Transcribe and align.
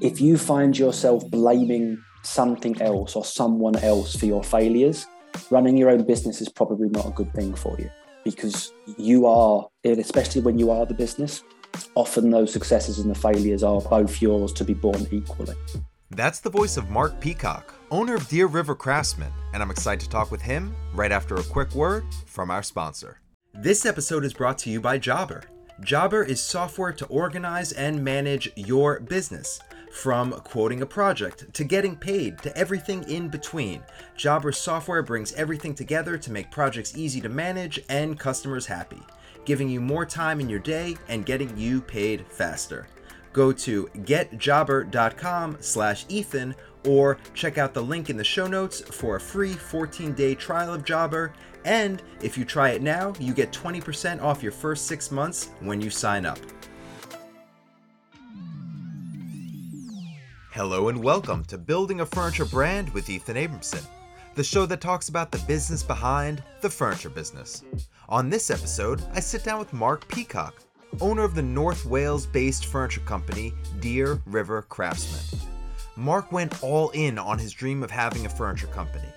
if 0.00 0.20
you 0.20 0.36
find 0.36 0.76
yourself 0.76 1.28
blaming 1.30 2.02
something 2.22 2.80
else 2.80 3.16
or 3.16 3.24
someone 3.24 3.76
else 3.76 4.16
for 4.16 4.26
your 4.26 4.42
failures, 4.42 5.06
running 5.50 5.76
your 5.76 5.90
own 5.90 6.04
business 6.04 6.40
is 6.40 6.48
probably 6.48 6.88
not 6.88 7.06
a 7.06 7.10
good 7.10 7.32
thing 7.32 7.54
for 7.54 7.76
you 7.78 7.90
because 8.24 8.72
you 8.96 9.26
are, 9.26 9.68
especially 9.84 10.40
when 10.40 10.58
you 10.58 10.70
are 10.70 10.86
the 10.86 10.94
business, 10.94 11.44
often 11.94 12.30
those 12.30 12.52
successes 12.52 12.98
and 12.98 13.10
the 13.10 13.14
failures 13.14 13.62
are 13.62 13.80
both 13.82 14.20
yours 14.20 14.52
to 14.54 14.64
be 14.64 14.74
borne 14.74 15.06
equally. 15.10 15.54
That's 16.10 16.40
the 16.40 16.50
voice 16.50 16.76
of 16.76 16.90
Mark 16.90 17.20
Peacock, 17.20 17.74
owner 17.90 18.14
of 18.14 18.26
Deer 18.28 18.46
River 18.46 18.74
Craftsman, 18.74 19.32
and 19.52 19.62
I'm 19.62 19.70
excited 19.70 20.00
to 20.00 20.08
talk 20.08 20.30
with 20.30 20.40
him 20.40 20.74
right 20.94 21.12
after 21.12 21.34
a 21.34 21.44
quick 21.44 21.74
word 21.74 22.04
from 22.26 22.50
our 22.50 22.62
sponsor. 22.62 23.20
This 23.52 23.84
episode 23.84 24.24
is 24.24 24.32
brought 24.32 24.58
to 24.58 24.70
you 24.70 24.80
by 24.80 24.98
Jobber. 24.98 25.42
Jobber 25.80 26.22
is 26.22 26.40
software 26.40 26.92
to 26.92 27.06
organize 27.06 27.72
and 27.72 28.02
manage 28.02 28.50
your 28.56 29.00
business. 29.00 29.60
From 29.94 30.32
quoting 30.32 30.82
a 30.82 30.86
project 30.86 31.54
to 31.54 31.62
getting 31.62 31.94
paid 31.96 32.40
to 32.40 32.54
everything 32.58 33.08
in 33.08 33.28
between, 33.28 33.84
Jobber 34.16 34.50
software 34.50 35.04
brings 35.04 35.32
everything 35.34 35.72
together 35.72 36.18
to 36.18 36.32
make 36.32 36.50
projects 36.50 36.96
easy 36.96 37.20
to 37.20 37.28
manage 37.28 37.78
and 37.88 38.18
customers 38.18 38.66
happy, 38.66 39.00
giving 39.44 39.68
you 39.68 39.80
more 39.80 40.04
time 40.04 40.40
in 40.40 40.48
your 40.48 40.58
day 40.58 40.96
and 41.08 41.24
getting 41.24 41.56
you 41.56 41.80
paid 41.80 42.26
faster. 42.28 42.88
Go 43.32 43.52
to 43.52 43.86
getjobber.com/ethan 43.98 46.54
or 46.86 47.18
check 47.32 47.56
out 47.56 47.72
the 47.72 47.82
link 47.82 48.10
in 48.10 48.16
the 48.16 48.24
show 48.24 48.48
notes 48.48 48.80
for 48.80 49.14
a 49.14 49.20
free 49.20 49.54
14-day 49.54 50.34
trial 50.34 50.74
of 50.74 50.84
Jobber. 50.84 51.32
And 51.64 52.02
if 52.20 52.36
you 52.36 52.44
try 52.44 52.70
it 52.70 52.82
now, 52.82 53.12
you 53.20 53.32
get 53.32 53.52
20% 53.52 54.20
off 54.20 54.42
your 54.42 54.52
first 54.52 54.86
six 54.86 55.12
months 55.12 55.50
when 55.60 55.80
you 55.80 55.88
sign 55.88 56.26
up. 56.26 56.40
Hello 60.54 60.88
and 60.88 61.02
welcome 61.02 61.44
to 61.46 61.58
Building 61.58 62.00
a 62.00 62.06
Furniture 62.06 62.44
Brand 62.44 62.88
with 62.90 63.10
Ethan 63.10 63.34
Abramson, 63.34 63.84
the 64.36 64.44
show 64.44 64.66
that 64.66 64.80
talks 64.80 65.08
about 65.08 65.32
the 65.32 65.44
business 65.48 65.82
behind 65.82 66.44
the 66.60 66.70
furniture 66.70 67.10
business. 67.10 67.64
On 68.08 68.30
this 68.30 68.52
episode, 68.52 69.02
I 69.12 69.18
sit 69.18 69.42
down 69.42 69.58
with 69.58 69.72
Mark 69.72 70.06
Peacock, 70.06 70.62
owner 71.00 71.24
of 71.24 71.34
the 71.34 71.42
North 71.42 71.84
Wales 71.84 72.26
based 72.26 72.66
furniture 72.66 73.00
company 73.00 73.52
Deer 73.80 74.22
River 74.26 74.62
Craftsman. 74.62 75.40
Mark 75.96 76.30
went 76.30 76.62
all 76.62 76.90
in 76.90 77.18
on 77.18 77.36
his 77.36 77.52
dream 77.52 77.82
of 77.82 77.90
having 77.90 78.24
a 78.24 78.28
furniture 78.30 78.68
company. 78.68 79.08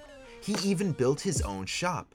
He 0.42 0.56
even 0.68 0.92
built 0.92 1.22
his 1.22 1.44
own 1.44 1.68
shop. 1.68 2.08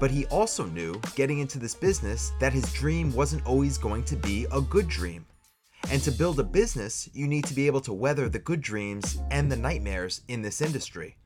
But 0.00 0.10
he 0.10 0.26
also 0.26 0.64
knew, 0.64 1.00
getting 1.14 1.38
into 1.38 1.60
this 1.60 1.76
business, 1.76 2.32
that 2.40 2.52
his 2.52 2.72
dream 2.72 3.14
wasn't 3.14 3.46
always 3.46 3.78
going 3.78 4.02
to 4.02 4.16
be 4.16 4.48
a 4.50 4.60
good 4.60 4.88
dream. 4.88 5.24
And 5.88 6.02
to 6.02 6.10
build 6.10 6.40
a 6.40 6.44
business, 6.44 7.08
you 7.12 7.28
need 7.28 7.44
to 7.44 7.54
be 7.54 7.66
able 7.66 7.80
to 7.82 7.92
weather 7.92 8.28
the 8.28 8.40
good 8.40 8.60
dreams 8.60 9.18
and 9.30 9.50
the 9.50 9.56
nightmares 9.56 10.22
in 10.28 10.42
this 10.42 10.60
industry. 10.60 11.16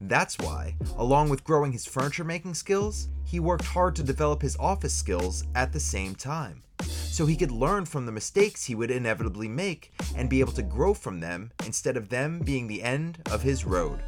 That's 0.00 0.36
why, 0.38 0.74
along 0.96 1.28
with 1.28 1.44
growing 1.44 1.70
his 1.70 1.86
furniture 1.86 2.24
making 2.24 2.54
skills, 2.54 3.08
he 3.24 3.38
worked 3.38 3.64
hard 3.64 3.94
to 3.96 4.02
develop 4.02 4.42
his 4.42 4.56
office 4.58 4.92
skills 4.92 5.44
at 5.54 5.72
the 5.72 5.78
same 5.78 6.16
time. 6.16 6.64
So 6.82 7.26
he 7.26 7.36
could 7.36 7.52
learn 7.52 7.84
from 7.84 8.04
the 8.04 8.12
mistakes 8.12 8.64
he 8.64 8.74
would 8.74 8.90
inevitably 8.90 9.46
make 9.46 9.92
and 10.16 10.28
be 10.28 10.40
able 10.40 10.52
to 10.54 10.62
grow 10.62 10.94
from 10.94 11.20
them 11.20 11.52
instead 11.64 11.96
of 11.96 12.08
them 12.08 12.40
being 12.40 12.66
the 12.66 12.82
end 12.82 13.20
of 13.30 13.42
his 13.42 13.64
road. 13.64 14.00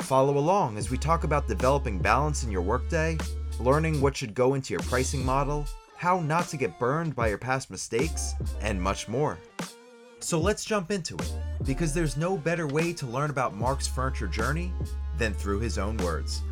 Follow 0.00 0.36
along 0.36 0.76
as 0.76 0.90
we 0.90 0.98
talk 0.98 1.24
about 1.24 1.48
developing 1.48 1.98
balance 1.98 2.44
in 2.44 2.50
your 2.50 2.60
workday, 2.60 3.16
learning 3.58 4.02
what 4.02 4.14
should 4.14 4.34
go 4.34 4.52
into 4.52 4.74
your 4.74 4.82
pricing 4.82 5.24
model, 5.24 5.66
how 5.96 6.20
not 6.20 6.48
to 6.48 6.56
get 6.56 6.78
burned 6.78 7.14
by 7.14 7.28
your 7.28 7.38
past 7.38 7.70
mistakes, 7.70 8.34
and 8.60 8.80
much 8.80 9.08
more. 9.08 9.38
So 10.20 10.40
let's 10.40 10.64
jump 10.64 10.90
into 10.90 11.14
it, 11.14 11.32
because 11.64 11.94
there's 11.94 12.16
no 12.16 12.36
better 12.36 12.66
way 12.66 12.92
to 12.94 13.06
learn 13.06 13.30
about 13.30 13.54
Mark's 13.54 13.86
furniture 13.86 14.26
journey 14.26 14.72
than 15.18 15.34
through 15.34 15.60
his 15.60 15.78
own 15.78 15.96
words. 15.98 16.42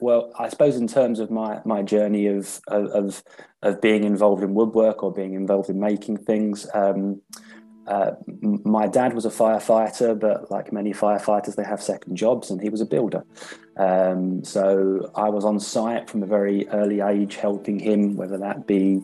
Well, 0.00 0.32
I 0.38 0.48
suppose 0.48 0.76
in 0.76 0.86
terms 0.86 1.18
of 1.18 1.30
my 1.30 1.60
my 1.64 1.82
journey 1.82 2.26
of 2.26 2.60
of 2.68 3.22
of 3.62 3.80
being 3.80 4.04
involved 4.04 4.42
in 4.42 4.54
woodwork 4.54 5.02
or 5.02 5.12
being 5.12 5.34
involved 5.34 5.70
in 5.70 5.80
making 5.80 6.18
things, 6.18 6.66
um, 6.74 7.20
uh, 7.88 8.12
my 8.42 8.86
dad 8.86 9.14
was 9.14 9.24
a 9.24 9.30
firefighter, 9.30 10.18
but 10.18 10.50
like 10.50 10.72
many 10.72 10.92
firefighters, 10.92 11.56
they 11.56 11.64
have 11.64 11.82
second 11.82 12.16
jobs, 12.16 12.50
and 12.50 12.60
he 12.60 12.68
was 12.68 12.82
a 12.82 12.86
builder. 12.86 13.24
Um, 13.78 14.44
so 14.44 15.10
I 15.14 15.30
was 15.30 15.44
on 15.44 15.58
site 15.58 16.10
from 16.10 16.22
a 16.22 16.26
very 16.26 16.68
early 16.68 17.00
age, 17.00 17.36
helping 17.36 17.78
him, 17.78 18.14
whether 18.16 18.36
that 18.38 18.66
be 18.66 19.00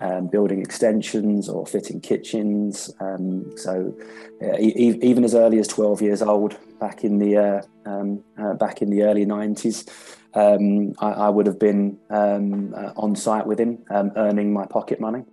um, 0.00 0.28
building 0.28 0.60
extensions 0.60 1.50
or 1.50 1.66
fitting 1.66 2.00
kitchens. 2.00 2.90
Um, 2.98 3.56
so 3.56 3.94
uh, 4.42 4.56
e- 4.58 4.98
even 5.02 5.22
as 5.24 5.34
early 5.34 5.58
as 5.58 5.68
12 5.68 6.00
years 6.00 6.22
old, 6.22 6.56
back 6.80 7.04
in 7.04 7.18
the 7.18 7.36
uh, 7.36 7.62
um, 7.84 8.24
uh, 8.38 8.54
back 8.54 8.80
in 8.80 8.88
the 8.88 9.02
early 9.02 9.26
90s, 9.26 9.86
um, 10.32 10.94
I, 10.98 11.26
I, 11.26 11.28
would 11.28 11.46
have 11.46 11.58
been 11.58 11.98
um, 12.10 12.74
uh, 12.74 12.92
on 12.96 13.14
site 13.14 13.46
with 13.46 13.60
him, 13.60 13.84
earning 13.90 14.52
my 14.52 14.66
pocket 14.66 14.98
money. 14.98 15.24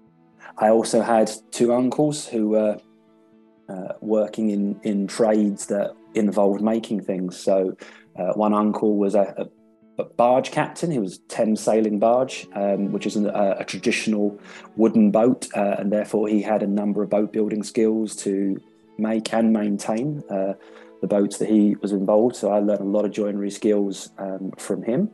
I 0.61 0.69
also 0.69 1.01
had 1.01 1.31
two 1.49 1.73
uncles 1.73 2.27
who 2.27 2.49
were 2.49 2.77
uh, 3.67 3.94
working 3.99 4.51
in, 4.51 4.79
in 4.83 5.07
trades 5.07 5.66
that 5.67 5.95
involved 6.13 6.61
making 6.61 7.01
things. 7.01 7.38
So, 7.38 7.75
uh, 8.16 8.33
one 8.33 8.53
uncle 8.53 8.97
was 8.97 9.16
a, 9.16 9.33
a, 9.38 10.03
a, 10.03 10.05
barge 10.05 10.51
captain. 10.51 10.91
He 10.91 11.00
was 11.00 11.19
Thames 11.29 11.61
sailing 11.61 11.97
barge, 11.97 12.47
um, 12.53 12.91
which 12.91 13.07
is 13.07 13.16
a, 13.16 13.57
a, 13.59 13.66
traditional 13.66 14.39
wooden 14.75 15.09
boat, 15.09 15.47
uh, 15.55 15.77
and 15.79 15.91
therefore 15.91 16.27
he 16.27 16.41
had 16.41 16.61
a 16.61 16.67
number 16.67 17.01
of 17.01 17.09
boat 17.09 17.33
building 17.33 17.63
skills 17.63 18.16
to 18.17 18.61
make 19.00 19.33
and 19.33 19.51
maintain 19.51 20.21
uh, 20.29 20.53
the 21.01 21.07
boats 21.07 21.38
that 21.39 21.50
he 21.50 21.75
was 21.81 21.91
involved. 21.91 22.35
So, 22.35 22.51
I 22.51 22.59
learned 22.59 22.81
a 22.81 22.83
lot 22.83 23.05
of 23.05 23.11
joinery 23.11 23.51
skills 23.51 24.11
um, 24.19 24.51
from 24.59 24.83
him. 24.83 25.09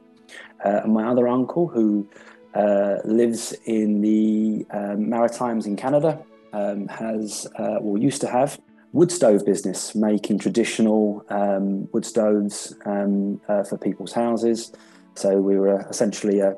Uh, 0.65 0.81
and 0.83 0.93
my 0.93 1.07
other 1.07 1.27
uncle, 1.27 1.67
who 1.67 2.09
uh, 2.57 2.97
lives 3.05 3.53
in 3.65 4.01
the 4.01 4.65
um, 4.71 5.09
Maritimes 5.09 5.67
in 5.67 5.75
Canada, 5.75 6.19
um, 6.53 6.87
has, 6.87 7.45
uh, 7.59 7.77
or 7.77 7.99
used 7.99 8.19
to 8.21 8.27
have, 8.27 8.59
wood 8.93 9.11
stove 9.11 9.45
business, 9.45 9.93
making 9.93 10.39
traditional 10.39 11.23
um, 11.29 11.87
wood 11.91 12.03
stoves 12.03 12.75
um, 12.85 13.39
uh, 13.47 13.63
for 13.63 13.77
people's 13.77 14.11
houses. 14.11 14.71
So 15.13 15.39
we 15.39 15.59
were 15.59 15.85
essentially 15.87 16.39
a, 16.39 16.55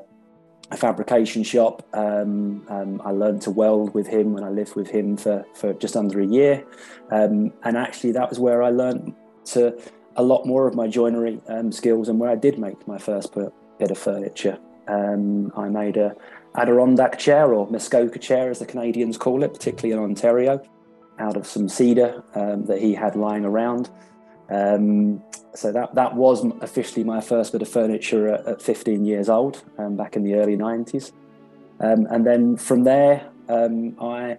a 0.70 0.76
fabrication 0.78 1.42
shop. 1.42 1.86
Um, 1.92 2.64
um, 2.70 3.02
I 3.04 3.10
learned 3.10 3.42
to 3.42 3.50
weld 3.50 3.92
with 3.92 4.06
him 4.06 4.32
when 4.32 4.42
I 4.42 4.48
lived 4.48 4.76
with 4.76 4.88
him 4.88 5.18
for, 5.18 5.44
for 5.54 5.74
just 5.74 5.96
under 5.96 6.20
a 6.20 6.26
year. 6.26 6.64
and 7.10 7.52
actually, 7.64 8.12
that 8.12 8.30
was 8.30 8.38
where 8.38 8.62
I 8.62 8.70
learned 8.70 9.14
to 9.46 9.78
a 10.16 10.22
lot 10.22 10.46
more 10.46 10.66
of 10.66 10.74
my 10.74 10.88
joinery 10.88 11.40
skills 11.70 12.08
and 12.08 12.18
where 12.18 12.30
I 12.30 12.36
did 12.36 12.58
make 12.58 12.88
my 12.88 12.96
first 12.96 13.34
bit 13.34 13.90
of 13.90 13.98
furniture. 13.98 14.58
Um, 14.90 15.52
I 15.56 15.68
made 15.68 15.96
a 15.96 16.16
Adirondack 16.56 17.18
chair 17.18 17.54
or 17.54 17.70
Muskoka 17.70 18.18
chair, 18.18 18.50
as 18.50 18.58
the 18.58 18.66
Canadians 18.66 19.16
call 19.16 19.44
it, 19.44 19.54
particularly 19.54 19.92
in 19.92 19.98
Ontario, 20.02 20.60
out 21.18 21.36
of 21.36 21.46
some 21.46 21.68
cedar 21.68 22.24
um, 22.34 22.66
that 22.66 22.80
he 22.80 22.94
had 22.94 23.14
lying 23.14 23.44
around. 23.44 23.88
Um, 24.48 25.22
so 25.54 25.70
that 25.70 25.94
that 25.94 26.14
was 26.16 26.44
officially 26.60 27.04
my 27.04 27.20
first 27.20 27.52
bit 27.52 27.62
of 27.62 27.68
furniture 27.68 28.34
at, 28.34 28.46
at 28.46 28.62
15 28.62 29.04
years 29.04 29.28
old, 29.28 29.62
um, 29.78 29.96
back 29.96 30.16
in 30.16 30.24
the 30.24 30.34
early 30.34 30.56
90s. 30.56 31.12
Um, 31.78 32.06
and 32.10 32.26
then 32.26 32.56
from 32.56 32.82
there, 32.82 33.28
um, 33.48 33.96
I 34.00 34.36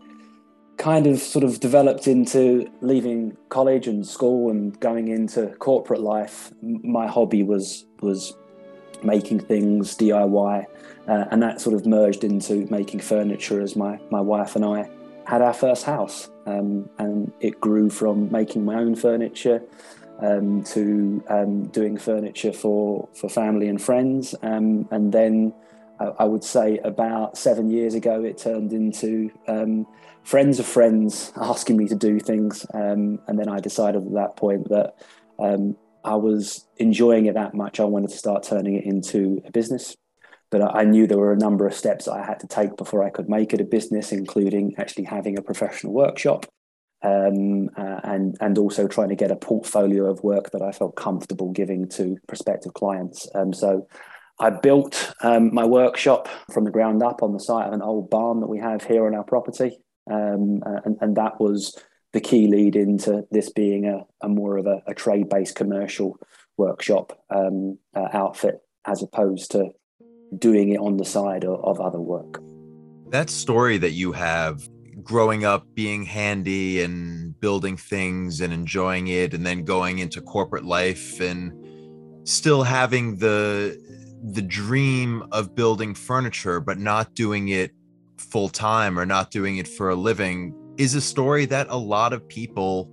kind 0.78 1.08
of 1.08 1.20
sort 1.20 1.44
of 1.46 1.60
developed 1.60 2.08
into 2.08 2.70
leaving 2.82 3.38
college 3.50 3.88
and 3.88 4.06
school 4.06 4.50
and 4.50 4.78
going 4.80 5.08
into 5.08 5.48
corporate 5.60 6.02
life. 6.02 6.52
My 6.62 7.08
hobby 7.08 7.44
was 7.44 7.86
was 8.02 8.36
making 9.04 9.40
things 9.40 9.96
DIY, 9.98 10.66
uh, 11.08 11.26
and 11.32 11.42
that 11.42 11.62
sort 11.62 11.76
of 11.76 11.86
merged 11.86 12.24
into 12.24 12.66
making 12.70 13.00
furniture 13.00 13.62
as 13.62 13.76
my 13.76 14.00
my 14.10 14.22
wife 14.22 14.56
and 14.56 14.66
I 14.66 14.90
had 15.26 15.42
our 15.42 15.54
first 15.54 15.86
house, 15.86 16.30
um, 16.46 16.90
and 16.98 17.32
it 17.40 17.60
grew 17.60 17.90
from 17.90 18.32
making 18.32 18.66
my 18.66 18.76
own 18.76 18.96
furniture 18.96 19.62
um, 20.20 20.64
to 20.64 21.24
um, 21.30 21.68
doing 21.68 21.98
furniture 21.98 22.54
for 22.54 23.08
for 23.14 23.30
family 23.30 23.68
and 23.68 23.82
friends, 23.82 24.36
um, 24.42 24.88
and 24.92 25.12
then. 25.12 25.54
Uh, 26.00 26.16
I 26.18 26.26
would 26.26 26.44
say 26.44 26.80
about 26.80 27.38
seven 27.38 27.70
years 27.70 27.94
ago, 27.94 28.24
it 28.24 28.40
turned 28.40 28.74
into 28.74 29.30
um, 29.48 29.86
friends 30.24 30.58
of 30.58 30.66
friends 30.66 31.32
asking 31.36 31.78
me 31.78 31.88
to 31.90 31.96
do 31.96 32.20
things, 32.20 32.66
um, 32.74 33.20
and 33.28 33.38
then 33.38 33.48
I 33.48 33.60
decided 33.60 34.08
at 34.08 34.14
that 34.14 34.36
point 34.36 34.70
that 34.70 34.96
I 36.04 36.16
was 36.16 36.66
enjoying 36.78 37.26
it 37.26 37.36
that 37.36 37.54
much, 37.54 37.80
I 37.80 37.86
wanted 37.86 38.10
to 38.10 38.18
start 38.18 38.44
turning 38.44 38.76
it 38.76 38.86
into 38.86 39.42
a 39.46 39.52
business. 39.52 39.96
But 40.50 40.76
I 40.76 40.84
knew 40.84 41.08
there 41.08 41.18
were 41.18 41.32
a 41.32 41.38
number 41.38 41.66
of 41.66 41.74
steps 41.74 42.10
I 42.10 42.26
had 42.26 42.42
to 42.42 42.48
take 42.48 42.76
before 42.76 43.04
I 43.06 43.10
could 43.10 43.30
make 43.30 43.54
it 43.54 43.62
a 43.62 43.66
business, 43.66 44.12
including 44.12 44.76
actually 44.78 45.06
having 45.06 45.38
a 45.38 45.42
professional 45.42 45.94
workshop 45.94 46.46
um, 47.04 47.70
uh, 47.78 48.00
and 48.04 48.38
and 48.40 48.58
also 48.58 48.88
trying 48.88 49.10
to 49.10 49.16
get 49.16 49.32
a 49.32 49.36
portfolio 49.36 50.10
of 50.10 50.24
work 50.24 50.52
that 50.52 50.62
I 50.62 50.72
felt 50.72 50.96
comfortable 50.96 51.52
giving 51.52 51.88
to 51.90 52.18
prospective 52.28 52.74
clients. 52.74 53.28
Um, 53.34 53.54
so 53.54 53.88
I 54.40 54.50
built 54.50 55.14
um, 55.22 55.54
my 55.54 55.66
workshop 55.66 56.28
from 56.52 56.64
the 56.64 56.72
ground 56.72 57.02
up 57.02 57.24
on 57.24 57.34
the 57.34 57.40
site 57.40 57.68
of 57.68 57.74
an 57.74 57.82
old 57.82 58.10
barn 58.10 58.40
that 58.42 58.48
we 58.48 58.60
have 58.60 58.84
here 58.84 59.06
on 59.06 59.16
our 59.16 59.24
property, 59.24 59.78
um, 60.12 60.62
uh, 60.66 60.82
and, 60.86 60.98
and 61.02 61.16
that 61.18 61.40
was 61.40 61.76
the 62.14 62.22
key 62.22 62.48
lead 62.48 62.76
into 62.76 63.26
this 63.32 63.50
being 63.50 63.86
a, 63.86 64.06
a 64.22 64.28
more 64.28 64.58
of 64.58 64.66
a, 64.66 64.84
a 64.88 64.94
trade 64.94 65.30
based 65.30 65.56
commercial 65.56 66.18
workshop 66.58 67.24
um, 67.30 67.78
uh, 67.96 68.08
outfit 68.14 68.62
as 68.86 69.02
opposed 69.02 69.52
to 69.52 69.70
doing 70.38 70.70
it 70.70 70.80
on 70.80 70.98
the 70.98 71.06
side 71.06 71.44
of, 71.44 71.64
of 71.64 71.80
other 71.80 72.00
work. 72.00 72.42
That 73.10 73.30
story 73.30 73.78
that 73.78 73.92
you 73.92 74.12
have 74.14 74.68
growing 75.04 75.46
up 75.46 75.66
being 75.74 76.04
handy 76.06 76.82
and 76.82 77.40
building 77.40 77.78
things 77.78 78.42
and 78.42 78.54
enjoying 78.54 79.08
it 79.08 79.34
and 79.34 79.46
then 79.46 79.64
going 79.64 80.00
into 80.00 80.22
corporate 80.22 80.66
life 80.66 81.20
and 81.20 81.54
still 82.28 82.64
having 82.64 83.18
the 83.18 83.80
the 84.24 84.42
dream 84.42 85.24
of 85.32 85.56
building 85.56 85.96
furniture 85.96 86.60
but 86.60 86.78
not 86.78 87.16
doing 87.16 87.48
it 87.48 87.72
full 88.18 88.50
time 88.50 89.00
or 89.00 89.06
not 89.06 89.32
doing 89.32 89.58
it 89.58 89.68
for 89.68 89.90
a 89.90 89.96
living 89.96 90.54
is 90.82 90.96
a 90.96 91.02
story 91.02 91.46
that 91.46 91.68
a 91.70 91.78
lot 91.78 92.12
of 92.12 92.28
people 92.28 92.90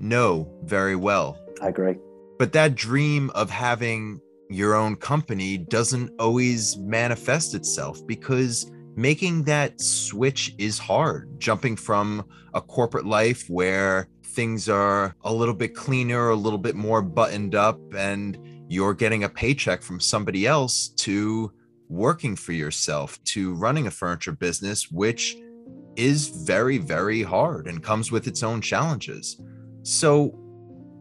know 0.00 0.52
very 0.64 0.96
well. 0.96 1.38
I 1.62 1.68
agree. 1.68 1.96
But 2.36 2.52
that 2.54 2.74
dream 2.74 3.30
of 3.36 3.48
having 3.48 4.20
your 4.50 4.74
own 4.74 4.96
company 4.96 5.56
doesn't 5.56 6.10
always 6.18 6.76
manifest 6.78 7.54
itself 7.54 8.04
because 8.08 8.72
making 8.96 9.44
that 9.44 9.80
switch 9.80 10.52
is 10.58 10.80
hard. 10.80 11.38
Jumping 11.38 11.76
from 11.76 12.24
a 12.54 12.60
corporate 12.60 13.06
life 13.06 13.48
where 13.48 14.08
things 14.24 14.68
are 14.68 15.14
a 15.22 15.32
little 15.32 15.54
bit 15.54 15.76
cleaner, 15.76 16.30
a 16.30 16.34
little 16.34 16.58
bit 16.58 16.74
more 16.74 17.02
buttoned 17.02 17.54
up, 17.54 17.78
and 17.94 18.36
you're 18.68 18.94
getting 18.94 19.22
a 19.22 19.28
paycheck 19.28 19.80
from 19.80 20.00
somebody 20.00 20.44
else 20.44 20.88
to 20.88 21.52
working 21.88 22.34
for 22.34 22.50
yourself, 22.50 23.22
to 23.22 23.54
running 23.54 23.86
a 23.86 23.92
furniture 23.92 24.32
business, 24.32 24.90
which 24.90 25.36
is 25.96 26.28
very, 26.28 26.78
very 26.78 27.22
hard 27.22 27.66
and 27.66 27.82
comes 27.82 28.10
with 28.10 28.26
its 28.26 28.42
own 28.42 28.60
challenges. 28.60 29.40
So, 29.82 30.38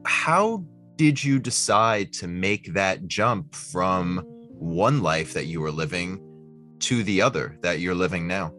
how 0.05 0.63
did 0.95 1.23
you 1.23 1.39
decide 1.39 2.13
to 2.13 2.27
make 2.27 2.73
that 2.73 3.07
jump 3.07 3.55
from 3.55 4.23
one 4.49 5.01
life 5.01 5.33
that 5.33 5.45
you 5.45 5.61
were 5.61 5.71
living 5.71 6.19
to 6.79 7.03
the 7.03 7.21
other 7.21 7.57
that 7.61 7.79
you're 7.79 7.95
living 7.95 8.27
now? 8.27 8.53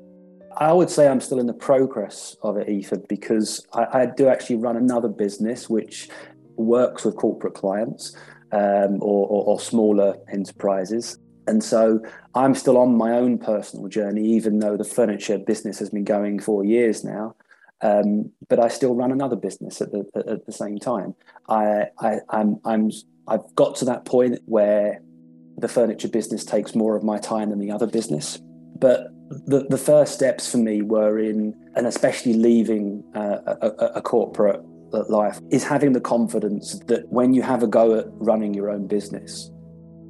I 0.57 0.73
would 0.73 0.91
say 0.91 1.09
I'm 1.09 1.21
still 1.21 1.41
in 1.41 1.47
the 1.47 1.55
progress 1.55 2.37
of 2.43 2.57
it, 2.57 2.69
Ethan, 2.69 3.07
because 3.09 3.67
I, 3.73 3.87
I 4.01 4.07
do 4.07 4.29
actually 4.29 4.57
run 4.57 4.77
another 4.77 5.09
business 5.09 5.69
which 5.69 6.09
works 6.57 7.05
with 7.05 7.17
corporate 7.17 7.55
clients 7.55 8.15
um, 8.53 9.03
or, 9.03 9.27
or, 9.29 9.45
or 9.45 9.61
smaller 9.61 10.17
enterprises. 10.31 11.19
And 11.47 11.63
so 11.63 12.01
I'm 12.35 12.55
still 12.55 12.79
on 12.79 12.97
my 12.97 13.13
own 13.13 13.39
personal 13.39 13.89
journey, 13.89 14.25
even 14.25 14.61
though 14.61 14.77
the 14.77 14.85
furniture 14.85 15.39
business 15.39 15.79
has 15.81 15.91
been 15.91 16.05
going 16.05 16.39
for 16.39 16.65
years 16.65 17.05
now. 17.05 17.35
Um, 17.81 18.31
but 18.49 18.61
I 18.61 18.69
still 18.69 18.95
run 18.95 19.11
another 19.11 19.35
business 19.35 19.81
at 19.81 19.91
the 19.91 20.07
at 20.29 20.47
the 20.47 20.53
same 20.53 20.79
time. 20.79 21.15
I, 21.49 21.87
I 21.99 22.19
I'm 22.29 22.61
I'm 22.65 22.93
I've 23.27 23.55
got 23.57 23.75
to 23.77 23.85
that 23.87 24.05
point 24.05 24.39
where 24.47 25.03
the 25.59 25.69
furniture 25.69 26.09
business 26.09 26.45
takes 26.45 26.75
more 26.75 26.97
of 26.97 27.03
my 27.03 27.19
time 27.19 27.51
than 27.51 27.59
the 27.59 27.71
other 27.71 27.87
business. 27.87 28.39
But 28.79 29.09
the, 29.47 29.67
the 29.69 29.79
first 29.79 30.15
steps 30.15 30.51
for 30.51 30.59
me 30.59 30.83
were 30.83 31.19
in, 31.19 31.55
and 31.77 31.87
especially 31.87 32.35
leaving 32.35 33.05
uh, 33.15 33.39
a, 33.61 33.87
a, 33.97 34.03
corporate 34.03 34.61
life, 35.09 35.41
is 35.51 35.63
having 35.63 35.93
the 35.93 36.01
confidence 36.01 36.81
that 36.87 37.09
when 37.09 37.33
you 37.33 37.43
have 37.43 37.63
a 37.63 37.67
go 37.67 37.97
at 37.97 38.07
running 38.15 38.55
your 38.55 38.71
own 38.71 38.87
business, 38.87 39.52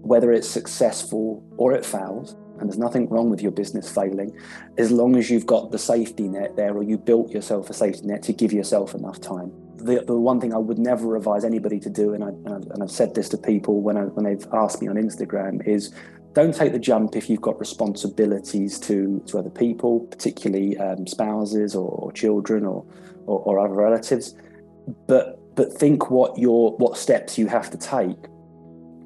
whether 0.02 0.32
it's 0.32 0.49
successful 0.49 1.43
or 1.56 1.72
it 1.72 1.84
fails, 1.84 2.37
and 2.58 2.69
there's 2.69 2.78
nothing 2.78 3.08
wrong 3.08 3.31
with 3.31 3.40
your 3.40 3.52
business 3.52 3.90
failing, 3.90 4.37
as 4.78 4.90
long 4.90 5.16
as 5.16 5.31
you've 5.31 5.46
got 5.46 5.70
the 5.70 5.78
safety 5.78 6.28
net 6.28 6.54
there 6.56 6.75
or 6.75 6.82
you 6.82 6.99
built 6.99 7.31
yourself 7.31 7.70
a 7.70 7.72
safety 7.72 8.06
net 8.06 8.22
to 8.22 8.32
give 8.32 8.52
yourself 8.52 8.94
enough 8.94 9.20
time. 9.20 9.52
The, 9.78 10.04
the 10.06 10.16
one 10.16 10.40
thing 10.40 10.54
I 10.54 10.58
would 10.58 10.78
never 10.78 11.16
advise 11.16 11.44
anybody 11.44 11.81
to 11.81 11.90
do, 11.90 12.14
and, 12.14 12.22
I, 12.22 12.28
and 12.28 12.82
I've 12.82 12.90
said 12.90 13.14
this 13.14 13.28
to 13.31 13.38
people 13.38 13.81
when, 13.81 13.96
I, 13.96 14.02
when 14.02 14.25
they've 14.25 14.46
asked 14.52 14.81
me 14.81 14.88
on 14.88 14.96
Instagram, 14.96 15.66
is 15.66 15.93
don't 16.34 16.54
take 16.54 16.72
the 16.72 16.78
jump 16.78 17.16
if 17.16 17.28
you've 17.28 17.40
got 17.40 17.58
responsibilities 17.58 18.78
to, 18.81 19.22
to 19.26 19.38
other 19.38 19.50
people, 19.50 20.00
particularly 20.00 20.78
um, 20.78 21.06
spouses 21.06 21.75
or, 21.75 21.88
or 21.90 22.12
children 22.12 22.64
or, 22.64 22.84
or, 23.26 23.40
or 23.40 23.58
other 23.58 23.75
relatives. 23.75 24.34
But 25.06 25.38
but 25.54 25.72
think 25.72 26.10
what 26.10 26.38
your 26.38 26.76
what 26.78 26.96
steps 26.96 27.37
you 27.37 27.46
have 27.46 27.70
to 27.70 27.76
take 27.76 28.16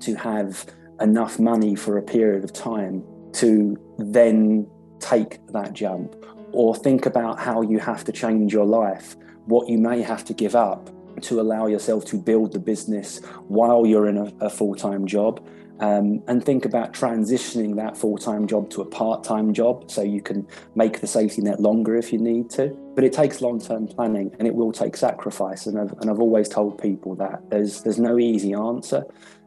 to 0.00 0.14
have 0.14 0.64
enough 1.00 1.38
money 1.38 1.74
for 1.74 1.98
a 1.98 2.02
period 2.02 2.44
of 2.44 2.52
time 2.52 3.04
to 3.32 3.76
then 3.98 4.66
take 4.98 5.44
that 5.48 5.72
jump 5.72 6.14
or 6.52 6.74
think 6.74 7.06
about 7.06 7.38
how 7.38 7.60
you 7.60 7.78
have 7.78 8.04
to 8.04 8.12
change 8.12 8.52
your 8.52 8.64
life, 8.64 9.16
what 9.44 9.68
you 9.68 9.78
may 9.78 10.00
have 10.00 10.24
to 10.24 10.32
give 10.32 10.56
up 10.56 10.90
to 11.22 11.40
allow 11.40 11.66
yourself 11.66 12.04
to 12.06 12.16
build 12.16 12.52
the 12.52 12.58
business 12.58 13.20
while 13.48 13.86
you're 13.86 14.08
in 14.08 14.18
a, 14.18 14.32
a 14.40 14.50
full 14.50 14.74
time 14.74 15.06
job. 15.06 15.46
Um, 15.78 16.22
and 16.26 16.42
think 16.42 16.64
about 16.64 16.94
transitioning 16.94 17.76
that 17.76 17.98
full 17.98 18.16
time 18.16 18.46
job 18.46 18.70
to 18.70 18.80
a 18.80 18.86
part 18.86 19.24
time 19.24 19.52
job 19.52 19.90
so 19.90 20.00
you 20.02 20.22
can 20.22 20.46
make 20.74 21.00
the 21.00 21.06
safety 21.06 21.42
net 21.42 21.60
longer 21.60 21.94
if 21.96 22.14
you 22.14 22.18
need 22.18 22.48
to. 22.50 22.68
But 22.94 23.04
it 23.04 23.12
takes 23.12 23.42
long 23.42 23.60
term 23.60 23.86
planning 23.86 24.34
and 24.38 24.48
it 24.48 24.54
will 24.54 24.72
take 24.72 24.96
sacrifice. 24.96 25.66
And 25.66 25.78
I've, 25.78 25.92
and 26.00 26.08
I've 26.08 26.20
always 26.20 26.48
told 26.48 26.80
people 26.80 27.14
that 27.16 27.50
there's, 27.50 27.82
there's 27.82 27.98
no 27.98 28.18
easy 28.18 28.54
answer 28.54 29.04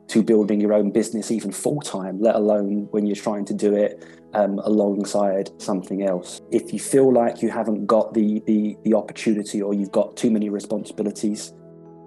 to 0.09 0.23
building 0.23 0.59
your 0.59 0.73
own 0.73 0.91
business 0.91 1.31
even 1.31 1.51
full 1.51 1.81
time, 1.81 2.19
let 2.19 2.35
alone 2.35 2.88
when 2.91 3.06
you're 3.06 3.15
trying 3.15 3.45
to 3.45 3.53
do 3.53 3.75
it 3.75 4.06
um, 4.33 4.59
alongside 4.59 5.50
something 5.61 6.03
else. 6.03 6.41
If 6.51 6.73
you 6.73 6.79
feel 6.79 7.11
like 7.13 7.41
you 7.41 7.50
haven't 7.50 7.85
got 7.85 8.13
the, 8.13 8.41
the 8.45 8.77
the 8.83 8.94
opportunity 8.94 9.61
or 9.61 9.73
you've 9.73 9.91
got 9.91 10.17
too 10.17 10.31
many 10.31 10.50
responsibilities, 10.50 11.53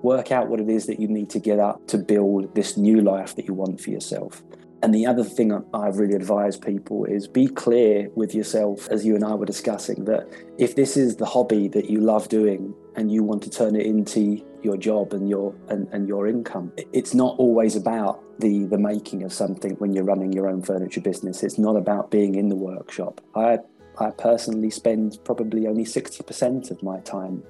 work 0.03 0.33
out 0.33 0.49
what 0.49 0.61
it 0.61 0.69
is 0.69 0.87
that 0.87 1.01
you 1.01 1.09
need 1.09 1.31
to 1.31 1.39
get 1.39 1.59
up 1.59 1.87
to 1.89 1.99
build 1.99 2.55
this 2.55 2.77
new 2.77 3.01
life 3.01 3.37
that 3.37 3.47
you 3.47 3.55
want 3.55 3.81
for 3.81 3.91
yourself. 3.91 4.43
And 4.83 4.93
the 4.93 5.07
other 5.07 5.23
thing 5.23 5.53
I've 5.73 5.99
really 5.99 6.17
advised 6.17 6.61
people 6.61 7.05
is 7.05 7.29
be 7.29 7.47
clear 7.47 8.09
with 8.17 8.35
yourself, 8.35 8.89
as 8.89 9.07
you 9.07 9.15
and 9.15 9.25
I 9.25 9.35
were 9.35 9.47
discussing, 9.47 10.05
that 10.07 10.27
if 10.59 10.75
this 10.75 10.97
is 10.97 11.17
the 11.17 11.25
hobby 11.25 11.69
that 11.69 11.89
you 11.89 12.01
love 12.01 12.29
doing 12.29 12.75
and 12.97 13.13
you 13.13 13.23
want 13.23 13.45
to 13.45 13.51
turn 13.51 13.77
it 13.77 13.87
into 13.87 14.45
your 14.65 14.77
job 14.77 15.13
and 15.13 15.29
your 15.29 15.55
and, 15.69 15.89
and 15.93 16.09
your 16.09 16.27
income, 16.27 16.73
it's 16.93 17.15
not 17.15 17.39
always 17.39 17.77
about 17.77 18.23
the 18.39 18.65
the 18.67 18.79
making 18.79 19.23
of 19.23 19.33
something 19.33 19.73
when 19.77 19.93
you're 19.93 20.05
running 20.05 20.33
your 20.33 20.49
own 20.49 20.63
furniture 20.63 21.01
business. 21.01 21.43
It's 21.43 21.59
not 21.59 21.77
about 21.77 22.11
being 22.11 22.35
in 22.35 22.49
the 22.49 22.57
workshop. 22.57 23.21
I 23.35 23.59
I 23.99 24.11
personally 24.11 24.71
spend 24.71 25.19
probably 25.25 25.67
only 25.67 25.85
60% 25.85 26.71
of 26.71 26.83
my 26.83 27.01
time 27.01 27.43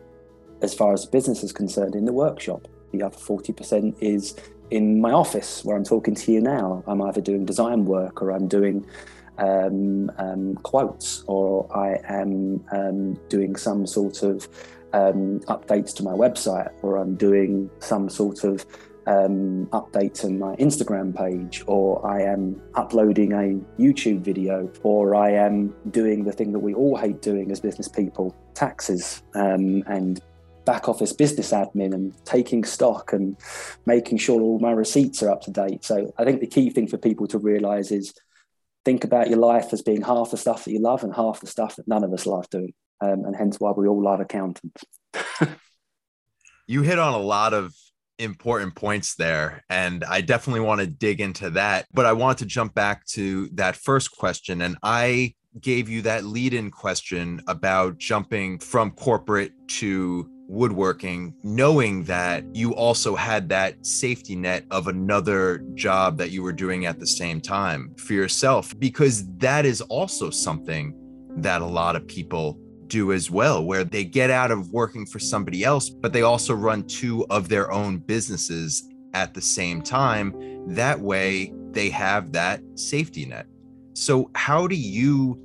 as 0.61 0.75
far 0.75 0.93
as 0.93 1.07
business 1.07 1.43
is 1.43 1.53
concerned 1.53 1.95
in 1.95 2.05
the 2.05 2.13
workshop. 2.13 2.67
The 2.93 3.03
other 3.03 3.17
40% 3.17 3.95
is 4.01 4.35
in 4.71 5.01
my 5.01 5.13
office 5.13 5.65
where 5.65 5.77
I'm 5.77 5.85
talking 5.85 6.15
to 6.15 6.33
you 6.33 6.41
now. 6.41 6.83
I'm 6.87 7.01
either 7.03 7.21
doing 7.21 7.45
design 7.45 7.85
work 7.85 8.23
or 8.23 8.33
I'm 8.33 8.49
doing 8.49 8.85
um, 9.39 10.11
um, 10.19 10.55
quotes 10.57 11.25
or 11.27 11.69
I 11.77 12.01
am 12.09 12.65
um, 12.73 13.15
doing 13.29 13.57
some 13.57 13.87
sort 13.87 14.23
of 14.23 14.49
um, 14.93 15.41
updates 15.41 15.95
to 15.97 16.03
my 16.03 16.13
website 16.13 16.71
or 16.83 16.97
I'm 16.97 17.15
doing 17.15 17.71
some 17.81 18.09
sort 18.09 18.45
of 18.45 18.67
um, 19.07 19.67
update 19.73 20.15
to 20.21 20.31
my 20.31 20.55
Instagram 20.57 21.15
page, 21.15 21.65
or 21.67 22.05
I 22.07 22.23
am 22.23 22.61
uploading 22.75 23.33
a 23.33 23.81
YouTube 23.81 24.21
video, 24.21 24.71
or 24.83 25.15
I 25.15 25.33
am 25.33 25.75
doing 25.91 26.25
the 26.25 26.33
thing 26.33 26.53
that 26.53 26.61
we 26.61 26.75
all 26.75 26.97
hate 26.97 27.21
doing 27.21 27.51
as 27.51 27.61
business 27.61 27.89
people 27.89 28.35
taxes 28.55 29.23
um, 29.35 29.83
and 29.87 30.21
back 30.65 30.89
office 30.89 31.13
business 31.13 31.51
admin 31.51 31.93
and 31.93 32.15
taking 32.25 32.63
stock 32.63 33.13
and 33.13 33.37
making 33.85 34.19
sure 34.19 34.41
all 34.41 34.61
my 34.61 34.71
receipts 34.71 35.21
are 35.23 35.31
up 35.31 35.43
to 35.43 35.51
date. 35.51 35.85
So 35.85 36.13
I 36.19 36.25
think 36.25 36.41
the 36.41 36.47
key 36.47 36.71
thing 36.71 36.87
for 36.87 36.99
people 36.99 37.27
to 37.29 37.39
realize 37.39 37.91
is 37.91 38.15
think 38.85 39.03
about 39.03 39.29
your 39.29 39.41
life 39.41 39.73
as 39.73 39.83
being 39.83 40.03
half 40.03 40.31
the 40.31 40.37
stuff 40.37 40.65
that 40.65 40.73
you 40.73 40.79
love 40.79 41.03
and 41.03 41.13
half 41.13 41.41
the 41.41 41.49
stuff 41.49 41.77
that 41.77 41.89
none 41.89 42.05
of 42.05 42.13
us 42.13 42.27
love 42.27 42.49
doing. 42.51 42.75
Um, 43.03 43.25
and 43.25 43.35
hence 43.35 43.59
why 43.59 43.73
we 43.73 43.89
all 43.89 44.01
love 44.01 44.21
accountants. 44.21 44.85
you 46.67 46.83
hit 46.83 46.99
on 46.99 47.15
a 47.15 47.19
lot 47.19 47.53
of 47.53 47.75
important 48.19 48.75
points 48.77 49.17
there 49.17 49.65
and 49.69 50.05
i 50.05 50.21
definitely 50.21 50.61
want 50.61 50.81
to 50.81 50.87
dig 50.87 51.21
into 51.21 51.51
that 51.51 51.87
but 51.93 52.07
i 52.07 52.13
want 52.13 52.39
to 52.39 52.47
jump 52.47 52.73
back 52.73 53.05
to 53.07 53.49
that 53.55 53.75
first 53.75 54.13
question 54.17 54.61
and 54.61 54.77
i 54.83 55.35
gave 55.61 55.89
you 55.89 56.03
that 56.03 56.25
lead 56.25 56.55
in 56.55 56.71
question 56.71 57.41
about 57.49 57.99
jumping 57.99 58.59
from 58.59 58.91
corporate 58.93 59.53
to 59.69 60.29
woodworking, 60.49 61.35
knowing 61.43 62.05
that 62.05 62.45
you 62.55 62.75
also 62.75 63.15
had 63.15 63.49
that 63.49 63.85
safety 63.85 64.37
net 64.37 64.65
of 64.71 64.89
another 64.89 65.59
job 65.75 66.19
that 66.19 66.31
you 66.31 66.43
were 66.43 66.53
doing 66.53 66.87
at 66.87 66.99
the 66.99 67.07
same 67.07 67.41
time 67.41 67.95
for 67.97 68.13
yourself, 68.13 68.79
because 68.79 69.27
that 69.39 69.65
is 69.65 69.81
also 69.83 70.31
something 70.31 70.95
that 71.37 71.63
a 71.63 71.67
lot 71.67 71.97
of 71.97 72.07
people 72.07 72.59
do 72.93 73.11
as 73.13 73.31
well, 73.31 73.65
where 73.65 73.85
they 73.85 74.05
get 74.05 74.31
out 74.31 74.51
of 74.51 74.71
working 74.71 75.07
for 75.07 75.19
somebody 75.19 75.65
else, 75.65 75.89
but 75.89 76.13
they 76.13 76.21
also 76.21 76.55
run 76.55 76.85
two 76.85 77.27
of 77.31 77.49
their 77.49 77.73
own 77.73 77.97
businesses 77.97 78.87
at 79.15 79.33
the 79.33 79.41
same 79.41 79.81
time. 79.81 80.35
That 80.67 81.01
way, 81.01 81.55
they 81.71 81.89
have 81.89 82.33
that 82.33 82.61
safety 82.75 83.25
net. 83.25 83.47
So, 83.95 84.31
how 84.35 84.67
do 84.67 84.77
you 84.77 85.41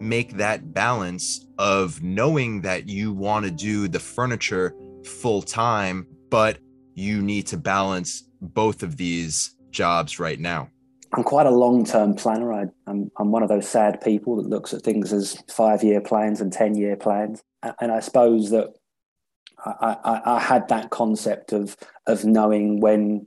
make 0.00 0.36
that 0.38 0.72
balance 0.72 1.46
of 1.58 2.02
knowing 2.02 2.62
that 2.62 2.88
you 2.88 3.12
want 3.12 3.44
to 3.44 3.50
do 3.50 3.86
the 3.86 4.00
furniture 4.00 4.74
full 5.04 5.42
time, 5.42 6.06
but 6.30 6.58
you 6.94 7.20
need 7.20 7.46
to 7.48 7.58
balance 7.58 8.24
both 8.40 8.82
of 8.82 8.96
these 8.96 9.56
jobs 9.70 10.18
right 10.18 10.40
now? 10.40 10.70
I'm 11.12 11.24
quite 11.24 11.46
a 11.46 11.50
long 11.50 11.84
term 11.84 12.14
planner. 12.14 12.52
I, 12.52 12.66
am 12.86 13.10
I'm 13.18 13.30
one 13.30 13.42
of 13.42 13.48
those 13.48 13.68
sad 13.68 14.00
people 14.00 14.36
that 14.36 14.48
looks 14.48 14.74
at 14.74 14.82
things 14.82 15.12
as 15.12 15.42
five 15.50 15.82
year 15.82 16.00
plans 16.00 16.40
and 16.40 16.52
10 16.52 16.74
year 16.76 16.96
plans. 16.96 17.42
And 17.80 17.90
I 17.90 18.00
suppose 18.00 18.50
that 18.50 18.74
I, 19.64 19.96
I, 20.04 20.36
I, 20.36 20.40
had 20.40 20.68
that 20.68 20.90
concept 20.90 21.52
of 21.52 21.76
of 22.06 22.24
knowing 22.24 22.80
when 22.80 23.26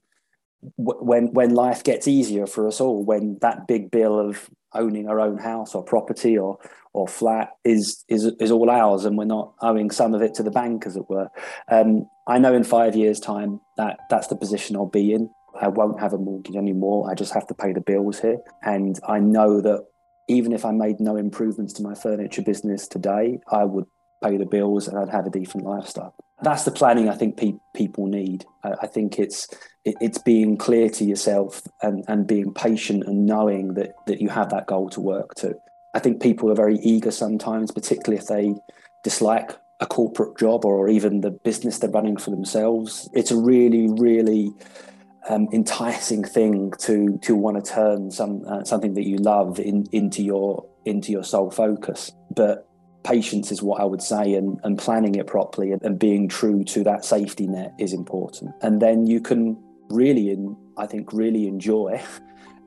when 0.77 1.33
when 1.33 1.53
life 1.53 1.83
gets 1.83 2.07
easier 2.07 2.47
for 2.47 2.67
us 2.67 2.79
all, 2.79 3.03
when 3.03 3.37
that 3.41 3.67
big 3.67 3.91
bill 3.91 4.19
of 4.19 4.49
owning 4.73 5.09
our 5.09 5.19
own 5.19 5.37
house 5.37 5.75
or 5.75 5.83
property 5.83 6.37
or 6.37 6.57
or 6.93 7.07
flat 7.07 7.51
is 7.63 8.03
is 8.07 8.25
is 8.39 8.51
all 8.51 8.69
ours, 8.69 9.05
and 9.05 9.17
we're 9.17 9.25
not 9.25 9.53
owing 9.61 9.91
some 9.91 10.13
of 10.13 10.21
it 10.21 10.33
to 10.35 10.43
the 10.43 10.51
bank, 10.51 10.85
as 10.85 10.95
it 10.95 11.09
were. 11.09 11.29
Um, 11.69 12.07
I 12.27 12.37
know 12.37 12.53
in 12.53 12.63
five 12.63 12.95
years' 12.95 13.19
time 13.19 13.59
that 13.77 13.99
that's 14.09 14.27
the 14.27 14.35
position 14.35 14.75
I'll 14.75 14.85
be 14.85 15.13
in. 15.13 15.29
I 15.59 15.67
won't 15.67 15.99
have 15.99 16.13
a 16.13 16.17
mortgage 16.17 16.55
anymore. 16.55 17.09
I 17.09 17.15
just 17.15 17.33
have 17.33 17.47
to 17.47 17.53
pay 17.53 17.73
the 17.73 17.81
bills 17.81 18.19
here, 18.19 18.37
and 18.63 18.99
I 19.07 19.19
know 19.19 19.61
that 19.61 19.85
even 20.27 20.53
if 20.53 20.65
I 20.65 20.71
made 20.71 20.99
no 20.99 21.15
improvements 21.17 21.73
to 21.73 21.83
my 21.83 21.95
furniture 21.95 22.41
business 22.41 22.87
today, 22.87 23.39
I 23.51 23.65
would 23.65 23.85
pay 24.23 24.37
the 24.37 24.45
bills 24.45 24.87
and 24.87 24.97
I'd 24.97 25.09
have 25.09 25.25
a 25.25 25.31
decent 25.31 25.63
lifestyle 25.63 26.15
that's 26.41 26.63
the 26.63 26.71
planning 26.71 27.09
I 27.09 27.15
think 27.15 27.37
pe- 27.37 27.59
people 27.73 28.07
need. 28.07 28.45
I, 28.63 28.73
I 28.83 28.87
think 28.87 29.19
it's 29.19 29.47
it, 29.85 29.95
it's 30.01 30.17
being 30.17 30.57
clear 30.57 30.89
to 30.89 31.05
yourself 31.05 31.61
and, 31.81 32.03
and 32.07 32.27
being 32.27 32.53
patient 32.53 33.05
and 33.05 33.25
knowing 33.25 33.75
that 33.75 33.93
that 34.07 34.21
you 34.21 34.29
have 34.29 34.49
that 34.49 34.67
goal 34.67 34.89
to 34.91 35.01
work 35.01 35.35
to. 35.35 35.55
I 35.93 35.99
think 35.99 36.21
people 36.21 36.49
are 36.49 36.55
very 36.55 36.77
eager 36.79 37.11
sometimes, 37.11 37.71
particularly 37.71 38.17
if 38.17 38.27
they 38.27 38.55
dislike 39.03 39.51
a 39.79 39.85
corporate 39.85 40.37
job 40.37 40.63
or 40.63 40.87
even 40.89 41.21
the 41.21 41.31
business 41.31 41.79
they're 41.79 41.89
running 41.89 42.17
for 42.17 42.29
themselves. 42.29 43.09
It's 43.13 43.31
a 43.31 43.37
really, 43.37 43.89
really 43.89 44.51
um, 45.29 45.47
enticing 45.51 46.23
thing 46.23 46.73
to 46.79 47.17
to 47.19 47.35
want 47.35 47.63
to 47.63 47.71
turn 47.71 48.11
some 48.11 48.43
uh, 48.47 48.63
something 48.63 48.93
that 48.95 49.07
you 49.07 49.17
love 49.17 49.59
in, 49.59 49.87
into 49.91 50.23
your 50.23 50.65
into 50.85 51.11
your 51.11 51.23
sole 51.23 51.51
focus. 51.51 52.11
But 52.35 52.67
patience 53.03 53.51
is 53.51 53.61
what 53.61 53.81
I 53.81 53.85
would 53.85 54.01
say, 54.01 54.33
and, 54.33 54.59
and 54.63 54.77
planning 54.77 55.15
it 55.15 55.27
properly 55.27 55.71
and, 55.71 55.81
and 55.83 55.99
being 55.99 56.27
true 56.27 56.63
to 56.65 56.83
that 56.83 57.05
safety 57.05 57.47
net 57.47 57.73
is 57.79 57.93
important. 57.93 58.51
And 58.61 58.81
then 58.81 59.07
you 59.07 59.21
can 59.21 59.61
really, 59.89 60.29
in, 60.29 60.55
I 60.77 60.87
think, 60.87 61.11
really 61.13 61.47
enjoy 61.47 62.01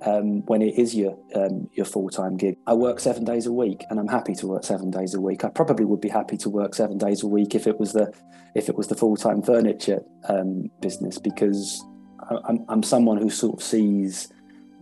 um, 0.05 0.45
when 0.47 0.63
it 0.63 0.79
is 0.79 0.95
your 0.95 1.19
um, 1.35 1.69
your 1.73 1.87
full 1.87 2.09
time 2.09 2.37
gig. 2.37 2.57
I 2.67 2.75
work 2.75 3.01
seven 3.01 3.25
days 3.25 3.47
a 3.47 3.53
week, 3.53 3.85
and 3.91 3.99
I'm 3.99 4.09
happy 4.09 4.35
to 4.37 4.47
work 4.47 4.65
seven 4.65 4.91
days 4.91 5.15
a 5.15 5.21
week. 5.21 5.45
I 5.45 5.49
probably 5.49 5.85
would 5.85 6.01
be 6.01 6.09
happy 6.09 6.37
to 6.39 6.51
work 6.51 6.75
seven 6.75 6.99
days 6.99 7.23
a 7.23 7.27
week 7.27 7.55
if 7.55 7.67
it 7.67 7.81
was 7.81 7.93
the 7.93 8.13
if 8.55 8.69
it 8.69 8.77
was 8.77 8.89
the 8.89 8.95
full 8.95 9.17
time 9.17 9.43
furniture 9.43 10.03
um, 10.29 10.71
business, 10.81 11.19
because 11.19 11.85
I'm, 12.47 12.65
I'm 12.69 12.83
someone 12.83 13.19
who 13.19 13.31
sort 13.31 13.57
of 13.57 13.63
sees 13.63 14.29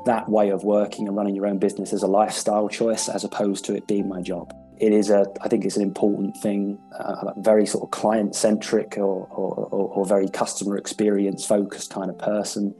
that 0.04 0.28
way 0.28 0.50
of 0.50 0.64
working 0.64 1.06
and 1.06 1.16
running 1.16 1.34
your 1.34 1.46
own 1.46 1.58
business 1.58 1.92
as 1.92 2.02
a 2.02 2.06
lifestyle 2.06 2.68
choice 2.68 3.08
as 3.08 3.24
opposed 3.24 3.64
to 3.66 3.74
it 3.74 3.86
being 3.86 4.08
my 4.08 4.20
job. 4.20 4.54
It 4.78 4.92
is 4.92 5.10
a 5.10 5.26
i 5.42 5.48
think 5.48 5.64
it's 5.64 5.76
an 5.76 5.82
important 5.82 6.36
thing 6.38 6.78
uh, 6.98 7.32
very 7.36 7.66
sort 7.66 7.84
of 7.84 7.90
client 7.92 8.34
centric 8.34 8.98
or, 8.98 9.28
or, 9.30 9.54
or, 9.94 10.04
very 10.04 10.28
customer 10.28 10.76
experience 10.76 11.44
focused 11.44 11.92
kind 11.92 12.10
of 12.10 12.18
person. 12.18 12.74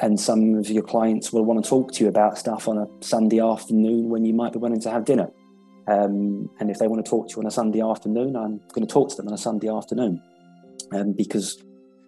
And 0.00 0.20
some 0.20 0.54
of 0.56 0.68
your 0.68 0.82
clients 0.82 1.32
will 1.32 1.44
want 1.44 1.64
to 1.64 1.68
talk 1.68 1.92
to 1.92 2.04
you 2.04 2.08
about 2.08 2.38
stuff 2.38 2.68
on 2.68 2.76
a 2.78 2.86
sunday 3.00 3.40
afternoon 3.40 4.10
when 4.10 4.24
you 4.24 4.34
might 4.34 4.52
be 4.52 4.58
wanting 4.58 4.80
to 4.82 4.90
have 4.90 5.04
dinner. 5.04 5.30
Um, 5.86 6.50
and 6.60 6.70
if 6.70 6.78
they 6.78 6.86
want 6.86 7.02
to 7.02 7.08
talk 7.08 7.28
to 7.28 7.36
you 7.36 7.40
on 7.40 7.46
a 7.46 7.50
sunday 7.50 7.80
afternoon 7.80 8.36
i'm 8.36 8.60
going 8.74 8.86
to 8.86 8.92
talk 8.92 9.08
to 9.10 9.16
them 9.16 9.28
on 9.28 9.34
a 9.34 9.38
sunday 9.38 9.68
afternoon. 9.68 10.22
Um, 10.92 11.12
because 11.12 11.62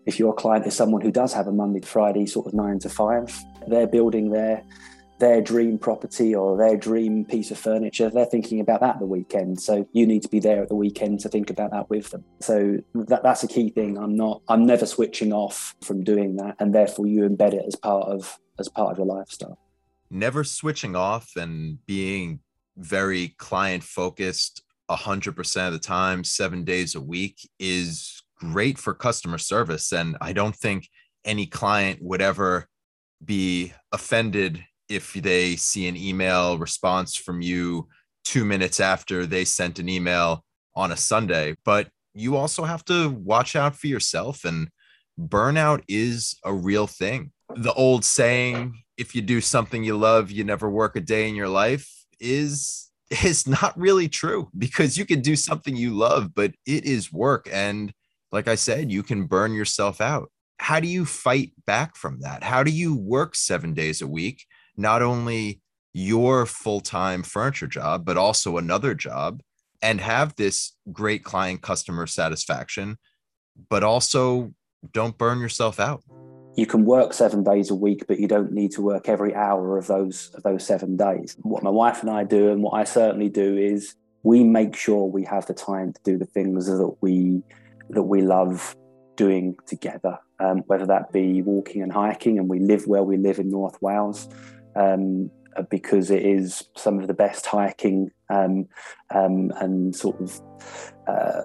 if 0.07 0.19
your 0.19 0.35
client 0.35 0.67
is 0.67 0.75
someone 0.75 1.01
who 1.01 1.11
does 1.11 1.33
have 1.33 1.47
a 1.47 1.53
monday 1.53 1.81
to 1.81 1.87
friday 1.87 2.27
sort 2.27 2.47
of 2.47 2.55
nine 2.55 2.79
to 2.79 2.89
five 2.89 3.43
they're 3.69 3.87
building 3.87 4.31
their 4.31 4.65
their 5.21 5.41
dream 5.41 5.79
property 5.79 6.35
or 6.35 6.57
their 6.57 6.77
dream 6.77 7.25
piece 7.25 7.51
of 7.51 7.59
furniture, 7.59 8.11
they're 8.11 8.25
thinking 8.25 8.59
about 8.59 8.81
that 8.81 8.99
the 8.99 9.07
weekend. 9.07 9.61
So 9.61 9.87
you 9.93 10.07
need 10.07 10.23
to 10.23 10.29
be 10.29 10.41
there 10.41 10.63
at 10.63 10.69
the 10.69 10.75
weekend 10.75 11.21
to 11.21 11.29
think 11.29 11.51
about 11.51 11.71
that 11.71 11.89
with 11.89 12.11
them. 12.11 12.25
So 12.41 12.79
that, 12.95 13.23
that's 13.23 13.45
a 13.45 13.49
key 13.49 13.69
thing. 13.71 13.99
I'm 13.99 14.17
not, 14.17 14.43
I'm 14.49 14.67
never 14.67 14.87
switching 14.87 15.33
off 15.33 15.77
from 15.83 16.03
doing 16.03 16.37
that. 16.37 16.57
And 16.59 16.75
therefore 16.75 17.07
you 17.07 17.29
embed 17.29 17.53
it 17.53 17.65
as 17.67 17.77
part 17.77 18.09
of, 18.09 18.39
as 18.59 18.69
part 18.69 18.93
of 18.93 18.99
your 18.99 19.07
lifestyle. 19.07 19.59
Never 20.11 20.43
switching 20.43 20.97
off 20.97 21.37
and 21.37 21.85
being 21.87 22.41
very 22.77 23.35
client 23.39 23.85
focused 23.85 24.63
100% 24.91 25.67
of 25.67 25.73
the 25.73 25.79
time, 25.79 26.25
seven 26.25 26.65
days 26.65 26.95
a 26.95 27.01
week 27.01 27.49
is 27.61 28.20
great 28.41 28.79
for 28.79 28.95
customer 28.95 29.39
service. 29.39 29.93
And 29.93 30.17
I 30.21 30.33
don't 30.33 30.57
think 30.57 30.89
any 31.25 31.47
client 31.47 32.01
would 32.03 32.23
ever 32.23 32.67
be 33.25 33.73
offended 33.93 34.65
if 34.89 35.13
they 35.13 35.57
see 35.57 35.87
an 35.87 35.97
email 35.97 36.59
response 36.59 37.15
from 37.15 37.43
you 37.43 37.89
two 38.25 38.45
minutes 38.45 38.81
after 38.81 39.27
they 39.27 39.45
sent 39.45 39.79
an 39.79 39.89
email 39.89 40.45
on 40.75 40.93
a 40.93 40.97
Sunday. 40.97 41.57
But 41.65 41.89
you 42.15 42.37
also 42.37 42.65
have 42.65 42.85
to 42.87 43.11
watch 43.11 43.55
out 43.55 43.77
for 43.77 43.87
yourself, 43.87 44.45
and 44.45 44.69
burnout 45.19 45.83
is 45.89 46.37
a 46.45 46.53
real 46.53 46.87
thing. 46.87 47.33
The 47.55 47.73
old 47.75 48.05
saying, 48.05 48.75
if 48.97 49.15
you 49.15 49.23
do 49.23 49.41
something 49.41 49.85
you 49.85 49.97
love, 49.97 50.31
you 50.31 50.45
never 50.45 50.69
work 50.69 50.97
a 50.97 51.01
day 51.01 51.29
in 51.29 51.35
your 51.35 51.49
life, 51.49 51.89
is 52.19 52.91
is 53.25 53.47
not 53.47 53.79
really 53.79 54.09
true 54.09 54.49
because 54.57 54.97
you 54.97 55.05
can 55.05 55.21
do 55.21 55.37
something 55.37 55.77
you 55.77 55.93
love, 55.93 56.35
but 56.35 56.53
it 56.67 56.85
is 56.85 57.13
work. 57.13 57.49
And 57.51 57.93
like 58.33 58.49
I 58.49 58.55
said, 58.55 58.91
you 58.91 59.03
can 59.03 59.27
burn 59.27 59.55
yourself 59.55 60.01
out. 60.01 60.31
How 60.59 60.81
do 60.81 60.89
you 60.89 61.05
fight 61.05 61.53
back 61.67 61.97
from 61.97 62.21
that? 62.21 62.43
How 62.43 62.63
do 62.63 62.71
you 62.71 62.97
work 62.97 63.35
seven 63.35 63.75
days 63.75 64.03
a 64.03 64.07
week 64.07 64.45
not 64.77 65.03
only 65.03 65.61
your 65.93 66.47
full-time 66.47 67.23
furniture 67.23 67.67
job 67.67 68.05
but 68.05 68.17
also 68.17 68.57
another 68.57 68.95
job 68.95 69.43
and 69.83 70.01
have 70.01 70.35
this 70.37 70.73
great 70.93 71.25
client 71.25 71.63
customer 71.63 72.07
satisfaction 72.07 72.97
but 73.69 73.83
also 73.83 74.53
don't 74.93 75.19
burn 75.19 75.41
yourself 75.41 75.81
out 75.81 76.03
you 76.57 76.67
can 76.67 76.85
work 76.85 77.13
seven 77.13 77.43
days 77.43 77.71
a 77.71 77.75
week 77.75 78.05
but 78.07 78.21
you 78.21 78.29
don't 78.29 78.53
need 78.53 78.71
to 78.71 78.81
work 78.81 79.09
every 79.09 79.35
hour 79.35 79.77
of 79.77 79.87
those 79.89 80.31
of 80.35 80.43
those 80.45 80.65
seven 80.65 80.97
days 80.97 81.37
what 81.43 81.63
my 81.63 81.71
wife 81.71 82.03
and 82.03 82.11
i 82.11 82.23
do 82.23 82.51
and 82.51 82.63
what 82.63 82.75
i 82.75 82.85
certainly 82.85 83.29
do 83.29 83.57
is 83.59 83.97
we 84.23 84.45
make 84.45 84.77
sure 84.77 85.07
we 85.07 85.25
have 85.25 85.47
the 85.47 85.55
time 85.55 85.93
to 85.93 86.01
do 86.05 86.17
the 86.19 86.27
things 86.27 86.67
that 86.67 86.97
we 87.01 87.43
that 87.93 88.03
we 88.03 88.23
love 88.23 88.75
doing 89.17 89.57
together 89.67 90.19
um, 90.41 90.59
whether 90.67 90.87
that 90.87 91.13
be 91.13 91.43
walking 91.43 91.83
and 91.83 91.93
hiking 91.93 92.39
and 92.39 92.49
we 92.49 92.59
live 92.59 92.87
where 92.87 93.03
we 93.03 93.17
live 93.17 93.39
in 93.39 93.51
north 93.51 93.81
wales 93.83 94.29
um, 94.77 95.31
uh, 95.57 95.63
because 95.63 96.11
it 96.11 96.25
is 96.25 96.63
some 96.77 97.01
of 97.01 97.09
the 97.09 97.15
best 97.15 97.45
hiking 97.47 98.11
um, 98.31 98.69
um, 99.15 99.51
and 99.57 99.95
sort 99.95 100.21
of 100.21 100.41
uh, 101.09 101.43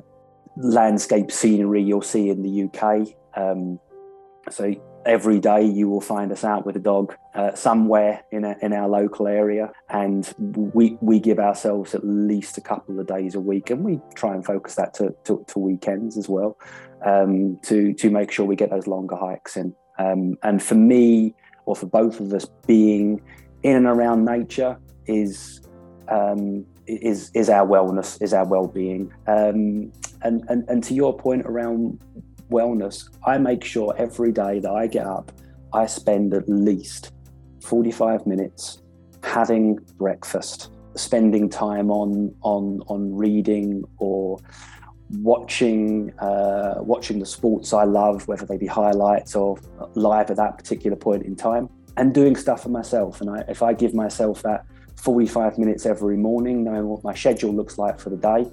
landscape 0.57 1.31
scenery 1.31 1.81
you'll 1.81 2.01
see 2.01 2.29
in 2.29 2.43
the 2.43 2.63
UK. 2.63 3.07
Um, 3.35 3.79
so 4.49 4.73
every 5.05 5.39
day 5.39 5.63
you 5.63 5.87
will 5.87 6.01
find 6.01 6.31
us 6.31 6.43
out 6.43 6.65
with 6.65 6.75
a 6.75 6.79
dog 6.79 7.15
uh, 7.33 7.53
somewhere 7.53 8.23
in, 8.31 8.43
a, 8.43 8.55
in 8.61 8.73
our 8.73 8.87
local 8.87 9.27
area 9.27 9.71
and 9.89 10.33
we, 10.37 10.97
we 11.01 11.19
give 11.19 11.39
ourselves 11.39 11.93
at 11.93 12.05
least 12.05 12.57
a 12.57 12.61
couple 12.61 12.99
of 12.99 13.07
days 13.07 13.35
a 13.35 13.39
week 13.39 13.69
and 13.69 13.83
we 13.83 13.99
try 14.15 14.33
and 14.33 14.45
focus 14.45 14.75
that 14.75 14.93
to, 14.93 15.15
to, 15.23 15.45
to 15.47 15.59
weekends 15.59 16.17
as 16.17 16.27
well 16.27 16.57
um, 17.05 17.59
to, 17.63 17.93
to 17.93 18.09
make 18.09 18.31
sure 18.31 18.45
we 18.45 18.55
get 18.55 18.69
those 18.69 18.87
longer 18.87 19.15
hikes 19.15 19.55
in 19.55 19.75
um, 19.99 20.37
and 20.43 20.61
for 20.61 20.75
me 20.75 21.33
or 21.65 21.75
for 21.75 21.85
both 21.85 22.19
of 22.19 22.33
us 22.33 22.45
being 22.67 23.21
in 23.63 23.75
and 23.75 23.85
around 23.87 24.25
nature 24.25 24.77
is 25.07 25.61
um, 26.07 26.65
is 26.87 27.31
is 27.33 27.49
our 27.49 27.67
wellness, 27.67 28.21
is 28.21 28.33
our 28.33 28.45
well-being. 28.45 29.11
Um, 29.27 29.91
and, 30.21 30.43
and 30.47 30.67
and 30.69 30.83
to 30.83 30.93
your 30.93 31.17
point 31.17 31.43
around 31.45 31.99
wellness, 32.49 33.09
I 33.25 33.37
make 33.37 33.63
sure 33.63 33.93
every 33.97 34.31
day 34.31 34.59
that 34.59 34.71
I 34.71 34.87
get 34.87 35.05
up, 35.05 35.31
I 35.73 35.85
spend 35.85 36.33
at 36.33 36.47
least 36.47 37.11
45 37.61 38.25
minutes 38.25 38.81
having 39.23 39.75
breakfast, 39.97 40.71
spending 40.95 41.49
time 41.49 41.89
on 41.89 42.33
on 42.41 42.81
on 42.87 43.13
reading 43.13 43.83
or 43.97 44.39
watching 45.19 46.17
uh, 46.19 46.75
watching 46.79 47.19
the 47.19 47.25
sports 47.25 47.73
I 47.73 47.83
love, 47.83 48.27
whether 48.27 48.45
they 48.45 48.57
be 48.57 48.67
highlights 48.67 49.35
or 49.35 49.57
live 49.95 50.29
at 50.29 50.37
that 50.37 50.57
particular 50.57 50.95
point 50.95 51.23
in 51.23 51.35
time, 51.35 51.69
and 51.97 52.13
doing 52.13 52.35
stuff 52.35 52.63
for 52.63 52.69
myself. 52.69 53.21
And 53.21 53.29
I, 53.29 53.43
if 53.47 53.61
I 53.61 53.73
give 53.73 53.93
myself 53.93 54.43
that 54.43 54.65
45 54.97 55.57
minutes 55.57 55.85
every 55.85 56.17
morning, 56.17 56.63
knowing 56.63 56.87
what 56.87 57.03
my 57.03 57.13
schedule 57.13 57.53
looks 57.53 57.77
like 57.77 57.99
for 57.99 58.09
the 58.09 58.17
day, 58.17 58.49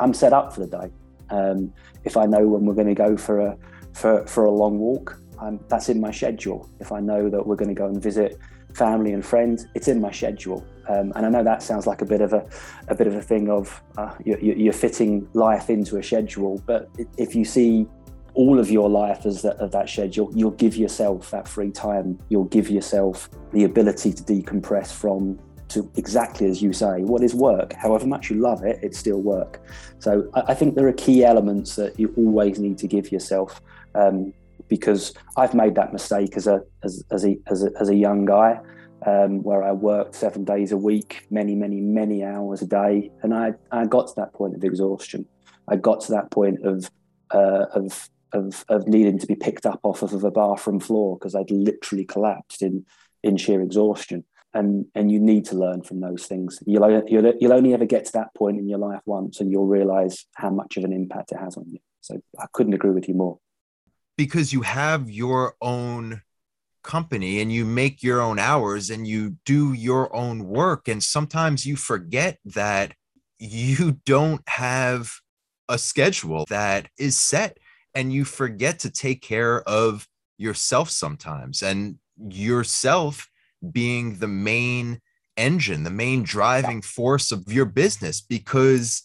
I'm 0.00 0.14
set 0.14 0.32
up 0.32 0.52
for 0.52 0.60
the 0.60 0.66
day. 0.66 0.90
Um, 1.30 1.72
if 2.04 2.16
I 2.16 2.26
know 2.26 2.46
when 2.46 2.66
we're 2.66 2.74
going 2.74 2.88
to 2.88 2.94
go 2.94 3.16
for 3.16 3.40
a 3.40 3.56
for, 3.92 4.26
for 4.26 4.44
a 4.44 4.50
long 4.50 4.78
walk, 4.78 5.20
that's 5.68 5.88
in 5.88 6.00
my 6.00 6.10
schedule. 6.10 6.68
If 6.80 6.90
I 6.90 7.00
know 7.00 7.28
that 7.28 7.46
we're 7.46 7.56
going 7.56 7.68
to 7.68 7.74
go 7.74 7.86
and 7.86 8.02
visit 8.02 8.38
family 8.74 9.12
and 9.12 9.24
friends. 9.24 9.66
It's 9.74 9.88
in 9.88 10.00
my 10.00 10.10
schedule. 10.10 10.66
Um, 10.88 11.12
and 11.14 11.24
I 11.24 11.28
know 11.28 11.42
that 11.44 11.62
sounds 11.62 11.86
like 11.86 12.02
a 12.02 12.04
bit 12.04 12.20
of 12.20 12.32
a, 12.32 12.46
a 12.88 12.94
bit 12.94 13.06
of 13.06 13.14
a 13.14 13.22
thing 13.22 13.48
of 13.48 13.82
uh, 13.96 14.12
you're, 14.24 14.38
you're, 14.40 14.72
fitting 14.72 15.26
life 15.32 15.70
into 15.70 15.96
a 15.96 16.02
schedule. 16.02 16.62
But 16.66 16.90
if 17.16 17.34
you 17.34 17.44
see 17.44 17.86
all 18.34 18.58
of 18.58 18.70
your 18.70 18.90
life 18.90 19.24
as 19.24 19.42
that, 19.42 19.56
of 19.56 19.70
that 19.70 19.88
schedule, 19.88 20.30
you'll 20.34 20.50
give 20.50 20.76
yourself 20.76 21.30
that 21.30 21.48
free 21.48 21.70
time. 21.70 22.18
You'll 22.28 22.44
give 22.44 22.68
yourself 22.68 23.30
the 23.52 23.64
ability 23.64 24.12
to 24.12 24.22
decompress 24.24 24.92
from 24.92 25.38
to 25.68 25.90
exactly 25.96 26.46
as 26.46 26.62
you 26.62 26.72
say, 26.72 27.02
what 27.02 27.22
is 27.22 27.34
work? 27.34 27.72
However 27.74 28.06
much 28.06 28.30
you 28.30 28.36
love 28.36 28.62
it, 28.64 28.78
it's 28.82 28.98
still 28.98 29.20
work. 29.20 29.60
So 29.98 30.28
I, 30.34 30.42
I 30.48 30.54
think 30.54 30.74
there 30.74 30.86
are 30.88 30.92
key 30.92 31.24
elements 31.24 31.76
that 31.76 31.98
you 31.98 32.12
always 32.16 32.58
need 32.58 32.78
to 32.78 32.86
give 32.86 33.10
yourself. 33.12 33.60
Um, 33.94 34.32
because 34.68 35.12
I've 35.36 35.54
made 35.54 35.74
that 35.74 35.92
mistake 35.92 36.36
as 36.36 36.46
a 36.46 36.62
as, 36.82 37.04
as 37.10 37.24
a 37.24 37.36
as 37.48 37.64
a, 37.64 37.70
as 37.78 37.88
a 37.90 37.94
young 37.94 38.24
guy 38.24 38.60
um, 39.06 39.42
where 39.42 39.62
I 39.62 39.72
worked 39.72 40.14
seven 40.14 40.44
days 40.44 40.72
a 40.72 40.76
week, 40.76 41.26
many, 41.30 41.54
many, 41.54 41.80
many 41.80 42.24
hours 42.24 42.62
a 42.62 42.66
day, 42.66 43.10
and 43.22 43.34
I, 43.34 43.52
I 43.70 43.86
got 43.86 44.08
to 44.08 44.14
that 44.16 44.32
point 44.32 44.54
of 44.54 44.64
exhaustion. 44.64 45.26
I 45.68 45.76
got 45.76 46.00
to 46.02 46.12
that 46.12 46.30
point 46.30 46.64
of 46.64 46.90
uh, 47.30 47.66
of, 47.74 48.08
of 48.32 48.64
of 48.68 48.86
needing 48.88 49.18
to 49.18 49.26
be 49.26 49.34
picked 49.34 49.66
up 49.66 49.80
off 49.82 50.02
of 50.02 50.24
a 50.24 50.30
bathroom 50.30 50.80
floor 50.80 51.18
because 51.18 51.34
I'd 51.34 51.50
literally 51.50 52.04
collapsed 52.04 52.62
in 52.62 52.84
in 53.22 53.36
sheer 53.36 53.62
exhaustion. 53.62 54.24
And 54.54 54.86
and 54.94 55.10
you 55.10 55.18
need 55.18 55.46
to 55.46 55.56
learn 55.56 55.82
from 55.82 56.00
those 56.00 56.26
things. 56.26 56.60
You'll 56.64 57.02
you'll, 57.08 57.32
you'll 57.40 57.52
only 57.52 57.74
ever 57.74 57.86
get 57.86 58.04
to 58.06 58.12
that 58.12 58.34
point 58.34 58.58
in 58.58 58.68
your 58.68 58.78
life 58.78 59.00
once, 59.04 59.40
and 59.40 59.50
you'll 59.50 59.66
realize 59.66 60.26
how 60.36 60.50
much 60.50 60.76
of 60.76 60.84
an 60.84 60.92
impact 60.92 61.32
it 61.32 61.38
has 61.38 61.56
on 61.56 61.64
you. 61.68 61.78
So 62.00 62.20
I 62.38 62.46
couldn't 62.52 62.74
agree 62.74 62.92
with 62.92 63.08
you 63.08 63.14
more. 63.14 63.38
Because 64.16 64.52
you 64.52 64.62
have 64.62 65.10
your 65.10 65.54
own 65.60 66.22
company 66.84 67.40
and 67.40 67.50
you 67.50 67.64
make 67.64 68.02
your 68.02 68.20
own 68.20 68.38
hours 68.38 68.90
and 68.90 69.08
you 69.08 69.36
do 69.44 69.72
your 69.72 70.14
own 70.14 70.44
work 70.44 70.86
and 70.86 71.02
sometimes 71.02 71.64
you 71.66 71.74
forget 71.76 72.38
that 72.44 72.94
you 73.38 73.98
don't 74.04 74.42
have 74.46 75.10
a 75.68 75.78
schedule 75.78 76.44
that 76.50 76.88
is 76.98 77.16
set 77.16 77.58
and 77.94 78.12
you 78.12 78.24
forget 78.24 78.78
to 78.78 78.90
take 78.90 79.22
care 79.22 79.62
of 79.62 80.06
yourself 80.36 80.90
sometimes 80.90 81.62
and 81.62 81.96
yourself 82.18 83.28
being 83.72 84.18
the 84.18 84.28
main 84.28 85.00
engine 85.36 85.82
the 85.82 85.90
main 85.90 86.22
driving 86.22 86.80
force 86.80 87.32
of 87.32 87.52
your 87.52 87.64
business 87.64 88.20
because 88.20 89.02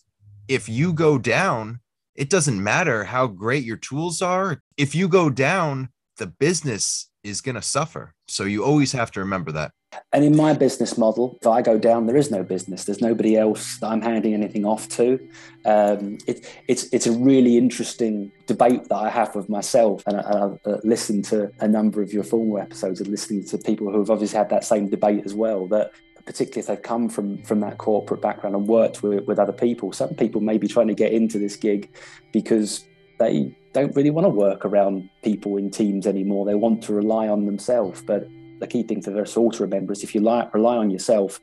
if 0.47 0.69
you 0.69 0.93
go 0.93 1.17
down 1.17 1.79
it 2.15 2.29
doesn't 2.29 2.61
matter 2.61 3.05
how 3.05 3.25
great 3.25 3.63
your 3.63 3.77
tools 3.77 4.21
are 4.21 4.61
if 4.77 4.93
you 4.93 5.07
go 5.07 5.29
down 5.29 5.89
the 6.17 6.27
business 6.27 7.09
is 7.23 7.41
going 7.41 7.55
to 7.55 7.61
suffer. 7.61 8.13
So 8.27 8.43
you 8.43 8.63
always 8.63 8.91
have 8.91 9.11
to 9.11 9.19
remember 9.21 9.51
that. 9.53 9.71
And 10.13 10.23
in 10.23 10.35
my 10.35 10.53
business 10.53 10.97
model, 10.97 11.37
if 11.41 11.47
I 11.47 11.61
go 11.61 11.77
down, 11.77 12.05
there 12.05 12.15
is 12.15 12.29
no 12.29 12.43
business. 12.43 12.85
There's 12.85 13.01
nobody 13.01 13.35
else 13.35 13.77
that 13.79 13.87
I'm 13.87 14.01
handing 14.01 14.33
anything 14.33 14.65
off 14.65 14.87
to. 14.89 15.19
Um, 15.65 16.17
it, 16.27 16.45
it's 16.67 16.91
it's 16.93 17.07
a 17.07 17.11
really 17.11 17.57
interesting 17.57 18.31
debate 18.45 18.87
that 18.89 18.95
I 18.95 19.09
have 19.09 19.35
with 19.35 19.49
myself, 19.49 20.03
and, 20.05 20.17
I, 20.17 20.39
have 20.39 20.59
uh, 20.65 20.77
listened 20.83 21.25
to 21.25 21.51
a 21.59 21.67
number 21.67 22.01
of 22.01 22.13
your 22.13 22.23
former 22.23 22.59
episodes 22.59 23.01
and 23.01 23.09
listening 23.09 23.45
to 23.45 23.57
people 23.57 23.91
who 23.91 23.99
have 23.99 24.09
obviously 24.09 24.37
had 24.37 24.49
that 24.49 24.63
same 24.63 24.89
debate 24.89 25.23
as 25.25 25.33
well. 25.33 25.67
That 25.67 25.91
particularly 26.25 26.59
if 26.59 26.67
they've 26.67 26.81
come 26.81 27.09
from 27.09 27.41
from 27.43 27.59
that 27.61 27.79
corporate 27.79 28.21
background 28.21 28.55
and 28.55 28.67
worked 28.67 29.01
with, 29.01 29.25
with 29.25 29.39
other 29.39 29.53
people, 29.53 29.91
some 29.91 30.13
people 30.15 30.41
may 30.41 30.59
be 30.59 30.67
trying 30.67 30.87
to 30.87 30.93
get 30.93 31.13
into 31.13 31.39
this 31.39 31.55
gig 31.55 31.89
because 32.31 32.85
they 33.17 33.55
don't 33.73 33.95
really 33.95 34.09
want 34.09 34.25
to 34.25 34.29
work 34.29 34.65
around 34.65 35.09
people 35.23 35.57
in 35.57 35.69
teams 35.69 36.07
anymore. 36.07 36.45
They 36.45 36.55
want 36.55 36.83
to 36.83 36.93
rely 36.93 37.27
on 37.27 37.45
themselves. 37.45 38.01
But 38.01 38.27
the 38.59 38.67
key 38.67 38.83
thing 38.83 39.01
for 39.01 39.21
us 39.21 39.37
all 39.37 39.51
to 39.51 39.63
remember 39.63 39.93
is 39.93 40.03
if 40.03 40.13
you 40.13 40.21
rely, 40.21 40.47
rely 40.53 40.77
on 40.77 40.89
yourself, 40.89 41.41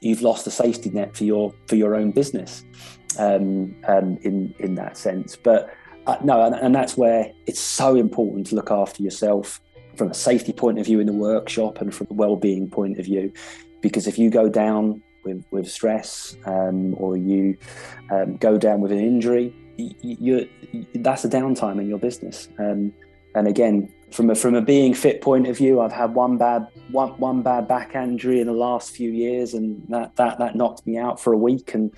you've 0.00 0.22
lost 0.22 0.44
the 0.44 0.50
safety 0.50 0.90
net 0.90 1.16
for 1.16 1.24
your 1.24 1.52
for 1.66 1.76
your 1.76 1.94
own 1.94 2.10
business 2.10 2.64
um, 3.18 3.74
um, 3.86 4.18
in 4.22 4.54
in 4.58 4.74
that 4.74 4.96
sense. 4.96 5.36
But 5.36 5.68
uh, 6.06 6.16
no, 6.24 6.42
and, 6.42 6.54
and 6.54 6.74
that's 6.74 6.96
where 6.96 7.32
it's 7.46 7.60
so 7.60 7.96
important 7.96 8.46
to 8.48 8.54
look 8.54 8.70
after 8.70 9.02
yourself 9.02 9.60
from 9.96 10.10
a 10.10 10.14
safety 10.14 10.52
point 10.52 10.78
of 10.78 10.86
view 10.86 11.00
in 11.00 11.06
the 11.06 11.12
workshop 11.12 11.80
and 11.80 11.94
from 11.94 12.06
a 12.10 12.14
well-being 12.14 12.70
point 12.70 12.98
of 12.98 13.04
view, 13.04 13.32
because 13.82 14.06
if 14.06 14.18
you 14.18 14.30
go 14.30 14.48
down 14.48 15.02
with 15.24 15.44
with 15.50 15.68
stress 15.68 16.36
um, 16.46 16.94
or 16.96 17.16
you 17.16 17.56
um, 18.10 18.36
go 18.36 18.56
down 18.56 18.80
with 18.80 18.92
an 18.92 18.98
injury, 19.00 19.54
you, 19.76 20.48
you, 20.72 20.90
that's 20.94 21.24
a 21.24 21.28
downtime 21.28 21.80
in 21.80 21.88
your 21.88 21.98
business. 21.98 22.48
Um, 22.58 22.92
and 23.34 23.46
again, 23.46 23.92
from 24.12 24.30
a 24.30 24.34
from 24.34 24.54
a 24.54 24.62
being 24.62 24.94
fit 24.94 25.20
point 25.20 25.46
of 25.46 25.56
view, 25.56 25.80
I've 25.80 25.92
had 25.92 26.14
one 26.14 26.36
bad 26.36 26.66
one 26.90 27.10
one 27.18 27.42
bad 27.42 27.68
back 27.68 27.94
injury 27.94 28.40
in 28.40 28.46
the 28.46 28.52
last 28.52 28.90
few 28.90 29.10
years, 29.10 29.54
and 29.54 29.84
that 29.88 30.16
that, 30.16 30.38
that 30.38 30.56
knocked 30.56 30.86
me 30.86 30.98
out 30.98 31.20
for 31.20 31.32
a 31.32 31.36
week. 31.36 31.74
And 31.74 31.94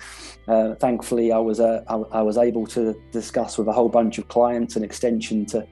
uh, 0.47 0.75
thankfully, 0.75 1.31
I 1.31 1.39
was 1.39 1.59
uh, 1.59 1.83
I, 1.87 2.19
I, 2.19 2.21
was 2.21 2.37
able 2.37 2.67
to 2.67 2.95
discuss 3.11 3.57
with 3.57 3.67
a 3.67 3.73
whole 3.73 3.89
bunch 3.89 4.17
of 4.17 4.27
clients 4.27 4.75
an 4.75 4.83
extension 4.83 5.45
to 5.47 5.67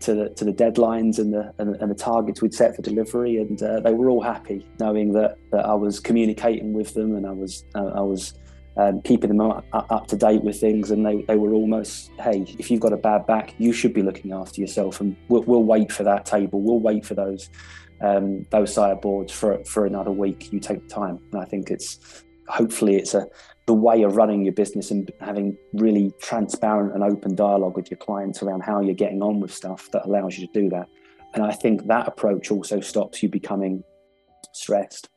to 0.00 0.14
the, 0.14 0.28
to 0.30 0.44
the 0.44 0.52
deadlines 0.52 1.18
and 1.18 1.32
the 1.32 1.52
and, 1.58 1.76
and 1.76 1.90
the 1.90 1.94
targets 1.94 2.42
we'd 2.42 2.54
set 2.54 2.76
for 2.76 2.82
delivery, 2.82 3.38
and 3.38 3.62
uh, 3.62 3.80
they 3.80 3.94
were 3.94 4.10
all 4.10 4.22
happy 4.22 4.66
knowing 4.78 5.12
that, 5.14 5.38
that 5.50 5.64
I 5.64 5.74
was 5.74 5.98
communicating 5.98 6.72
with 6.72 6.92
them 6.94 7.16
and 7.16 7.26
I 7.26 7.32
was 7.32 7.64
uh, 7.74 7.92
I 7.94 8.02
was 8.02 8.34
um, 8.76 9.00
keeping 9.02 9.28
them 9.28 9.40
up, 9.40 9.64
up, 9.72 10.06
to 10.08 10.16
date 10.16 10.42
with 10.42 10.60
things. 10.60 10.90
And 10.90 11.04
they, 11.04 11.22
they 11.22 11.36
were 11.36 11.54
almost, 11.54 12.10
hey, 12.20 12.44
if 12.58 12.70
you've 12.70 12.80
got 12.80 12.92
a 12.92 12.98
bad 12.98 13.26
back, 13.26 13.54
you 13.58 13.72
should 13.72 13.94
be 13.94 14.02
looking 14.02 14.32
after 14.32 14.60
yourself. 14.60 15.00
And 15.00 15.16
we'll, 15.28 15.42
we'll 15.42 15.64
wait 15.64 15.90
for 15.90 16.02
that 16.04 16.26
table. 16.26 16.60
We'll 16.60 16.80
wait 16.80 17.04
for 17.04 17.14
those 17.14 17.48
um, 18.02 18.42
those 18.50 18.74
sideboards 18.74 19.32
for 19.32 19.64
for 19.64 19.86
another 19.86 20.12
week. 20.12 20.52
You 20.52 20.60
take 20.60 20.82
the 20.82 20.94
time, 20.94 21.18
and 21.32 21.40
I 21.40 21.44
think 21.46 21.70
it's 21.70 22.24
hopefully 22.48 22.96
it's 22.96 23.14
a 23.14 23.26
the 23.66 23.74
way 23.74 24.02
of 24.02 24.16
running 24.16 24.44
your 24.44 24.52
business 24.52 24.90
and 24.90 25.10
having 25.20 25.56
really 25.72 26.12
transparent 26.20 26.94
and 26.94 27.02
open 27.02 27.34
dialogue 27.34 27.76
with 27.76 27.90
your 27.90 27.98
clients 27.98 28.42
around 28.42 28.60
how 28.60 28.80
you're 28.80 28.94
getting 28.94 29.22
on 29.22 29.40
with 29.40 29.52
stuff 29.52 29.90
that 29.90 30.04
allows 30.04 30.38
you 30.38 30.46
to 30.46 30.52
do 30.52 30.68
that. 30.68 30.88
And 31.34 31.44
I 31.44 31.52
think 31.52 31.86
that 31.88 32.06
approach 32.06 32.52
also 32.52 32.80
stops 32.80 33.22
you 33.22 33.28
becoming 33.28 33.82
stressed. 34.52 35.08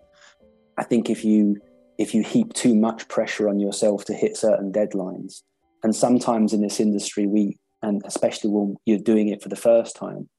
I 0.78 0.84
think 0.84 1.12
if 1.12 1.24
you 1.24 1.62
if 2.00 2.16
you 2.16 2.24
heap 2.24 2.54
too 2.54 2.74
much 2.74 3.10
pressure 3.10 3.50
on 3.50 3.60
yourself 3.60 4.06
to 4.06 4.14
hit 4.14 4.38
certain 4.38 4.72
deadlines. 4.72 5.44
And 5.84 5.94
sometimes 5.94 6.54
in 6.54 6.62
this 6.62 6.80
industry, 6.80 7.28
we, 7.28 7.60
and 7.84 8.02
especially 8.06 8.50
when 8.50 8.78
you're 8.86 8.98
doing 8.98 9.28
it 9.28 9.44
for 9.44 9.50
the 9.50 9.58
first 9.58 9.98
time, 9.98 10.30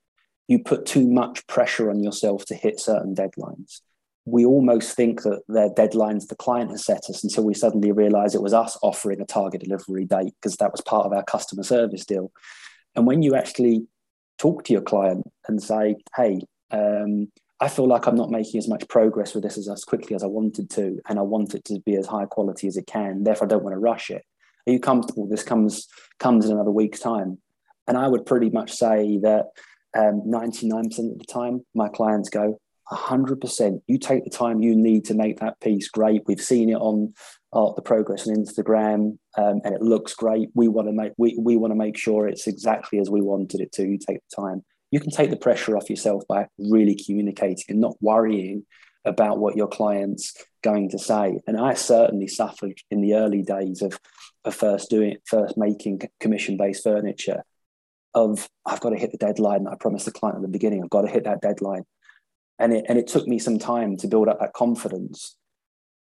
you 0.49 0.59
put 0.59 0.87
too 0.87 1.07
much 1.07 1.47
pressure 1.47 1.91
on 1.91 2.03
yourself 2.03 2.47
to 2.47 2.55
hit 2.55 2.81
certain 2.81 3.15
deadlines. 3.15 3.83
We 4.25 4.47
almost 4.47 4.97
think 4.97 5.23
that 5.23 5.43
they're 5.49 5.71
deadlines 5.71 6.29
the 6.29 6.35
client 6.35 6.71
has 6.71 6.85
set 6.85 7.11
us 7.11 7.23
until 7.23 7.45
we 7.45 7.55
suddenly 7.55 7.93
realize 7.93 8.35
it 8.35 8.43
was 8.43 8.55
us 8.55 8.79
offering 8.83 9.21
a 9.21 9.27
target 9.27 9.61
delivery 9.61 10.07
date 10.07 10.35
because 10.41 10.57
that 10.57 10.73
was 10.73 10.81
part 10.81 11.05
of 11.05 11.13
our 11.13 11.25
customer 11.25 11.63
service 11.63 12.07
deal. 12.07 12.33
And 12.97 13.07
when 13.07 13.23
you 13.23 13.35
actually 13.35 13.87
talk 14.39 14.65
to 14.65 14.73
your 14.73 14.83
client 14.83 15.31
and 15.47 15.63
say, 15.63 15.97
hey, 16.17 16.41
um, 16.71 17.31
I 17.61 17.69
feel 17.69 17.87
like 17.87 18.07
I'm 18.07 18.17
not 18.17 18.31
making 18.31 18.59
as 18.59 18.69
much 18.69 18.89
progress 18.89 19.35
with 19.35 19.45
this 19.45 19.59
as, 19.59 19.69
as 19.69 19.85
quickly 19.85 20.17
as 20.17 20.23
I 20.23 20.29
wanted 20.29 20.71
to, 20.71 20.99
and 21.09 21.19
I 21.19 21.23
want 21.23 21.55
it 21.55 21.65
to 21.67 21.79
be 21.81 21.95
as 21.97 22.07
high 22.07 22.25
quality 22.25 22.67
as 22.67 22.77
it 22.77 22.87
can. 22.87 23.23
Therefore, 23.23 23.47
I 23.47 23.51
don't 23.51 23.63
want 23.63 23.75
to 23.75 23.81
rush 23.81 24.11
it. 24.11 24.25
Are 24.67 24.73
you 24.73 24.81
comfortable? 24.81 25.27
This 25.27 25.43
comes 25.43 25.89
comes 26.19 26.47
in 26.47 26.53
another 26.53 26.71
week's 26.71 27.01
time, 27.01 27.39
and 27.87 27.99
I 27.99 28.09
would 28.09 28.25
pretty 28.25 28.49
much 28.49 28.73
say 28.73 29.19
that 29.19 29.47
um, 29.97 30.23
99% 30.27 31.13
of 31.13 31.19
the 31.19 31.25
time, 31.29 31.65
my 31.75 31.89
clients 31.89 32.31
go 32.31 32.61
100%. 32.91 33.83
You 33.87 33.99
take 33.99 34.25
the 34.25 34.31
time 34.31 34.63
you 34.63 34.75
need 34.75 35.05
to 35.07 35.15
make 35.15 35.41
that 35.41 35.61
piece 35.61 35.89
great. 35.89 36.23
We've 36.27 36.41
seen 36.41 36.71
it 36.71 36.77
on 36.77 37.15
uh, 37.53 37.73
the 37.75 37.83
progress 37.83 38.27
on 38.27 38.37
Instagram, 38.37 39.19
um, 39.37 39.61
and 39.65 39.75
it 39.75 39.83
looks 39.83 40.15
great. 40.15 40.49
We 40.55 40.69
want 40.69 40.89
to 40.89 40.93
make 40.93 41.13
we, 41.19 41.37
we 41.39 41.57
want 41.57 41.73
to 41.73 41.79
make 41.79 41.99
sure 41.99 42.27
it's 42.27 42.47
exactly 42.47 42.99
as 43.01 43.11
we 43.11 43.21
wanted 43.21 43.61
it 43.61 43.73
to. 43.73 43.85
You 43.85 43.99
take 43.99 44.21
the 44.29 44.43
time 44.43 44.65
you 44.91 45.01
can 45.01 45.11
take 45.11 45.31
the 45.31 45.37
pressure 45.37 45.77
off 45.77 45.91
yourself 45.91 46.25
by 46.29 46.47
really 46.59 46.95
communicating 46.95 47.65
and 47.69 47.81
not 47.81 47.97
worrying 48.01 48.65
about 49.05 49.39
what 49.39 49.57
your 49.57 49.69
client's 49.69 50.35
going 50.63 50.91
to 50.91 50.99
say. 50.99 51.41
And 51.47 51.59
I 51.59 51.75
certainly 51.75 52.29
suffered 52.29 52.75
in 52.91 53.01
the 53.01 53.15
early 53.15 53.43
days 53.43 53.83
of, 53.83 53.99
of 54.45 54.55
first 54.55 54.91
doing 54.91 55.17
first 55.25 55.57
making 55.57 56.03
commission 56.19 56.57
based 56.57 56.85
furniture 56.85 57.43
of 58.13 58.49
I've 58.67 58.81
got 58.81 58.91
to 58.91 58.99
hit 58.99 59.13
the 59.13 59.19
deadline 59.19 59.67
I 59.67 59.77
promised 59.77 60.05
the 60.05 60.13
client 60.13 60.37
at 60.37 60.43
the 60.43 60.49
beginning. 60.49 60.83
I've 60.83 60.91
got 60.91 61.03
to 61.03 61.09
hit 61.09 61.25
that 61.25 61.41
deadline. 61.41 61.85
And 62.59 62.73
it 62.75 62.85
and 62.89 62.99
it 62.99 63.07
took 63.07 63.27
me 63.27 63.39
some 63.39 63.59
time 63.59 63.97
to 63.99 64.09
build 64.09 64.29
up 64.29 64.41
that 64.41 64.53
confidence, 64.53 65.37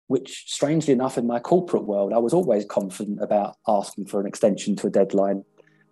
which 0.09 0.45
strangely 0.47 0.93
enough 0.93 1.17
in 1.17 1.27
my 1.27 1.39
corporate 1.39 1.85
world, 1.85 2.13
I 2.13 2.19
was 2.19 2.35
always 2.35 2.67
confident 2.67 3.23
about 3.23 3.57
asking 3.67 4.07
for 4.07 4.21
an 4.21 4.27
extension 4.27 4.77
to 4.77 4.89
a 4.89 4.91
deadline 4.91 5.45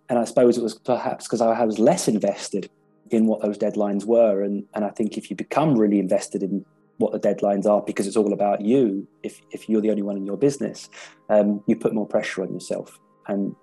and 0.09 0.19
I 0.19 0.25
suppose 0.25 0.57
it 0.57 0.63
was 0.63 0.75
perhaps 0.75 1.25
because 1.25 1.41
I 1.41 1.63
was 1.65 1.79
less 1.79 2.07
invested 2.07 2.69
in 3.09 3.27
what 3.27 3.41
those 3.41 3.57
deadlines 3.57 4.05
were. 4.05 4.41
And, 4.41 4.65
and 4.73 4.83
I 4.83 4.89
think 4.89 5.17
if 5.17 5.29
you 5.29 5.35
become 5.35 5.77
really 5.77 5.99
invested 5.99 6.43
in 6.43 6.65
what 6.97 7.11
the 7.11 7.19
deadlines 7.19 7.65
are 7.65 7.81
because 7.81 8.07
it's 8.07 8.17
all 8.17 8.33
about 8.33 8.61
you, 8.61 9.07
if, 9.23 9.41
if 9.51 9.69
you're 9.69 9.81
the 9.81 9.89
only 9.89 10.01
one 10.01 10.17
in 10.17 10.25
your 10.25 10.37
business, 10.37 10.89
um, 11.29 11.63
you 11.67 11.75
put 11.75 11.93
more 11.93 12.07
pressure 12.07 12.43
on 12.43 12.53
yourself. 12.53 12.99
And 13.27 13.55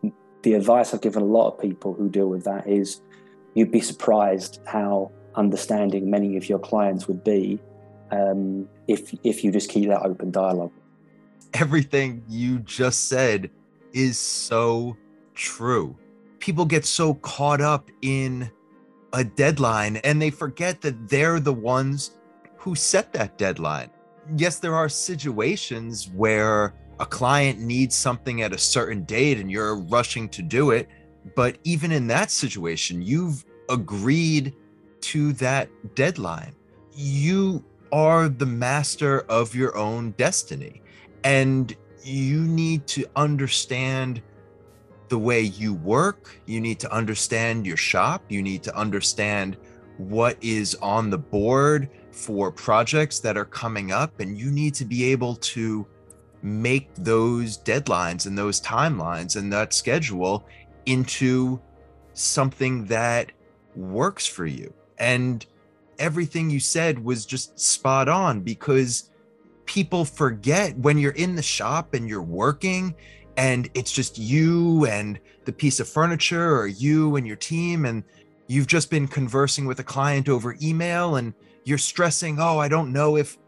the 0.42 0.54
advice 0.54 0.94
I've 0.94 1.02
given 1.02 1.22
a 1.22 1.26
lot 1.26 1.48
of 1.48 1.60
people 1.60 1.94
who 1.94 2.08
deal 2.08 2.28
with 2.28 2.44
that 2.44 2.66
is 2.66 3.00
you'd 3.54 3.70
be 3.70 3.80
surprised 3.80 4.60
how 4.66 5.10
understanding 5.34 6.10
many 6.10 6.36
of 6.36 6.48
your 6.48 6.58
clients 6.58 7.06
would 7.06 7.22
be 7.22 7.60
um, 8.10 8.68
if 8.88 9.14
if 9.22 9.44
you 9.44 9.52
just 9.52 9.70
keep 9.70 9.88
that 9.88 10.02
open 10.02 10.30
dialogue. 10.30 10.72
Everything 11.54 12.22
you 12.28 12.58
just 12.60 13.08
said 13.08 13.50
is 13.92 14.18
so 14.18 14.96
true. 15.34 15.96
People 16.40 16.64
get 16.64 16.84
so 16.84 17.14
caught 17.14 17.60
up 17.60 17.90
in 18.02 18.50
a 19.12 19.22
deadline 19.22 19.96
and 19.98 20.20
they 20.20 20.30
forget 20.30 20.80
that 20.80 21.08
they're 21.08 21.38
the 21.40 21.52
ones 21.52 22.18
who 22.56 22.74
set 22.74 23.12
that 23.12 23.38
deadline. 23.38 23.90
Yes, 24.36 24.58
there 24.58 24.74
are 24.74 24.88
situations 24.88 26.10
where 26.14 26.74
a 26.98 27.06
client 27.06 27.60
needs 27.60 27.94
something 27.94 28.42
at 28.42 28.52
a 28.52 28.58
certain 28.58 29.04
date 29.04 29.38
and 29.38 29.50
you're 29.50 29.76
rushing 29.76 30.28
to 30.30 30.42
do 30.42 30.70
it. 30.70 30.88
But 31.34 31.58
even 31.64 31.92
in 31.92 32.06
that 32.08 32.30
situation, 32.30 33.02
you've 33.02 33.44
agreed 33.68 34.54
to 35.02 35.32
that 35.34 35.68
deadline. 35.94 36.54
You 36.94 37.64
are 37.92 38.28
the 38.28 38.46
master 38.46 39.20
of 39.28 39.54
your 39.54 39.76
own 39.76 40.12
destiny. 40.12 40.82
And 41.24 41.74
you 42.02 42.42
need 42.42 42.86
to 42.88 43.04
understand 43.16 44.22
the 45.10 45.18
way 45.18 45.42
you 45.42 45.74
work. 45.74 46.40
You 46.46 46.60
need 46.60 46.80
to 46.80 46.92
understand 46.92 47.66
your 47.66 47.76
shop. 47.76 48.22
You 48.30 48.42
need 48.42 48.62
to 48.62 48.74
understand 48.74 49.58
what 49.98 50.38
is 50.40 50.74
on 50.76 51.10
the 51.10 51.18
board 51.18 51.90
for 52.12 52.50
projects 52.50 53.20
that 53.20 53.36
are 53.36 53.44
coming 53.44 53.92
up. 53.92 54.20
And 54.20 54.38
you 54.38 54.50
need 54.50 54.72
to 54.74 54.86
be 54.86 55.04
able 55.12 55.36
to 55.36 55.86
make 56.42 56.88
those 56.94 57.58
deadlines 57.58 58.26
and 58.26 58.38
those 58.38 58.60
timelines 58.62 59.36
and 59.36 59.52
that 59.52 59.74
schedule 59.74 60.46
into 60.86 61.60
something 62.14 62.86
that 62.86 63.32
works 63.76 64.26
for 64.26 64.46
you. 64.46 64.72
And 64.98 65.44
everything 65.98 66.48
you 66.48 66.60
said 66.60 67.02
was 67.04 67.26
just 67.26 67.58
spot 67.58 68.08
on 68.08 68.40
because 68.40 69.10
people 69.66 70.04
forget 70.04 70.76
when 70.78 70.98
you're 70.98 71.12
in 71.12 71.36
the 71.36 71.42
shop 71.42 71.94
and 71.94 72.08
you're 72.08 72.22
working 72.22 72.94
and 73.40 73.70
it's 73.74 73.90
just 73.90 74.18
you 74.18 74.86
and 74.86 75.18
the 75.46 75.52
piece 75.52 75.80
of 75.80 75.88
furniture 75.88 76.54
or 76.56 76.66
you 76.66 77.16
and 77.16 77.26
your 77.26 77.36
team 77.36 77.84
and 77.84 78.04
you've 78.46 78.66
just 78.66 78.90
been 78.90 79.08
conversing 79.08 79.66
with 79.66 79.80
a 79.80 79.84
client 79.84 80.28
over 80.28 80.56
email 80.62 81.16
and 81.16 81.34
you're 81.64 81.78
stressing 81.78 82.38
oh 82.38 82.58
i 82.58 82.68
don't 82.68 82.92
know 82.92 83.16
if 83.16 83.38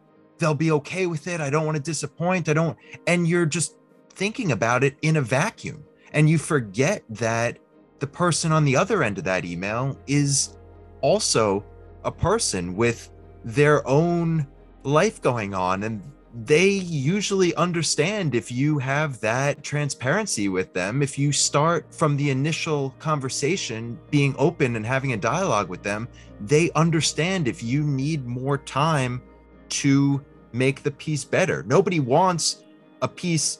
they'll 0.42 0.54
be 0.54 0.72
okay 0.72 1.06
with 1.06 1.28
it. 1.28 1.40
I 1.40 1.50
don't 1.50 1.64
want 1.64 1.76
to 1.76 1.82
disappoint. 1.82 2.48
I 2.48 2.52
don't 2.52 2.76
and 3.06 3.26
you're 3.26 3.46
just 3.46 3.76
thinking 4.10 4.52
about 4.52 4.84
it 4.84 4.96
in 5.00 5.16
a 5.16 5.22
vacuum 5.22 5.84
and 6.12 6.28
you 6.28 6.36
forget 6.36 7.02
that 7.08 7.58
the 8.00 8.06
person 8.06 8.52
on 8.52 8.64
the 8.64 8.76
other 8.76 9.02
end 9.02 9.18
of 9.18 9.24
that 9.24 9.44
email 9.44 9.96
is 10.08 10.56
also 11.00 11.64
a 12.04 12.10
person 12.10 12.76
with 12.76 13.10
their 13.44 13.86
own 13.86 14.46
life 14.82 15.22
going 15.22 15.54
on 15.54 15.84
and 15.84 16.02
they 16.34 16.68
usually 16.68 17.54
understand 17.56 18.34
if 18.34 18.50
you 18.50 18.78
have 18.78 19.20
that 19.20 19.62
transparency 19.62 20.48
with 20.48 20.72
them. 20.72 21.02
If 21.02 21.18
you 21.18 21.30
start 21.30 21.94
from 21.94 22.16
the 22.16 22.30
initial 22.30 22.94
conversation 22.98 23.98
being 24.10 24.34
open 24.38 24.76
and 24.76 24.86
having 24.86 25.12
a 25.12 25.16
dialogue 25.16 25.68
with 25.68 25.82
them, 25.82 26.08
they 26.40 26.70
understand 26.72 27.48
if 27.48 27.62
you 27.62 27.82
need 27.82 28.26
more 28.26 28.56
time 28.56 29.22
to 29.68 30.24
make 30.52 30.82
the 30.82 30.90
piece 30.90 31.24
better. 31.24 31.62
Nobody 31.64 32.00
wants 32.00 32.62
a 33.02 33.08
piece 33.08 33.58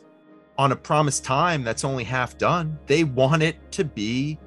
on 0.59 0.73
a 0.73 0.77
promised 0.77 1.25
time 1.25 1.65
that's 1.65 1.85
only 1.85 2.05
half 2.05 2.39
done. 2.39 2.79
They 2.87 3.05
want 3.05 3.43
it 3.43 3.57
to 3.73 3.85
be 3.85 4.39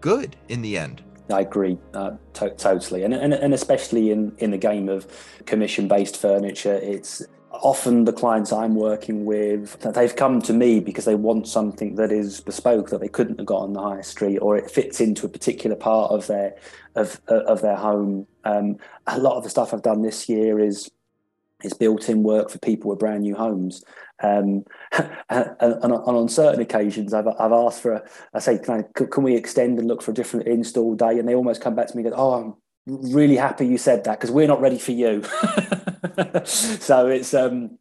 good 0.00 0.36
in 0.48 0.60
the 0.60 0.76
end. 0.76 1.02
I 1.30 1.40
agree 1.40 1.78
uh, 1.94 2.12
to- 2.34 2.50
totally, 2.50 3.04
and, 3.04 3.14
and 3.14 3.32
and 3.32 3.54
especially 3.54 4.10
in 4.10 4.34
in 4.38 4.50
the 4.50 4.58
game 4.58 4.90
of 4.90 5.06
commission 5.46 5.88
based 5.88 6.18
furniture, 6.18 6.74
it's 6.74 7.22
often 7.62 8.04
the 8.04 8.12
clients 8.12 8.52
I'm 8.52 8.74
working 8.74 9.24
with 9.24 9.78
they've 9.80 10.14
come 10.14 10.40
to 10.42 10.52
me 10.52 10.80
because 10.80 11.04
they 11.04 11.14
want 11.14 11.48
something 11.48 11.94
that 11.96 12.12
is 12.12 12.40
bespoke 12.40 12.90
that 12.90 13.00
they 13.00 13.08
couldn't 13.08 13.38
have 13.38 13.46
got 13.46 13.62
on 13.62 13.72
the 13.72 13.82
high 13.82 14.00
street 14.00 14.38
or 14.38 14.56
it 14.56 14.70
fits 14.70 15.00
into 15.00 15.26
a 15.26 15.28
particular 15.28 15.76
part 15.76 16.10
of 16.10 16.26
their 16.26 16.56
of 16.94 17.20
of 17.28 17.60
their 17.62 17.76
home. 17.76 18.26
Um, 18.44 18.78
a 19.06 19.18
lot 19.18 19.36
of 19.36 19.44
the 19.44 19.50
stuff 19.50 19.72
I've 19.72 19.82
done 19.82 20.02
this 20.02 20.28
year 20.28 20.60
is 20.60 20.90
is 21.62 21.72
built-in 21.72 22.22
work 22.22 22.50
for 22.50 22.58
people 22.58 22.90
with 22.90 22.98
brand 22.98 23.22
new 23.22 23.34
homes. 23.34 23.84
Um, 24.22 24.64
and, 25.30 25.56
and, 25.60 25.92
on 25.92 26.28
certain 26.28 26.60
occasions, 26.60 27.14
I've, 27.14 27.26
I've 27.26 27.52
asked 27.52 27.80
for, 27.80 27.92
a, 27.92 28.02
I 28.34 28.38
say, 28.38 28.58
can, 28.58 28.84
I, 28.84 29.04
can 29.04 29.22
we 29.22 29.34
extend 29.34 29.78
and 29.78 29.88
look 29.88 30.02
for 30.02 30.10
a 30.10 30.14
different 30.14 30.46
install 30.46 30.94
day? 30.94 31.18
And 31.18 31.28
they 31.28 31.34
almost 31.34 31.62
come 31.62 31.74
back 31.74 31.88
to 31.88 31.96
me 31.96 32.04
and 32.04 32.12
go, 32.12 32.18
oh, 32.18 32.34
I'm 32.34 32.54
really 32.86 33.36
happy 33.36 33.66
you 33.66 33.78
said 33.78 34.04
that 34.04 34.20
because 34.20 34.30
we're 34.30 34.46
not 34.46 34.60
ready 34.60 34.78
for 34.78 34.92
you. 34.92 35.22
so 36.44 37.08
it's, 37.08 37.34
um, 37.34 37.78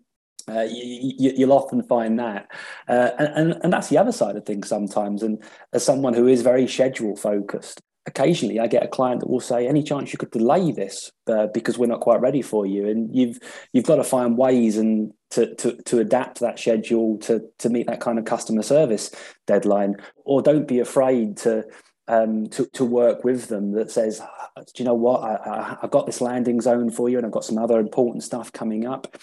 uh, 0.50 0.66
you, 0.70 1.48
will 1.48 1.58
often 1.58 1.82
find 1.84 2.20
that, 2.20 2.48
uh, 2.90 3.12
and, 3.18 3.58
and 3.64 3.72
that's 3.72 3.88
the 3.88 3.98
other 3.98 4.12
side 4.12 4.36
of 4.36 4.46
things 4.46 4.68
sometimes. 4.68 5.24
And 5.24 5.42
as 5.72 5.86
someone 5.86 6.14
who 6.14 6.28
is 6.28 6.42
very 6.42 6.68
schedule 6.68 7.16
focused, 7.16 7.82
occasionally 8.06 8.60
I 8.60 8.68
get 8.68 8.84
a 8.84 8.88
client 8.88 9.22
that 9.22 9.30
will 9.30 9.40
say, 9.40 9.68
"Any 9.68 9.84
chance 9.84 10.12
you 10.12 10.18
could 10.20 10.32
delay 10.32 10.72
this 10.72 11.12
uh, 11.28 11.48
because 11.54 11.78
we're 11.78 11.88
not 11.88 12.02
quite 12.02 12.22
ready 12.22 12.42
for 12.42 12.66
you?" 12.66 12.88
And 12.88 13.16
you've 13.16 13.40
you've 13.72 13.86
got 13.86 13.96
to 13.98 14.04
find 14.04 14.38
ways 14.38 14.78
and 14.78 15.14
to 15.32 15.56
to 15.56 15.82
to 15.84 16.00
adapt 16.00 16.40
that 16.40 16.60
schedule 16.60 17.18
to 17.20 17.42
to 17.60 17.70
meet 17.70 17.88
that 17.88 18.02
kind 18.02 18.20
of 18.20 18.26
customer 18.26 18.64
service 18.64 19.12
deadline, 19.48 19.96
or 20.26 20.42
don't 20.42 20.68
be 20.68 20.80
afraid 20.80 21.38
to 21.38 21.64
um, 22.08 22.48
to 22.50 22.66
to 22.74 22.86
work 22.86 23.24
with 23.24 23.48
them 23.48 23.72
that 23.74 23.92
says, 23.92 24.22
"Do 24.58 24.64
you 24.78 24.86
know 24.86 24.94
what? 24.94 25.22
I, 25.22 25.36
I 25.36 25.78
I 25.84 25.88
got 25.88 26.06
this 26.06 26.22
landing 26.22 26.62
zone 26.62 26.90
for 26.90 27.10
you, 27.10 27.18
and 27.18 27.26
I've 27.26 27.32
got 27.32 27.46
some 27.46 27.58
other 27.58 27.80
important 27.80 28.24
stuff 28.24 28.52
coming 28.52 28.86
up. 28.86 29.18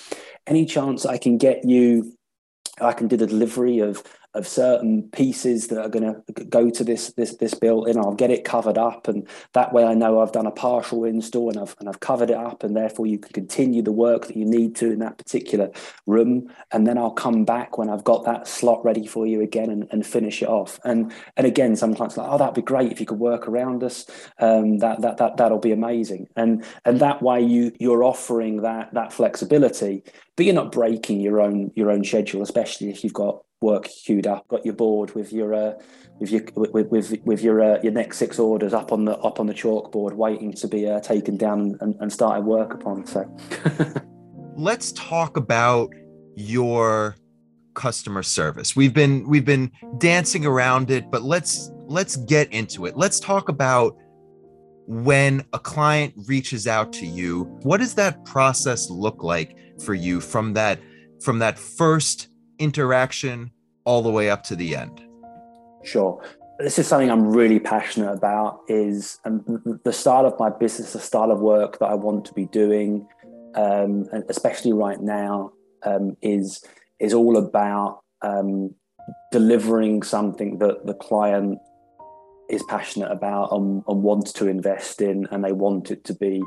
Any 0.47 0.67
chance 0.67 1.05
I 1.07 1.19
can 1.19 1.39
get 1.39 1.65
you?" 1.65 2.17
I 2.81 2.93
can 2.95 3.09
do 3.09 3.17
the 3.17 3.27
delivery 3.27 3.81
of 3.81 4.03
of 4.35 4.47
certain 4.47 5.03
pieces 5.11 5.67
that 5.69 5.81
are 5.81 5.89
going 5.89 6.05
to 6.05 6.45
go 6.45 6.71
to 6.71 6.85
this 6.85 7.13
this 7.15 7.37
this 7.37 7.55
building. 7.55 7.99
I'll 7.99 8.15
get 8.15 8.31
it 8.31 8.45
covered 8.45 8.79
up, 8.79 9.09
and 9.09 9.27
that 9.55 9.73
way 9.73 9.85
I 9.85 9.95
know 9.95 10.21
I've 10.21 10.33
done 10.33 10.47
a 10.47 10.53
partial 10.53 11.05
install 11.05 11.51
and 11.51 11.59
I've 11.59 11.75
and 11.81 11.89
I've 11.89 12.01
covered 12.01 12.31
it 12.31 12.37
up, 12.37 12.63
and 12.63 12.77
therefore 12.77 13.07
you 13.07 13.19
can 13.19 13.33
continue 13.33 13.83
the 13.83 13.93
work 13.93 14.27
that 14.27 14.37
you 14.37 14.45
need 14.45 14.77
to 14.77 14.93
in 14.93 15.01
that 15.01 15.19
particular 15.19 15.71
room. 16.07 16.49
And 16.71 16.87
then 16.87 16.97
I'll 16.97 17.11
come 17.11 17.45
back 17.45 17.77
when 17.77 17.91
I've 17.91 18.05
got 18.05 18.25
that 18.25 18.47
slot 18.47 18.85
ready 18.85 19.07
for 19.07 19.27
you 19.27 19.41
again 19.41 19.71
and, 19.71 19.89
and 19.91 20.07
finish 20.07 20.43
it 20.43 20.49
off. 20.49 20.79
And 20.85 21.13
and 21.37 21.47
again, 21.47 21.75
some 21.75 21.95
clients 21.95 22.17
like, 22.17 22.29
oh, 22.31 22.39
that'd 22.39 22.55
be 22.55 22.63
great 22.63 22.93
if 22.93 23.01
you 23.01 23.07
could 23.07 23.19
work 23.19 23.49
around 23.49 23.83
us. 23.83 24.07
Um, 24.39 24.79
that 24.79 25.01
that 25.01 25.17
that 25.17 25.39
that'll 25.39 25.59
be 25.59 25.73
amazing. 25.73 26.29
And 26.37 26.65
and 26.85 27.01
that 27.01 27.21
way 27.21 27.41
you 27.41 27.73
you're 27.81 28.05
offering 28.05 28.63
that 28.63 28.95
that 28.95 29.13
flexibility, 29.13 30.05
but 30.37 30.47
you're 30.47 30.55
not 30.55 30.73
breaking 30.73 31.21
your 31.21 31.41
own 31.41 31.73
your 31.75 31.91
own 31.91 32.05
schedule, 32.05 32.43
especially 32.43 32.91
if 32.91 33.03
you've 33.03 33.13
got 33.13 33.43
work 33.61 33.85
queued 33.85 34.27
up, 34.27 34.49
got 34.49 34.65
your 34.65 34.75
board 34.75 35.15
with 35.15 35.33
your 35.33 35.55
uh, 35.55 35.75
with 36.19 36.31
your 36.31 36.43
with 36.57 36.89
with, 36.91 37.15
with 37.25 37.43
your 37.43 37.61
uh, 37.63 37.81
your 37.83 37.93
next 37.93 38.19
six 38.19 38.39
orders 38.39 38.73
up 38.73 38.93
on 38.93 39.05
the 39.05 39.17
up 39.19 39.39
on 39.41 39.47
the 39.47 39.55
chalkboard, 39.55 40.15
waiting 40.15 40.53
to 40.55 40.69
be 40.69 40.89
uh, 40.89 41.01
taken 41.01 41.37
down 41.37 41.77
and, 41.81 41.95
and 42.01 42.13
started 42.13 42.45
work 42.45 42.73
upon. 42.73 43.07
So, 43.07 43.37
let's 44.57 44.93
talk 44.93 45.37
about 45.37 45.91
your 46.37 47.17
customer 47.75 48.23
service. 48.23 48.75
We've 48.75 48.95
been 48.95 49.29
we've 49.29 49.45
been 49.45 49.71
dancing 49.99 50.47
around 50.47 50.91
it, 50.91 51.11
but 51.11 51.23
let's 51.23 51.71
let's 51.87 52.17
get 52.17 52.53
into 52.53 52.87
it. 52.87 52.97
Let's 52.97 53.21
talk 53.21 53.49
about 53.51 53.97
when 54.87 55.45
a 55.53 55.59
client 55.59 56.15
reaches 56.27 56.67
out 56.67 56.93
to 56.95 57.07
you. 57.07 57.45
What 57.63 57.79
does 57.79 57.95
that 57.95 58.25
process 58.25 58.89
look 58.89 59.23
like 59.23 59.57
for 59.83 59.93
you 59.93 60.21
from 60.21 60.55
that 60.55 60.81
from 61.21 61.39
that 61.41 61.59
first 61.59 62.30
interaction 62.61 63.51
all 63.85 64.03
the 64.03 64.11
way 64.11 64.31
up 64.31 64.45
to 64.45 64.55
the 64.55 64.77
end? 64.77 65.03
Sure. 65.83 66.23
This 66.59 66.79
is 66.79 66.87
something 66.87 67.11
I'm 67.11 67.27
really 67.27 67.59
passionate 67.59 68.13
about. 68.13 68.61
Is 68.69 69.19
um, 69.25 69.81
the 69.85 69.93
style 69.93 70.27
of 70.27 70.39
my 70.39 70.51
business, 70.51 70.93
the 70.93 71.01
style 71.01 71.33
of 71.33 71.41
work 71.41 71.79
that 71.79 71.87
I 71.87 71.95
want 71.95 72.27
to 72.27 72.35
be 72.35 72.47
doing, 72.47 73.09
um, 73.55 74.07
and 74.13 74.25
especially 74.29 74.73
right 74.73 75.01
now, 75.01 75.53
um, 75.85 76.17
is 76.21 76.63
is 76.99 77.15
all 77.15 77.39
about 77.39 78.03
um, 78.21 78.75
delivering 79.33 80.03
something 80.03 80.59
that 80.59 80.87
the 80.87 80.95
client 80.95 81.59
is 82.51 82.63
passionate 82.65 83.11
about 83.11 83.53
and, 83.53 83.83
and, 83.89 84.03
wants 84.03 84.33
to 84.35 84.49
invest 84.49 85.01
in, 85.01 85.27
and 85.31 85.43
they 85.43 85.53
want 85.53 85.91
it 85.91 86.05
to 86.05 86.15
be 86.15 86.43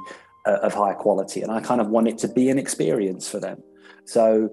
uh, 0.46 0.58
of 0.62 0.74
high 0.76 0.94
quality. 0.94 1.42
And 1.42 1.52
I 1.52 1.60
kind 1.62 1.82
of 1.82 1.88
want 1.88 2.08
it 2.08 2.20
to 2.20 2.28
be 2.28 2.50
an 2.50 2.60
experience 2.60 3.28
for 3.28 3.40
them. 3.40 3.64
So 4.06 4.52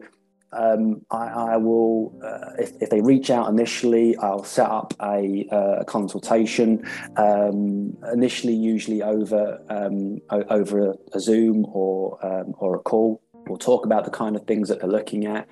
um, 0.53 1.05
I, 1.11 1.27
I, 1.27 1.57
will, 1.57 2.19
uh, 2.25 2.53
if, 2.59 2.73
if, 2.81 2.91
they 2.91 3.01
reach 3.01 3.31
out 3.31 3.49
initially, 3.49 4.17
I'll 4.17 4.43
set 4.43 4.69
up 4.69 4.95
a, 5.01 5.47
uh, 5.53 5.81
a 5.81 5.85
consultation. 5.85 6.85
Um, 7.17 7.97
initially, 8.13 8.55
usually 8.55 9.03
over 9.03 9.63
um, 9.69 10.21
over 10.31 10.97
a, 11.13 11.21
Zoom 11.21 11.67
or 11.69 12.19
um, 12.27 12.55
or 12.59 12.77
a 12.77 12.81
call. 12.81 13.23
We'll 13.47 13.59
talk 13.59 13.87
about 13.87 14.05
the 14.05 14.11
kind 14.11 14.37
of 14.37 14.45
things 14.47 14.69
that 14.69 14.81
they're 14.81 14.89
looking 14.89 15.27
at, 15.27 15.49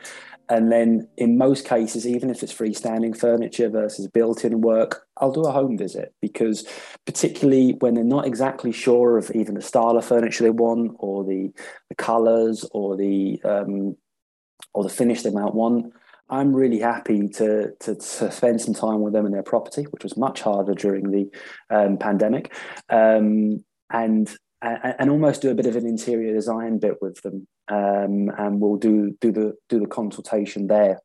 And 0.48 0.72
then 0.72 1.08
in 1.16 1.36
most 1.36 1.66
cases, 1.66 2.06
even 2.06 2.30
if 2.30 2.42
it's 2.42 2.52
freestanding 2.52 3.16
furniture 3.16 3.68
versus 3.68 4.08
built 4.08 4.44
in 4.44 4.60
work, 4.60 5.06
I'll 5.18 5.32
do 5.32 5.42
a 5.42 5.52
home 5.52 5.76
visit 5.76 6.14
because, 6.22 6.66
particularly 7.06 7.72
when 7.80 7.94
they're 7.94 8.04
not 8.04 8.26
exactly 8.26 8.72
sure 8.72 9.18
of 9.18 9.30
even 9.34 9.54
the 9.54 9.62
style 9.62 9.96
of 9.96 10.04
furniture 10.04 10.44
they 10.44 10.50
want 10.50 10.96
or 10.98 11.24
the, 11.24 11.52
the 11.88 11.94
colors 11.94 12.64
or 12.72 12.96
the, 12.96 13.40
um, 13.44 13.96
or 14.74 14.82
the 14.82 14.90
finish 14.90 15.22
they 15.22 15.30
might 15.30 15.54
want, 15.54 15.92
I'm 16.30 16.54
really 16.54 16.80
happy 16.80 17.28
to, 17.28 17.72
to, 17.80 17.94
to, 17.94 18.30
spend 18.30 18.60
some 18.60 18.74
time 18.74 19.00
with 19.00 19.14
them 19.14 19.24
in 19.24 19.32
their 19.32 19.42
property, 19.42 19.84
which 19.84 20.04
was 20.04 20.16
much 20.16 20.42
harder 20.42 20.74
during 20.74 21.10
the 21.10 21.30
um, 21.70 21.96
pandemic, 21.96 22.54
um, 22.90 23.64
and 23.90 24.30
and 24.60 25.08
almost 25.08 25.40
do 25.40 25.50
a 25.50 25.54
bit 25.54 25.66
of 25.66 25.76
an 25.76 25.86
interior 25.86 26.34
design 26.34 26.78
bit 26.78 27.00
with 27.00 27.22
them, 27.22 27.46
um, 27.68 28.30
and 28.36 28.60
we'll 28.60 28.76
do 28.76 29.16
do 29.20 29.32
the 29.32 29.54
do 29.68 29.80
the 29.80 29.86
consultation 29.86 30.66
there. 30.66 31.00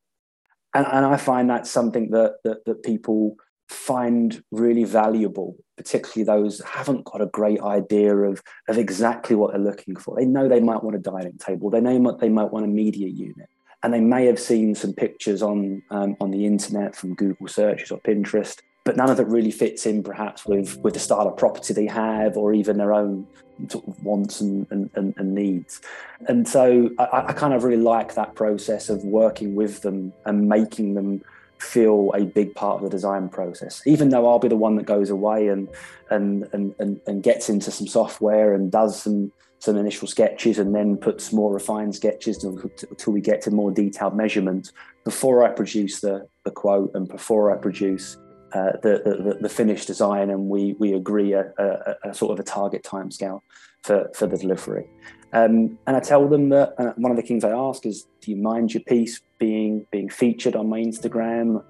And, 0.74 0.88
and 0.88 1.06
I 1.06 1.18
find 1.18 1.50
that's 1.50 1.70
something 1.70 2.10
that, 2.10 2.38
that 2.44 2.66
that 2.66 2.84
people 2.84 3.38
find 3.70 4.44
really 4.52 4.84
valuable, 4.84 5.56
particularly 5.78 6.26
those 6.26 6.62
haven't 6.66 7.06
got 7.06 7.22
a 7.22 7.28
great 7.28 7.62
idea 7.62 8.16
of 8.16 8.42
of 8.68 8.78
exactly 8.78 9.36
what 9.36 9.52
they're 9.52 9.62
looking 9.62 9.96
for. 9.96 10.16
They 10.18 10.26
know 10.26 10.50
they 10.50 10.60
might 10.60 10.84
want 10.84 10.98
a 10.98 11.00
dining 11.00 11.38
table, 11.38 11.70
they 11.70 11.80
know 11.80 12.18
they 12.20 12.30
might 12.30 12.52
want 12.52 12.66
a 12.66 12.70
media 12.70 13.08
unit, 13.08 13.50
and 13.84 13.94
they 13.94 14.00
may 14.00 14.26
have 14.26 14.40
seen 14.40 14.74
some 14.74 14.94
pictures 14.94 15.42
on 15.44 15.84
um, 15.92 16.16
on 16.20 16.32
the 16.32 16.46
internet 16.46 16.96
from 16.96 17.14
Google 17.14 17.48
searches 17.48 17.92
or 17.92 18.00
Pinterest, 18.00 18.60
but 18.86 18.98
none 18.98 19.10
of 19.10 19.20
it 19.20 19.28
really 19.28 19.52
fits 19.52 19.86
in 19.86 20.02
perhaps 20.02 20.46
with 20.46 20.78
with 20.80 20.94
the 20.94 21.00
style 21.00 21.28
of 21.28 21.38
property 21.38 21.74
they 21.74 21.86
have 21.88 22.38
or 22.38 22.54
even 22.54 22.78
their 22.78 22.94
own 22.94 23.28
sort 23.70 23.88
of 23.88 24.04
wants 24.04 24.42
and, 24.42 24.66
and, 24.72 24.90
and, 24.96 25.36
needs. 25.36 25.80
And 26.28 26.48
so 26.48 26.90
I, 26.98 27.26
I, 27.28 27.34
kind 27.34 27.54
of 27.54 27.64
really 27.64 27.82
like 27.82 28.16
that 28.16 28.34
process 28.34 28.90
of 28.90 29.04
working 29.04 29.54
with 29.54 29.82
them 29.82 30.12
and 30.26 30.50
making 30.50 30.96
them 30.96 31.22
feel 31.60 32.12
a 32.16 32.26
big 32.26 32.56
part 32.56 32.78
of 32.78 32.84
the 32.84 32.90
design 32.90 33.30
process. 33.30 33.82
Even 33.86 34.10
though 34.10 34.28
I'll 34.28 34.40
be 34.40 34.48
the 34.48 34.58
one 34.58 34.76
that 34.78 34.86
goes 34.86 35.10
away 35.10 35.48
and 35.48 35.70
and 36.10 36.48
and 36.52 36.76
and, 36.80 37.00
and 37.06 37.24
gets 37.24 37.48
into 37.50 37.72
some 37.72 37.88
software 37.88 38.54
and 38.54 38.72
does 38.72 39.02
some 39.02 39.32
some 39.64 39.78
initial 39.78 40.10
sketches 40.10 40.60
and 40.60 40.76
then 40.76 40.98
puts 40.98 41.32
more 41.32 41.54
refined 41.54 41.96
sketches 41.96 42.44
until 42.44 43.14
we 43.14 43.22
get 43.22 43.42
to 43.42 43.50
more 43.50 43.72
detailed 43.72 44.14
measurement 44.14 44.74
before 45.06 45.42
I 45.42 45.52
produce 45.54 46.02
the, 46.02 46.28
the 46.44 46.52
quote 46.52 46.92
and 46.96 47.08
before 47.08 47.50
I 47.50 47.56
produce 47.56 48.18
uh, 48.52 48.74
the, 48.82 49.02
the, 49.06 49.38
the 49.40 49.48
finished 49.48 49.88
design 49.88 50.32
and 50.32 50.50
we 50.50 50.76
we 50.80 50.92
agree 50.92 51.32
a, 51.32 51.54
a, 51.58 52.10
a, 52.10 52.14
sort 52.14 52.34
of 52.34 52.42
a 52.42 52.44
target 52.44 52.84
timescale 52.84 53.40
for 53.84 54.12
for 54.14 54.28
the 54.28 54.38
delivery. 54.38 54.86
Um, 55.32 55.80
and 55.88 55.96
I 55.96 56.02
tell 56.02 56.28
them 56.28 56.50
that 56.50 56.74
uh, 56.78 56.92
one 56.98 57.12
of 57.12 57.16
the 57.16 57.24
things 57.24 57.46
I 57.46 57.52
ask 57.52 57.86
is, 57.86 58.06
do 58.20 58.32
you 58.32 58.38
mind 58.38 58.74
your 58.74 58.84
piece 58.84 59.22
being 59.40 59.88
being 59.92 60.10
featured 60.10 60.58
on 60.58 60.68
my 60.68 60.82
Instagram? 60.82 61.64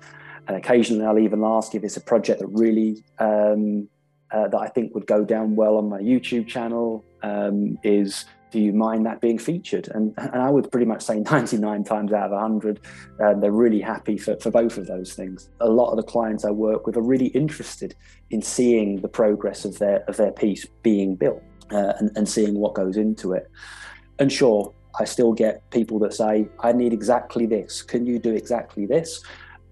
And 0.48 0.58
occasionally 0.58 1.06
I'll 1.06 1.20
even 1.20 1.44
ask 1.44 1.76
if 1.76 1.84
it's 1.84 1.98
a 1.98 2.02
project 2.02 2.40
that 2.40 2.48
really 2.48 3.04
um, 3.20 3.88
uh, 4.34 4.48
that 4.48 4.60
I 4.60 4.68
think 4.68 4.94
would 4.96 5.08
go 5.08 5.24
down 5.24 5.56
well 5.56 5.78
on 5.78 5.90
my 5.90 6.00
YouTube 6.00 6.48
channel. 6.48 7.06
Um, 7.22 7.78
is 7.84 8.26
do 8.54 8.60
you 8.60 8.72
mind 8.72 9.06
that 9.08 9.20
being 9.20 9.40
featured? 9.40 9.88
And, 9.96 10.14
and 10.18 10.36
I 10.36 10.50
would 10.52 10.72
pretty 10.72 10.86
much 10.86 11.02
say 11.02 11.20
99 11.32 11.84
times 11.84 12.14
out 12.14 12.26
of 12.26 12.32
100, 12.32 12.80
uh, 13.20 13.34
they're 13.34 13.52
really 13.52 13.82
happy 13.82 14.16
for, 14.16 14.38
for 14.38 14.52
both 14.52 14.78
of 14.78 14.86
those 14.86 15.14
things. 15.14 15.50
A 15.60 15.70
lot 15.70 15.90
of 15.90 15.98
the 15.98 16.04
clients 16.04 16.46
I 16.46 16.52
work 16.52 16.86
with 16.86 16.96
are 16.96 17.02
really 17.02 17.28
interested 17.28 17.96
in 18.30 18.44
seeing 18.44 19.02
the 19.02 19.08
progress 19.08 19.66
of 19.66 19.80
their, 19.80 20.04
of 20.08 20.18
their 20.18 20.32
piece 20.32 20.68
being 20.84 21.16
built 21.16 21.42
uh, 21.72 21.94
and, 22.00 22.12
and 22.16 22.30
seeing 22.30 22.60
what 22.60 22.76
goes 22.76 22.96
into 22.96 23.34
it. 23.34 23.50
And 24.20 24.32
sure, 24.32 24.72
I 25.00 25.06
still 25.06 25.34
get 25.34 25.68
people 25.72 25.98
that 26.00 26.14
say, 26.14 26.48
I 26.60 26.74
need 26.74 26.94
exactly 26.94 27.48
this. 27.48 27.82
Can 27.82 28.06
you 28.06 28.20
do 28.20 28.34
exactly 28.36 28.86
this? 28.86 29.24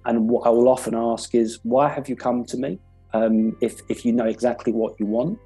And 0.05 0.27
what 0.27 0.47
I 0.47 0.49
will 0.49 0.67
often 0.67 0.95
ask 0.95 1.35
is, 1.35 1.59
why 1.61 1.87
have 1.87 2.09
you 2.09 2.15
come 2.15 2.45
to 2.45 2.57
me? 2.57 2.79
Um, 3.13 3.57
if, 3.61 3.81
if 3.89 4.05
you 4.05 4.13
know 4.13 4.25
exactly 4.25 4.71
what 4.73 4.99
you 4.99 5.05
want. 5.05 5.39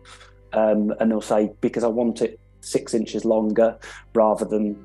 Um, 0.54 0.94
and 1.00 1.12
they'll 1.12 1.22
say, 1.22 1.52
because 1.62 1.84
I 1.84 1.88
want 1.88 2.22
it 2.22 2.40
six 2.62 2.94
inches 2.94 3.26
longer 3.26 3.78
rather 4.14 4.46
than 4.46 4.76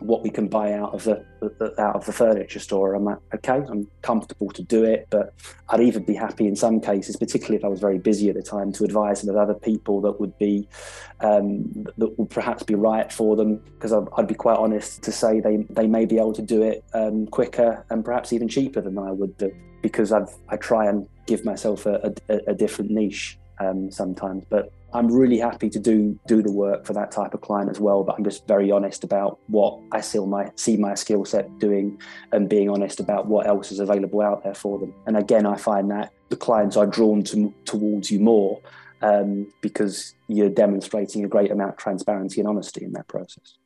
what 0.00 0.22
we 0.22 0.30
can 0.30 0.48
buy 0.48 0.72
out 0.72 0.92
of 0.92 1.04
the, 1.04 1.24
out 1.78 1.96
of 1.96 2.04
the 2.04 2.12
furniture 2.12 2.58
store. 2.58 2.94
I'm 2.94 3.04
like, 3.04 3.18
okay, 3.34 3.62
I'm 3.68 3.88
comfortable 4.02 4.50
to 4.50 4.62
do 4.62 4.84
it, 4.84 5.06
but 5.10 5.32
I'd 5.68 5.80
even 5.80 6.04
be 6.04 6.14
happy 6.14 6.46
in 6.46 6.54
some 6.54 6.80
cases, 6.80 7.16
particularly 7.16 7.56
if 7.56 7.64
I 7.64 7.68
was 7.68 7.80
very 7.80 7.98
busy 7.98 8.28
at 8.28 8.34
the 8.34 8.42
time, 8.42 8.72
to 8.72 8.84
advise 8.84 9.22
them 9.22 9.34
of 9.34 9.40
other 9.40 9.54
people 9.54 10.00
that 10.02 10.20
would 10.20 10.36
be 10.38 10.68
um, 11.20 11.86
that 11.96 12.18
would 12.18 12.30
perhaps 12.30 12.62
be 12.62 12.74
right 12.74 13.10
for 13.10 13.36
them. 13.36 13.56
Because 13.56 13.92
I'd, 13.92 14.26
be 14.26 14.34
quite 14.34 14.58
honest 14.58 15.02
to 15.04 15.12
say 15.12 15.40
they 15.40 15.64
they 15.70 15.86
may 15.86 16.04
be 16.04 16.18
able 16.18 16.34
to 16.34 16.42
do 16.42 16.62
it 16.62 16.84
um, 16.92 17.26
quicker 17.26 17.84
and 17.90 18.04
perhaps 18.04 18.32
even 18.32 18.48
cheaper 18.48 18.80
than 18.80 18.98
I 18.98 19.12
would 19.12 19.36
do, 19.38 19.54
because 19.82 20.12
I've 20.12 20.34
I 20.48 20.56
try 20.56 20.86
and 20.88 21.08
give 21.26 21.44
myself 21.44 21.86
a, 21.86 22.14
a, 22.28 22.40
a 22.48 22.54
different 22.54 22.90
niche 22.90 23.38
um, 23.58 23.90
sometimes, 23.90 24.44
but 24.48 24.72
I'm 24.92 25.12
really 25.12 25.38
happy 25.38 25.68
to 25.70 25.78
do 25.78 26.18
do 26.26 26.42
the 26.42 26.52
work 26.52 26.86
for 26.86 26.92
that 26.94 27.10
type 27.10 27.34
of 27.34 27.40
client 27.40 27.70
as 27.70 27.80
well. 27.80 28.02
But 28.04 28.16
I'm 28.16 28.24
just 28.24 28.46
very 28.46 28.70
honest 28.70 29.04
about 29.04 29.38
what 29.48 29.78
I 29.92 30.00
see 30.00 30.20
my 30.20 30.50
see 30.56 30.76
my 30.76 30.94
skill 30.94 31.24
set 31.24 31.58
doing, 31.58 32.00
and 32.32 32.48
being 32.48 32.70
honest 32.70 33.00
about 33.00 33.26
what 33.26 33.46
else 33.46 33.72
is 33.72 33.80
available 33.80 34.22
out 34.22 34.44
there 34.44 34.54
for 34.54 34.78
them. 34.78 34.94
And 35.06 35.16
again, 35.16 35.46
I 35.46 35.56
find 35.56 35.90
that 35.90 36.12
the 36.28 36.36
clients 36.36 36.76
are 36.76 36.86
drawn 36.86 37.22
to, 37.24 37.54
towards 37.64 38.10
you 38.10 38.18
more 38.20 38.60
um, 39.02 39.52
because 39.60 40.14
you're 40.28 40.50
demonstrating 40.50 41.24
a 41.24 41.28
great 41.28 41.50
amount 41.50 41.70
of 41.70 41.76
transparency 41.76 42.40
and 42.40 42.48
honesty 42.48 42.84
in 42.84 42.92
that 42.92 43.06
process. 43.08 43.58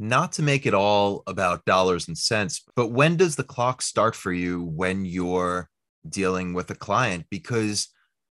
Not 0.00 0.32
to 0.32 0.42
make 0.42 0.66
it 0.66 0.74
all 0.74 1.22
about 1.26 1.64
dollars 1.64 2.08
and 2.08 2.18
cents, 2.18 2.62
but 2.74 2.88
when 2.88 3.16
does 3.16 3.36
the 3.36 3.44
clock 3.44 3.80
start 3.80 4.14
for 4.16 4.32
you 4.32 4.64
when 4.64 5.04
you're 5.04 5.70
dealing 6.08 6.52
with 6.52 6.70
a 6.70 6.74
client? 6.74 7.26
Because 7.30 7.88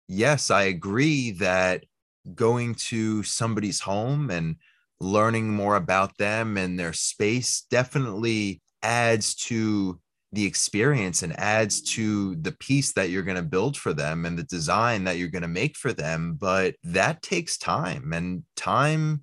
yes, 0.08 0.52
I 0.52 0.63
agree 0.63 1.32
that 1.32 1.86
going 2.36 2.76
to 2.76 3.23
somebody's 3.23 3.80
home 3.80 4.30
and 4.30 4.58
learning 4.99 5.49
more 5.54 5.76
about 5.76 6.17
them 6.17 6.58
and 6.58 6.80
their 6.80 6.93
space 6.93 7.65
definitely 7.69 8.62
adds 8.82 9.36
to 9.36 9.99
the 10.32 10.45
experience 10.45 11.21
and 11.21 11.38
adds 11.39 11.82
to 11.82 12.36
the 12.38 12.52
piece 12.54 12.93
that 12.93 13.10
you're 13.10 13.21
going 13.21 13.38
to 13.38 13.43
build 13.43 13.78
for 13.78 13.93
them 13.93 14.26
and 14.26 14.38
the 14.38 14.43
design 14.43 15.04
that 15.04 15.17
you're 15.17 15.28
going 15.28 15.43
to 15.43 15.47
make 15.47 15.76
for 15.78 15.93
them 15.93 16.36
but 16.39 16.76
that 16.84 17.21
takes 17.21 17.58
time 17.58 18.13
and 18.13 18.43
time 18.56 19.21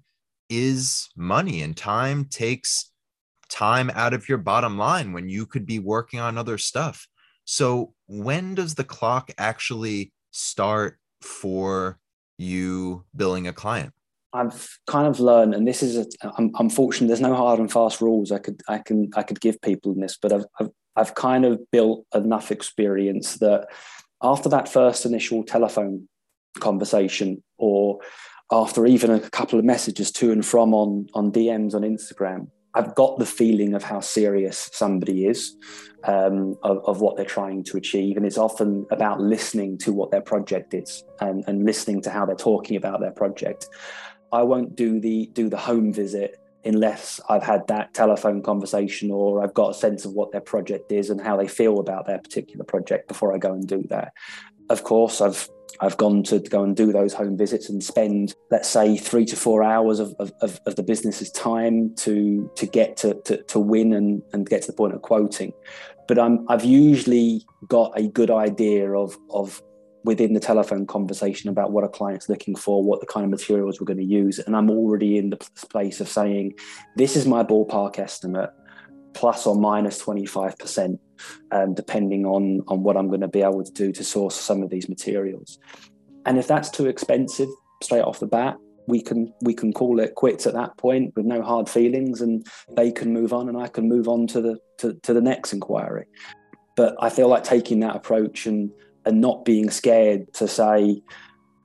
is 0.51 1.09
money 1.17 1.63
and 1.63 1.77
time 1.77 2.27
takes 2.27 2.91
time 3.49 3.91
out 3.95 4.13
of 4.13 4.29
your 4.29 4.39
bottom 4.39 4.77
line 4.77 5.13
when 5.13 5.29
you 5.29 5.47
could 5.47 5.65
be 5.65 5.79
working 5.79 6.21
on 6.21 6.37
other 6.37 6.59
stuff 6.59 7.09
so 7.51 7.95
when 8.07 8.55
does 8.55 8.77
the 8.77 8.85
clock 8.85 9.33
actually 9.37 10.13
start 10.31 10.99
for 11.21 11.99
you 12.39 13.05
billing 13.15 13.49
a 13.49 13.53
client? 13.53 13.93
I've 14.33 14.79
kind 14.87 15.09
of 15.09 15.19
learned, 15.19 15.57
and 15.57 15.67
this 15.67 15.83
is 15.83 15.97
a, 15.97 16.07
I'm, 16.39 16.53
unfortunate. 16.61 17.09
There's 17.09 17.21
no 17.21 17.35
hard 17.35 17.59
and 17.59 17.71
fast 17.71 18.01
rules 18.01 18.31
I 18.31 18.39
could 18.39 18.63
I 18.69 18.79
can 18.79 19.11
I 19.17 19.25
could 19.25 19.41
give 19.41 19.61
people 19.61 19.93
in 19.93 19.99
this, 19.99 20.17
but 20.17 20.33
I've, 20.33 20.45
I've 20.61 20.71
I've 20.95 21.15
kind 21.17 21.45
of 21.45 21.61
built 21.73 22.07
enough 22.15 22.53
experience 22.53 23.35
that 23.39 23.67
after 24.23 24.49
that 24.51 24.69
first 24.69 25.05
initial 25.05 25.43
telephone 25.43 26.09
conversation, 26.61 27.43
or 27.59 27.99
after 28.53 28.87
even 28.87 29.11
a 29.11 29.21
couple 29.31 29.59
of 29.59 29.65
messages 29.65 30.11
to 30.13 30.33
and 30.33 30.45
from 30.45 30.75
on 30.75 31.07
on 31.15 31.31
DMs 31.31 31.75
on 31.75 31.83
Instagram, 31.83 32.49
I've 32.75 32.95
got 32.95 33.19
the 33.19 33.27
feeling 33.27 33.75
of 33.75 33.83
how 33.83 34.01
serious 34.01 34.71
somebody 34.73 35.27
is, 35.27 35.57
um, 36.05 36.57
of, 36.63 36.79
of, 36.85 37.01
what 37.01 37.17
they're 37.17 37.25
trying 37.25 37.65
to 37.65 37.77
achieve. 37.77 38.17
And 38.17 38.25
it's 38.25 38.39
often 38.39 38.87
about 38.93 39.21
listening 39.21 39.77
to 39.79 39.93
what 39.93 40.13
their 40.13 40.21
project 40.21 40.75
is 40.75 41.03
and, 41.21 41.43
and 41.49 41.65
listening 41.65 42.01
to 42.03 42.11
how 42.11 42.27
they're 42.27 42.37
talking 42.37 42.77
about 42.77 43.01
their 43.01 43.11
project. 43.11 43.69
I 44.33 44.43
won't 44.43 44.77
do 44.77 45.01
the 45.01 45.29
do 45.33 45.49
the 45.49 45.59
home 45.59 45.93
visit 45.93 46.37
unless 46.65 47.21
I've 47.29 47.43
had 47.43 47.67
that 47.69 47.95
telephone 47.95 48.43
conversation 48.43 49.11
or 49.11 49.43
I've 49.43 49.55
got 49.55 49.71
a 49.71 49.75
sense 49.75 50.05
of 50.05 50.13
what 50.13 50.31
their 50.31 50.43
project 50.43 50.93
is 50.93 51.11
and 51.11 51.21
how 51.21 51.37
they 51.37 51.49
feel 51.49 51.81
about 51.81 52.07
their 52.07 52.19
particular 52.19 52.65
project 52.65 53.09
before 53.09 53.35
I 53.35 53.39
go 53.39 53.53
and 53.53 53.67
do 53.67 53.83
that. 53.89 54.13
Of 54.71 54.85
course, 54.85 55.21
I've 55.21 55.49
I've 55.83 55.97
gone 55.97 56.23
to 56.25 56.41
go 56.41 56.63
and 56.63 56.77
do 56.77 56.93
those 56.93 57.15
home 57.15 57.37
visits 57.39 57.69
and 57.71 57.83
spend, 57.83 58.35
let's 58.51 58.69
say, 58.69 58.99
three 58.99 59.25
to 59.27 59.37
four 59.37 59.63
hours 59.63 59.99
of, 59.99 60.15
of, 60.19 60.61
of 60.67 60.77
the 60.77 60.83
business's 60.83 61.31
time 61.31 61.95
to 61.97 62.51
to 62.57 62.67
get 62.67 62.97
to, 62.99 63.15
to, 63.23 63.43
to 63.45 63.59
win 63.59 63.93
and, 63.93 64.23
and 64.33 64.49
get 64.49 64.63
to 64.63 64.69
the 64.69 64.77
point 64.77 64.95
of 64.95 65.03
quoting. 65.03 65.53
But 66.07 66.19
I'm, 66.19 66.45
I've 66.49 66.65
usually 66.65 67.47
got 67.69 67.99
a 67.99 68.09
good 68.09 68.31
idea 68.31 68.93
of, 68.93 69.17
of 69.31 69.63
within 70.05 70.33
the 70.33 70.41
telephone 70.41 70.87
conversation 70.87 71.51
about 71.51 71.73
what 71.73 71.85
a 71.85 71.89
client's 71.89 72.29
looking 72.29 72.57
for, 72.57 72.83
what 72.83 73.01
the 73.01 73.07
kind 73.07 73.25
of 73.25 73.31
materials 73.31 73.81
we're 73.81 73.87
going 73.87 73.99
to 73.99 74.05
use. 74.05 74.39
And 74.39 74.57
I'm 74.57 74.71
already 74.71 75.19
in 75.19 75.31
the 75.31 75.37
place 75.71 76.01
of 76.01 76.09
saying, 76.09 76.55
this 76.97 77.17
is 77.17 77.27
my 77.27 77.45
ballpark 77.45 77.99
estimate, 77.99 78.51
plus 79.21 79.47
or 79.47 79.55
minus 79.55 80.03
25% 80.03 80.99
um, 81.53 81.75
depending 81.75 82.25
on 82.25 82.63
on 82.69 82.83
what 82.83 82.97
I'm 82.97 83.09
going 83.09 83.21
to 83.21 83.29
be 83.29 83.43
able 83.43 83.63
to 83.63 83.73
do 83.73 83.93
to 83.93 84.03
source 84.03 84.35
some 84.35 84.63
of 84.63 84.71
these 84.71 84.89
materials. 84.89 85.59
And 86.25 86.39
if 86.39 86.47
that's 86.47 86.71
too 86.71 86.87
expensive 86.87 87.51
straight 87.83 88.01
off 88.01 88.19
the 88.19 88.27
bat, 88.27 88.57
we 88.87 89.03
can 89.03 89.31
we 89.43 89.53
can 89.53 89.75
call 89.75 90.01
it 90.01 90.15
quits 90.15 90.47
at 90.47 90.55
that 90.55 90.75
point 90.79 91.15
with 91.15 91.27
no 91.27 91.43
hard 91.43 91.69
feelings 91.69 92.23
and 92.23 92.47
they 92.77 92.91
can 92.91 93.13
move 93.13 93.35
on 93.35 93.47
and 93.51 93.59
I 93.59 93.69
can 93.69 93.89
move 93.89 94.09
on 94.09 94.27
to 94.29 94.41
the 94.41 94.59
to, 94.79 94.95
to 95.03 95.13
the 95.13 95.21
next 95.21 95.53
inquiry 95.53 96.07
but 96.77 96.97
I 96.99 97.11
feel 97.11 97.29
like 97.29 97.45
taking 97.45 97.81
that 97.81 97.95
approach 97.95 98.47
and 98.47 98.71
and 99.05 99.21
not 99.21 99.45
being 99.45 99.71
scared 99.71 100.33
to 100.35 100.49
say 100.49 101.03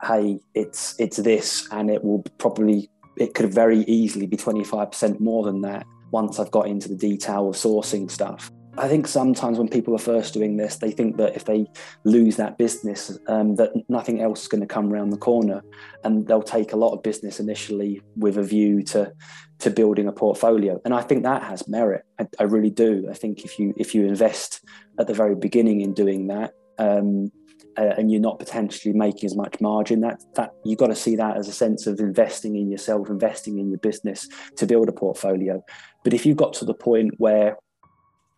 hey 0.04 0.40
it's 0.54 0.94
it's 1.00 1.18
this 1.18 1.68
and 1.72 1.90
it 1.90 2.04
will 2.04 2.24
probably 2.38 2.90
it 3.18 3.34
could 3.34 3.54
very 3.54 3.80
easily 3.88 4.28
be 4.28 4.36
25% 4.36 5.22
more 5.22 5.46
than 5.46 5.62
that 5.62 5.86
once 6.20 6.40
I've 6.40 6.52
got 6.58 6.68
into 6.68 6.88
the 6.90 7.02
detail 7.10 7.50
of 7.50 7.56
sourcing 7.56 8.10
stuff 8.10 8.52
I 8.78 8.88
think 8.88 9.08
sometimes 9.08 9.58
when 9.58 9.70
people 9.70 9.96
are 9.96 10.00
first 10.00 10.34
doing 10.34 10.58
this, 10.58 10.78
they 10.78 10.92
think 10.92 11.18
that 11.18 11.36
if 11.36 11.46
they 11.46 11.68
lose 12.04 12.36
that 12.36 12.58
business, 12.58 13.18
um, 13.28 13.56
that 13.56 13.72
nothing 13.88 14.22
else 14.22 14.42
is 14.44 14.48
going 14.48 14.62
to 14.62 14.68
come 14.68 14.92
around 14.92 15.12
the 15.12 15.18
corner, 15.18 15.62
and 16.04 16.28
they'll 16.28 16.44
take 16.44 16.74
a 16.74 16.78
lot 16.78 16.94
of 16.94 17.02
business 17.02 17.40
initially 17.40 18.02
with 18.18 18.38
a 18.38 18.44
view 18.44 18.84
to 18.84 19.14
to 19.60 19.70
building 19.70 20.08
a 20.08 20.12
portfolio. 20.12 20.82
And 20.84 20.94
I 20.94 21.02
think 21.02 21.24
that 21.24 21.44
has 21.44 21.68
merit. 21.68 22.04
I, 22.20 22.28
I 22.40 22.44
really 22.44 22.70
do. 22.70 23.08
I 23.10 23.14
think 23.14 23.46
if 23.46 23.58
you 23.58 23.74
if 23.78 23.96
you 23.96 24.06
invest 24.06 24.62
at 25.00 25.08
the 25.08 25.14
very 25.14 25.36
beginning 25.36 25.80
in 25.82 25.94
doing 25.94 26.28
that, 26.28 26.52
um, 26.78 27.32
uh, 27.78 27.94
and 27.98 28.12
you're 28.12 28.22
not 28.22 28.40
potentially 28.40 28.94
making 28.94 29.28
as 29.28 29.38
much 29.38 29.62
margin, 29.62 30.02
that 30.02 30.22
that 30.36 30.52
you've 30.66 30.80
got 30.80 30.88
to 30.88 30.96
see 30.96 31.16
that 31.16 31.38
as 31.38 31.48
a 31.48 31.54
sense 31.54 31.88
of 31.88 32.00
investing 32.00 32.58
in 32.58 32.70
yourself, 32.70 33.10
investing 33.10 33.58
in 33.58 33.70
your 33.70 33.80
business 33.80 34.28
to 34.58 34.66
build 34.66 34.90
a 34.90 34.94
portfolio. 34.94 35.64
But 36.06 36.14
if 36.14 36.26
you've 36.26 36.38
got 36.38 36.54
to 36.54 36.66
the 36.66 36.74
point 36.74 37.16
where 37.18 37.58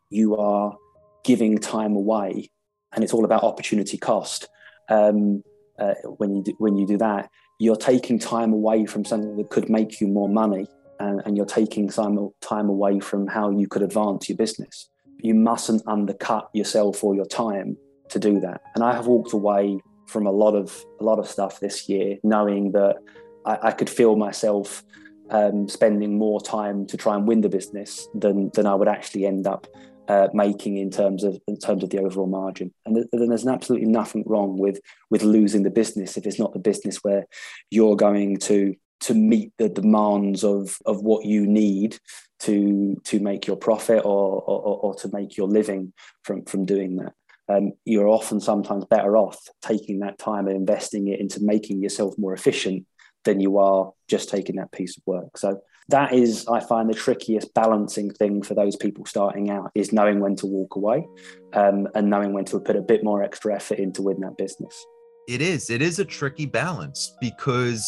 you 0.10 0.38
are 0.38 0.76
giving 1.24 1.58
time 1.58 1.96
away, 1.96 2.50
and 2.94 3.04
it's 3.04 3.14
all 3.14 3.26
about 3.26 3.44
opportunity 3.44 3.98
cost. 3.98 4.48
Um, 4.90 5.44
uh, 5.78 5.94
when 6.18 6.34
you 6.34 6.44
do, 6.44 6.54
when 6.58 6.78
you 6.78 6.88
do 6.88 6.98
that, 6.98 7.30
you're 7.60 7.76
taking 7.76 8.18
time 8.18 8.54
away 8.54 8.86
from 8.86 9.04
something 9.04 9.36
that 9.36 9.50
could 9.50 9.70
make 9.70 10.00
you 10.00 10.08
more 10.08 10.30
money, 10.30 10.66
and, 11.00 11.22
and 11.26 11.36
you're 11.36 11.46
taking 11.46 11.90
time 11.90 12.18
time 12.42 12.70
away 12.70 13.00
from 13.00 13.28
how 13.28 13.52
you 13.52 13.68
could 13.68 13.84
advance 13.84 14.30
your 14.30 14.38
business. 14.38 14.90
You 15.20 15.36
mustn't 15.36 15.84
undercut 15.86 16.50
yourself 16.54 17.04
or 17.04 17.14
your 17.16 17.26
time 17.26 17.78
to 18.10 18.18
do 18.18 18.40
that. 18.40 18.62
And 18.76 18.84
I 18.84 18.94
have 18.94 19.08
walked 19.08 19.34
away 19.34 19.80
from 20.06 20.26
a 20.26 20.32
lot 20.32 20.56
of 20.56 20.86
a 21.02 21.04
lot 21.04 21.20
of 21.20 21.28
stuff 21.28 21.60
this 21.60 21.90
year, 21.90 22.18
knowing 22.24 22.72
that 22.72 22.96
I, 23.46 23.60
I 23.64 23.72
could 23.72 23.90
feel 23.90 24.16
myself 24.16 24.84
um, 25.30 25.68
spending 25.68 26.18
more 26.18 26.42
time 26.42 26.86
to 26.88 26.98
try 26.98 27.16
and 27.16 27.28
win 27.28 27.42
the 27.42 27.50
business 27.50 28.08
than 28.14 28.50
than 28.54 28.66
I 28.66 28.76
would 28.76 28.88
actually 28.88 29.26
end 29.26 29.48
up 29.48 29.68
uh, 30.08 30.28
making 30.34 30.78
in 30.78 30.90
terms 30.90 31.24
of 31.24 31.40
in 31.48 31.58
terms 31.58 31.84
of 31.84 31.90
the 31.90 32.00
overall 32.00 32.28
margin. 32.28 32.74
And 32.86 32.96
th- 32.96 33.08
then 33.12 33.30
there's 33.30 33.48
absolutely 33.48 33.88
nothing 33.88 34.24
wrong 34.26 34.58
with 34.58 34.80
with 35.10 35.24
losing 35.24 35.64
the 35.64 35.70
business 35.70 36.18
if 36.18 36.26
it's 36.26 36.40
not 36.40 36.54
the 36.54 36.60
business 36.60 37.04
where 37.04 37.26
you're 37.70 37.96
going 37.96 38.38
to 38.38 38.76
to 39.02 39.14
meet 39.14 39.52
the 39.58 39.70
demands 39.70 40.44
of 40.44 40.78
of 40.86 41.02
what 41.02 41.26
you 41.26 41.46
need 41.46 42.00
to 42.40 43.00
to 43.04 43.20
make 43.20 43.48
your 43.48 43.58
profit 43.58 44.04
or 44.06 44.42
or, 44.42 44.80
or 44.80 44.96
to 44.96 45.10
make 45.12 45.38
your 45.38 45.48
living 45.48 45.94
from 46.24 46.46
from 46.46 46.66
doing 46.66 46.98
that. 46.98 47.14
Um, 47.50 47.72
you're 47.86 48.10
often 48.10 48.42
sometimes 48.42 48.84
better 48.86 49.16
off 49.16 49.40
taking 49.62 50.00
that 50.00 50.18
time 50.18 50.48
and 50.48 50.58
investing 50.58 51.08
it 51.08 51.22
into 51.22 51.42
making 51.42 51.82
yourself 51.82 52.18
more 52.18 52.34
efficient 52.34 52.86
than 53.28 53.40
you 53.42 53.58
are 53.58 53.94
just 54.08 54.30
taking 54.30 54.56
that 54.56 54.72
piece 54.72 54.98
of 54.98 55.04
work. 55.06 55.38
So 55.38 55.62
that 55.90 56.14
is 56.14 56.46
i 56.48 56.60
find 56.60 56.90
the 56.90 56.94
trickiest 56.94 57.54
balancing 57.54 58.12
thing 58.12 58.42
for 58.42 58.54
those 58.54 58.76
people 58.76 59.06
starting 59.06 59.50
out 59.50 59.72
is 59.74 59.94
knowing 59.94 60.20
when 60.20 60.36
to 60.36 60.46
walk 60.46 60.76
away 60.76 61.08
um, 61.54 61.88
and 61.96 62.10
knowing 62.10 62.34
when 62.34 62.44
to 62.44 62.60
put 62.60 62.76
a 62.76 62.82
bit 62.82 63.06
more 63.06 63.24
extra 63.24 63.56
effort 63.56 63.80
into 63.80 64.02
win 64.02 64.20
that 64.20 64.36
business. 64.38 64.86
It 65.30 65.42
is. 65.42 65.70
It 65.70 65.82
is 65.82 66.00
a 66.00 66.06
tricky 66.06 66.46
balance 66.46 67.16
because 67.22 67.84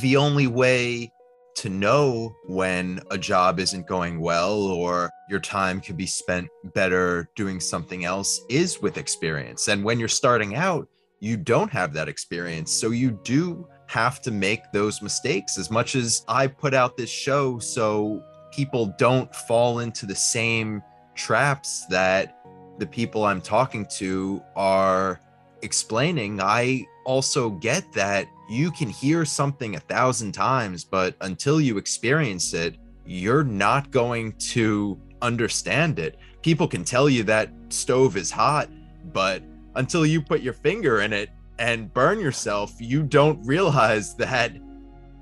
the 0.00 0.16
only 0.16 0.46
way 0.46 1.12
to 1.56 1.68
know 1.68 2.34
when 2.46 3.00
a 3.10 3.18
job 3.18 3.58
isn't 3.58 3.86
going 3.86 4.20
well 4.20 4.60
or 4.60 5.10
your 5.28 5.40
time 5.40 5.80
could 5.80 5.96
be 5.96 6.06
spent 6.06 6.48
better 6.74 7.28
doing 7.34 7.58
something 7.60 8.04
else 8.04 8.40
is 8.48 8.80
with 8.80 8.96
experience. 8.96 9.68
And 9.68 9.84
when 9.84 9.98
you're 9.98 10.08
starting 10.08 10.54
out 10.54 10.88
you 11.20 11.36
don't 11.36 11.70
have 11.70 11.92
that 11.94 12.08
experience. 12.08 12.72
So 12.72 12.90
you 12.90 13.18
do 13.24 13.66
have 13.88 14.20
to 14.20 14.30
make 14.30 14.70
those 14.72 15.02
mistakes 15.02 15.58
as 15.58 15.70
much 15.70 15.96
as 15.96 16.24
I 16.28 16.46
put 16.46 16.74
out 16.74 16.96
this 16.96 17.10
show 17.10 17.58
so 17.58 18.22
people 18.52 18.94
don't 18.98 19.34
fall 19.34 19.80
into 19.80 20.06
the 20.06 20.14
same 20.14 20.82
traps 21.14 21.86
that 21.86 22.38
the 22.78 22.86
people 22.86 23.24
I'm 23.24 23.40
talking 23.40 23.86
to 23.96 24.42
are 24.54 25.20
explaining. 25.62 26.40
I 26.40 26.86
also 27.04 27.50
get 27.50 27.90
that 27.94 28.28
you 28.48 28.70
can 28.70 28.88
hear 28.88 29.24
something 29.24 29.74
a 29.74 29.80
thousand 29.80 30.32
times, 30.32 30.84
but 30.84 31.16
until 31.22 31.60
you 31.60 31.78
experience 31.78 32.54
it, 32.54 32.76
you're 33.06 33.44
not 33.44 33.90
going 33.90 34.32
to 34.32 35.00
understand 35.22 35.98
it. 35.98 36.18
People 36.42 36.68
can 36.68 36.84
tell 36.84 37.08
you 37.08 37.22
that 37.24 37.50
stove 37.70 38.16
is 38.16 38.30
hot, 38.30 38.68
but 39.12 39.42
until 39.74 40.04
you 40.04 40.20
put 40.20 40.40
your 40.40 40.52
finger 40.52 41.00
in 41.00 41.12
it, 41.12 41.30
and 41.58 41.92
burn 41.92 42.20
yourself, 42.20 42.74
you 42.78 43.02
don't 43.02 43.44
realize 43.44 44.14
that 44.16 44.52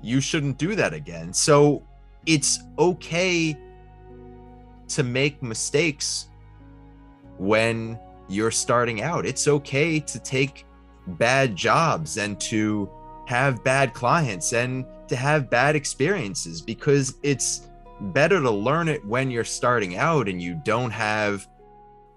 you 0.01 0.21
shouldn't 0.21 0.57
do 0.57 0.75
that 0.75 0.93
again. 0.93 1.33
So 1.33 1.83
it's 2.25 2.59
okay 2.77 3.57
to 4.89 5.03
make 5.03 5.41
mistakes 5.41 6.29
when 7.37 7.99
you're 8.29 8.51
starting 8.51 9.01
out. 9.01 9.25
It's 9.25 9.47
okay 9.47 9.99
to 9.99 10.19
take 10.19 10.65
bad 11.07 11.55
jobs 11.55 12.17
and 12.17 12.39
to 12.41 12.89
have 13.27 13.63
bad 13.63 13.93
clients 13.93 14.53
and 14.53 14.85
to 15.07 15.15
have 15.15 15.49
bad 15.49 15.75
experiences 15.75 16.61
because 16.61 17.15
it's 17.23 17.69
better 17.99 18.41
to 18.41 18.51
learn 18.51 18.87
it 18.87 19.03
when 19.05 19.31
you're 19.31 19.43
starting 19.43 19.97
out 19.97 20.27
and 20.27 20.41
you 20.41 20.59
don't 20.63 20.91
have 20.91 21.47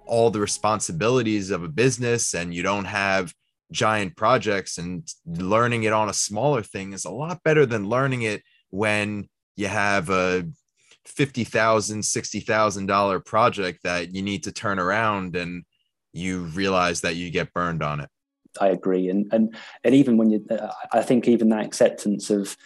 all 0.06 0.30
the 0.30 0.40
responsibilities 0.40 1.50
of 1.50 1.62
a 1.62 1.68
business 1.68 2.34
and 2.34 2.52
you 2.52 2.62
don't 2.62 2.84
have 2.84 3.32
giant 3.72 4.16
projects 4.16 4.78
and 4.78 5.08
learning 5.26 5.84
it 5.84 5.92
on 5.92 6.08
a 6.08 6.14
smaller 6.14 6.62
thing 6.62 6.92
is 6.92 7.04
a 7.04 7.10
lot 7.10 7.42
better 7.42 7.66
than 7.66 7.88
learning 7.88 8.22
it 8.22 8.42
when 8.70 9.28
you 9.56 9.68
have 9.68 10.10
a 10.10 10.46
$50,000, 11.06 11.46
$60,000 11.46 13.24
project 13.24 13.80
that 13.84 14.14
you 14.14 14.22
need 14.22 14.44
to 14.44 14.52
turn 14.52 14.78
around 14.78 15.36
and 15.36 15.64
you 16.12 16.40
realize 16.40 17.02
that 17.02 17.16
you 17.16 17.30
get 17.30 17.52
burned 17.52 17.82
on 17.82 18.00
it. 18.00 18.08
I 18.60 18.68
agree. 18.68 19.08
And, 19.08 19.32
and, 19.32 19.54
and 19.84 19.94
even 19.94 20.16
when 20.16 20.30
you, 20.30 20.44
uh, 20.50 20.72
I 20.92 21.02
think 21.02 21.28
even 21.28 21.50
that 21.50 21.64
acceptance 21.64 22.30
of 22.30 22.56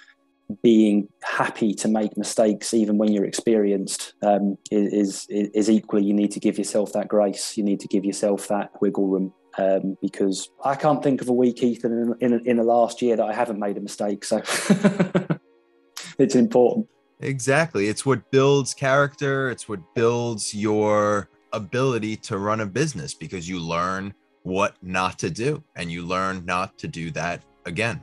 being 0.63 1.09
happy 1.23 1.75
to 1.75 1.89
make 1.89 2.17
mistakes, 2.17 2.73
even 2.73 2.97
when 2.97 3.13
you're 3.13 3.25
experienced, 3.25 4.15
um, 4.23 4.57
is, 4.71 5.27
is, 5.29 5.51
is 5.53 5.71
equally, 5.71 6.05
you 6.05 6.15
need 6.15 6.31
to 6.33 6.41
give 6.41 6.57
yourself 6.57 6.93
that 6.93 7.09
grace. 7.09 7.57
You 7.59 7.65
need 7.65 7.81
to 7.81 7.89
give 7.89 8.05
yourself 8.05 8.49
that 8.49 8.71
wiggle 8.81 9.09
room 9.09 9.35
um, 9.59 9.97
because 10.01 10.51
I 10.65 10.75
can't 10.75 11.03
think 11.03 11.21
of 11.21 11.29
a 11.29 11.33
week, 11.33 11.63
Ethan, 11.63 12.17
in, 12.21 12.33
in, 12.33 12.47
in 12.47 12.57
the 12.57 12.65
last 12.65 13.01
year 13.03 13.17
that 13.17 13.25
I 13.25 13.33
haven't 13.33 13.59
made 13.59 13.77
a 13.77 13.81
mistake. 13.81 14.25
So 14.25 14.39
it's 16.19 16.35
important. 16.35 16.89
Exactly. 17.21 17.89
It's 17.89 18.05
what 18.05 18.31
builds 18.31 18.75
character, 18.75 19.51
it's 19.51 19.69
what 19.69 19.95
builds 19.95 20.55
your 20.55 21.29
ability 21.53 22.17
to 22.17 22.39
run 22.39 22.61
a 22.61 22.67
business 22.67 23.15
because 23.15 23.49
you 23.49 23.61
learn 23.61 24.13
what 24.43 24.77
not 24.83 25.19
to 25.21 25.31
do 25.31 25.63
and 25.77 25.91
you 25.91 26.05
learn 26.05 26.45
not 26.45 26.77
to 26.79 26.89
do 26.89 27.11
that 27.13 27.43
again. 27.65 28.03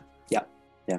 Yeah, 0.87 0.97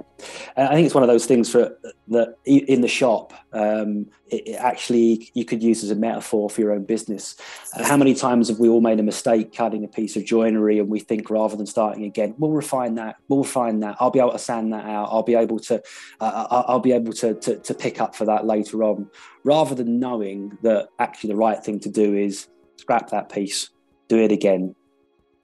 I 0.56 0.74
think 0.74 0.86
it's 0.86 0.94
one 0.94 1.02
of 1.02 1.08
those 1.08 1.26
things 1.26 1.50
for 1.50 1.76
that 2.08 2.36
in 2.44 2.80
the 2.80 2.88
shop. 2.88 3.32
Um, 3.52 4.06
it, 4.28 4.48
it, 4.48 4.52
actually 4.52 5.30
you 5.34 5.44
could 5.44 5.62
use 5.62 5.82
as 5.82 5.90
a 5.90 5.96
metaphor 5.96 6.48
for 6.48 6.60
your 6.60 6.72
own 6.72 6.84
business. 6.84 7.36
Uh, 7.74 7.84
how 7.84 7.96
many 7.96 8.14
times 8.14 8.48
have 8.48 8.60
we 8.60 8.68
all 8.68 8.80
made 8.80 9.00
a 9.00 9.02
mistake 9.02 9.54
cutting 9.54 9.84
a 9.84 9.88
piece 9.88 10.16
of 10.16 10.24
joinery, 10.24 10.78
and 10.78 10.88
we 10.88 11.00
think 11.00 11.30
rather 11.30 11.56
than 11.56 11.66
starting 11.66 12.04
again, 12.04 12.34
we'll 12.38 12.52
refine 12.52 12.94
that. 12.94 13.16
We'll 13.28 13.40
refine 13.40 13.80
that. 13.80 13.96
I'll 13.98 14.10
be 14.10 14.20
able 14.20 14.32
to 14.32 14.38
sand 14.38 14.72
that 14.72 14.86
out. 14.86 15.08
I'll 15.10 15.24
be 15.24 15.34
able 15.34 15.58
to. 15.58 15.82
Uh, 16.20 16.64
I'll 16.68 16.80
be 16.80 16.92
able 16.92 17.12
to, 17.14 17.34
to 17.34 17.58
to 17.58 17.74
pick 17.74 18.00
up 18.00 18.14
for 18.14 18.24
that 18.26 18.46
later 18.46 18.84
on, 18.84 19.10
rather 19.44 19.74
than 19.74 19.98
knowing 19.98 20.56
that 20.62 20.88
actually 21.00 21.30
the 21.30 21.36
right 21.36 21.62
thing 21.62 21.80
to 21.80 21.90
do 21.90 22.14
is 22.14 22.48
scrap 22.76 23.10
that 23.10 23.30
piece, 23.30 23.70
do 24.08 24.18
it 24.18 24.32
again, 24.32 24.74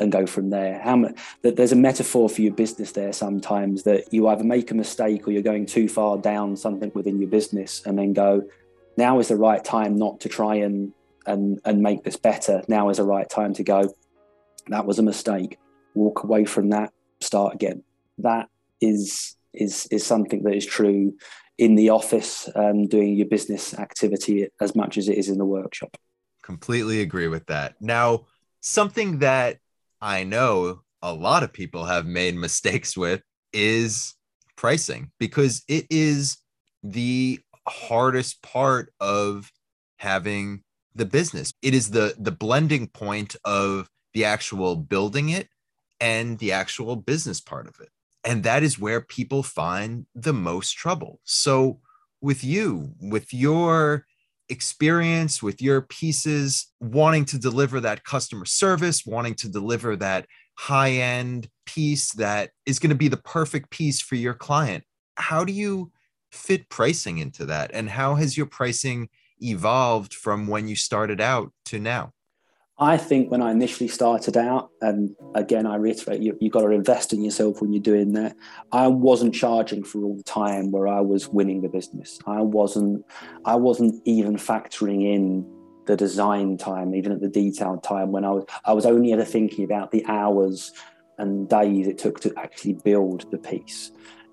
and 0.01 0.13
go 0.13 0.27
from 0.27 0.51
there. 0.51 0.81
How 0.81 0.97
much 0.97 1.19
that 1.43 1.57
there's 1.57 1.73
a 1.73 1.77
metaphor 1.77 2.29
for 2.29 2.41
your 2.41 2.53
business 2.55 2.93
there 2.93 3.13
sometimes 3.13 3.83
that 3.83 4.13
you 4.13 4.29
either 4.29 4.45
make 4.45 4.71
a 4.71 4.75
mistake 4.75 5.27
or 5.27 5.33
you're 5.33 5.43
going 5.43 5.67
too 5.67 5.89
far 5.89 6.19
down 6.19 6.57
something 6.57 6.93
within 6.95 7.21
your 7.21 7.31
business 7.31 7.83
and 7.85 7.99
then 7.99 8.13
go, 8.13 8.43
now 8.97 9.19
is 9.19 9.29
the 9.29 9.37
right 9.37 9.65
time 9.65 9.97
not 9.97 10.21
to 10.21 10.29
try 10.29 10.57
and 10.57 10.93
and 11.27 11.61
and 11.64 11.83
make 11.83 12.05
this 12.05 12.16
better. 12.16 12.62
Now 12.68 12.89
is 12.89 12.97
the 12.97 13.05
right 13.05 13.29
time 13.29 13.53
to 13.55 13.62
go. 13.62 13.93
That 14.68 14.87
was 14.87 14.99
a 14.99 15.03
mistake. 15.03 15.59
Walk 15.95 16.25
away 16.25 16.45
from 16.45 16.70
that. 16.70 16.93
Start 17.20 17.55
again. 17.55 17.83
That 18.18 18.49
is 18.81 19.37
is 19.53 19.87
is 19.91 20.05
something 20.05 20.43
that 20.45 20.55
is 20.55 20.66
true 20.66 21.14
in 21.59 21.75
the 21.75 21.91
office, 21.91 22.49
um, 22.55 22.87
doing 22.87 23.16
your 23.16 23.27
business 23.27 23.75
activity 23.75 24.49
as 24.61 24.77
much 24.77 24.97
as 24.97 25.09
it 25.09 25.18
is 25.18 25.29
in 25.29 25.39
the 25.39 25.45
workshop. 25.45 25.97
Completely 26.43 27.01
agree 27.01 27.27
with 27.27 27.47
that. 27.47 27.75
Now, 27.81 28.27
something 28.61 29.18
that 29.18 29.59
I 30.01 30.24
know 30.24 30.82
a 31.03 31.12
lot 31.12 31.42
of 31.42 31.53
people 31.53 31.84
have 31.84 32.07
made 32.07 32.34
mistakes 32.34 32.96
with 32.96 33.22
is 33.53 34.14
pricing 34.57 35.11
because 35.18 35.62
it 35.68 35.86
is 35.90 36.38
the 36.82 37.40
hardest 37.66 38.42
part 38.42 38.92
of 39.01 39.51
having 39.96 40.62
the 40.94 41.05
business. 41.05 41.53
It 41.62 41.74
is 41.74 41.90
the 41.90 42.14
the 42.18 42.32
blending 42.32 42.88
point 42.88 43.36
of 43.44 43.88
the 44.14 44.24
actual 44.24 44.76
building 44.76 45.28
it 45.28 45.49
and 46.01 46.38
the 46.38 46.53
actual 46.53 46.96
business 46.96 47.40
part 47.40 47.66
of 47.66 47.74
it. 47.80 47.90
And 48.24 48.42
that 48.42 48.62
is 48.62 48.78
where 48.78 49.01
people 49.01 49.42
find 49.42 50.07
the 50.14 50.32
most 50.32 50.72
trouble. 50.72 51.20
So 51.24 51.80
with 52.20 52.42
you, 52.42 52.92
with 53.01 53.32
your 53.32 54.07
experience, 54.49 55.42
with 55.42 55.61
your 55.61 55.82
pieces, 55.82 56.72
wanting 56.80 57.24
to 57.26 57.38
deliver 57.38 57.80
that 57.80 58.05
customer 58.05 58.44
service, 58.44 59.05
wanting 59.05 59.34
to 59.36 59.49
deliver 59.49 59.96
that 59.96 60.26
high 60.55 60.92
end 60.92 61.49
piece 61.66 62.12
that 62.12 62.51
is 62.66 62.78
going 62.78 62.90
to 62.90 62.96
be 62.96 63.09
the 63.09 63.16
perfect 63.16 63.70
piece 63.70 64.01
for 64.01 64.16
your 64.16 64.34
client, 64.34 64.84
how 65.16 65.44
do 65.44 65.53
you 65.53 65.92
fit 66.32 66.68
pricing 66.68 67.18
into 67.18 67.46
that? 67.46 67.70
And 67.72 67.88
how 67.88 68.16
has 68.16 68.36
your 68.36 68.46
pricing 68.46 69.09
evolved 69.40 70.14
from 70.14 70.46
when 70.46 70.68
you 70.68 70.76
started 70.76 71.20
out 71.20 71.53
to 71.66 71.78
now? 71.78 72.12
I 72.81 72.97
think 72.97 73.31
when 73.31 73.43
I 73.43 73.51
initially 73.51 73.89
started 73.89 74.37
out, 74.37 74.70
and 74.81 75.16
again, 75.35 75.66
I 75.66 75.76
reiterate, 75.76 76.22
you, 76.22 76.39
have 76.41 76.53
got 76.53 76.61
to 76.61 76.70
invest 76.70 77.12
in 77.12 77.24
yourself 77.24 77.61
when 77.61 77.72
you're 77.72 77.83
doing 77.83 78.12
that. 78.12 78.37
I 78.70 78.87
wasn't 78.87 79.35
charging 79.35 79.83
for 79.83 80.05
all 80.05 80.16
the 80.16 80.22
time 80.22 80.70
where 80.70 80.87
I 80.87 81.01
was 81.01 81.29
winning 81.29 81.62
the 81.62 81.68
business. 81.68 82.20
I 82.26 82.41
wasn't, 82.41 83.05
I 83.45 83.57
wasn't 83.57 84.01
even 84.05 84.37
factoring 84.37 85.12
in 85.12 85.45
the 85.87 85.97
design 85.97 86.57
time, 86.57 86.95
even 86.95 87.11
at 87.11 87.20
the 87.20 87.29
detailed 87.29 87.83
time 87.83 88.12
when 88.12 88.24
I 88.24 88.31
was, 88.31 88.45
I 88.64 88.72
was 88.74 88.87
only 88.87 89.12
ever 89.12 89.24
thinking 89.24 89.64
about 89.64 89.91
the 89.91 90.07
hours 90.07 90.72
and 91.18 91.49
days 91.49 91.89
it 91.89 91.99
took 91.99 92.20
to 92.20 92.33
actually 92.37 92.74
build 92.74 93.29
the 93.33 93.39
piece. 93.39 93.91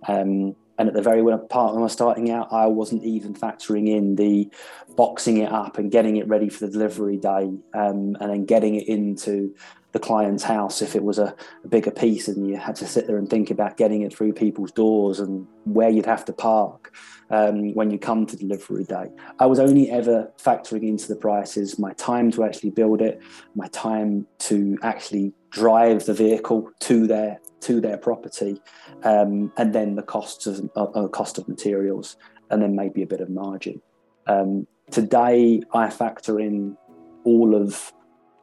Um, 0.07 0.55
and 0.77 0.87
at 0.87 0.93
the 0.93 1.01
very 1.01 1.21
part 1.49 1.73
when 1.73 1.81
I 1.81 1.83
was 1.83 1.93
starting 1.93 2.31
out, 2.31 2.51
I 2.51 2.67
wasn't 2.67 3.03
even 3.03 3.33
factoring 3.33 3.87
in 3.89 4.15
the 4.15 4.49
boxing 4.95 5.37
it 5.37 5.51
up 5.51 5.77
and 5.77 5.91
getting 5.91 6.17
it 6.17 6.27
ready 6.27 6.49
for 6.49 6.65
the 6.65 6.71
delivery 6.71 7.17
day, 7.17 7.51
um, 7.73 8.17
and 8.19 8.29
then 8.29 8.45
getting 8.45 8.75
it 8.75 8.87
into 8.87 9.55
the 9.95 9.99
client's 9.99 10.43
house 10.43 10.81
if 10.81 10.93
it 10.93 11.03
was 11.05 11.17
a, 11.17 11.33
a, 11.63 11.67
bigger 11.69 11.91
piece, 11.91 12.27
and 12.27 12.49
you 12.49 12.57
had 12.57 12.75
to 12.75 12.85
sit 12.85 13.07
there 13.07 13.17
and 13.17 13.29
think 13.29 13.49
about 13.49 13.77
getting 13.77 14.01
it 14.01 14.13
through 14.13 14.33
people's 14.33 14.71
doors 14.73 15.21
and 15.21 15.47
where 15.63 15.89
you'd 15.89 16.05
have 16.05 16.25
to 16.25 16.33
park 16.33 16.93
um, 17.29 17.73
when 17.73 17.89
you 17.89 17.97
come 17.97 18.25
to 18.25 18.35
delivery 18.35 18.83
day. 18.83 19.09
I 19.39 19.45
was 19.45 19.57
only 19.57 19.89
ever 19.89 20.29
factoring 20.37 20.83
into 20.83 21.07
the 21.07 21.15
prices 21.15 21.79
my 21.79 21.93
time 21.93 22.29
to 22.31 22.43
actually 22.43 22.71
build 22.71 23.01
it, 23.01 23.21
my 23.55 23.67
time 23.69 24.27
to 24.39 24.77
actually 24.83 25.33
drive 25.49 26.05
the 26.05 26.13
vehicle 26.13 26.69
to 26.81 27.07
their 27.07 27.39
to 27.65 27.81
their 27.81 27.97
property, 27.97 28.61
um, 29.03 29.51
and 29.57 29.73
then 29.73 29.95
the 29.95 30.03
costs 30.03 30.45
of 30.47 30.69
uh, 30.75 31.07
cost 31.07 31.37
of 31.37 31.47
materials, 31.47 32.17
and 32.49 32.61
then 32.61 32.75
maybe 32.75 33.01
a 33.01 33.07
bit 33.07 33.21
of 33.21 33.29
margin. 33.29 33.81
Um, 34.27 34.67
today, 34.91 35.61
I 35.73 35.89
factor 35.89 36.39
in 36.39 36.77
all 37.23 37.55
of 37.55 37.91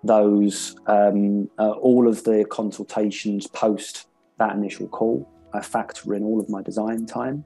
those, 0.03 0.75
um, 0.87 1.49
uh, 1.59 1.71
all 1.71 2.09
of 2.09 2.25
the 2.25 2.45
consultations 2.51 3.47
post 3.47 4.09
that 4.39 4.57
initial 4.57 4.89
call. 4.89 5.29
I 5.55 5.61
factor 5.61 6.15
in 6.15 6.25
all 6.25 6.41
of 6.41 6.49
my 6.49 6.63
design 6.63 7.07
time. 7.07 7.45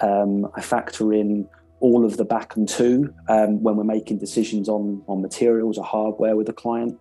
Um, 0.00 0.48
I 0.54 0.62
factor 0.62 1.12
in 1.12 1.46
all 1.80 2.04
of 2.04 2.16
the 2.16 2.24
back 2.24 2.56
and 2.56 2.68
two 2.68 3.12
um, 3.28 3.62
when 3.62 3.76
we're 3.76 3.84
making 3.84 4.18
decisions 4.18 4.68
on 4.68 5.02
on 5.08 5.20
materials 5.20 5.76
or 5.76 5.84
hardware 5.84 6.36
with 6.36 6.46
the 6.46 6.52
client. 6.52 6.98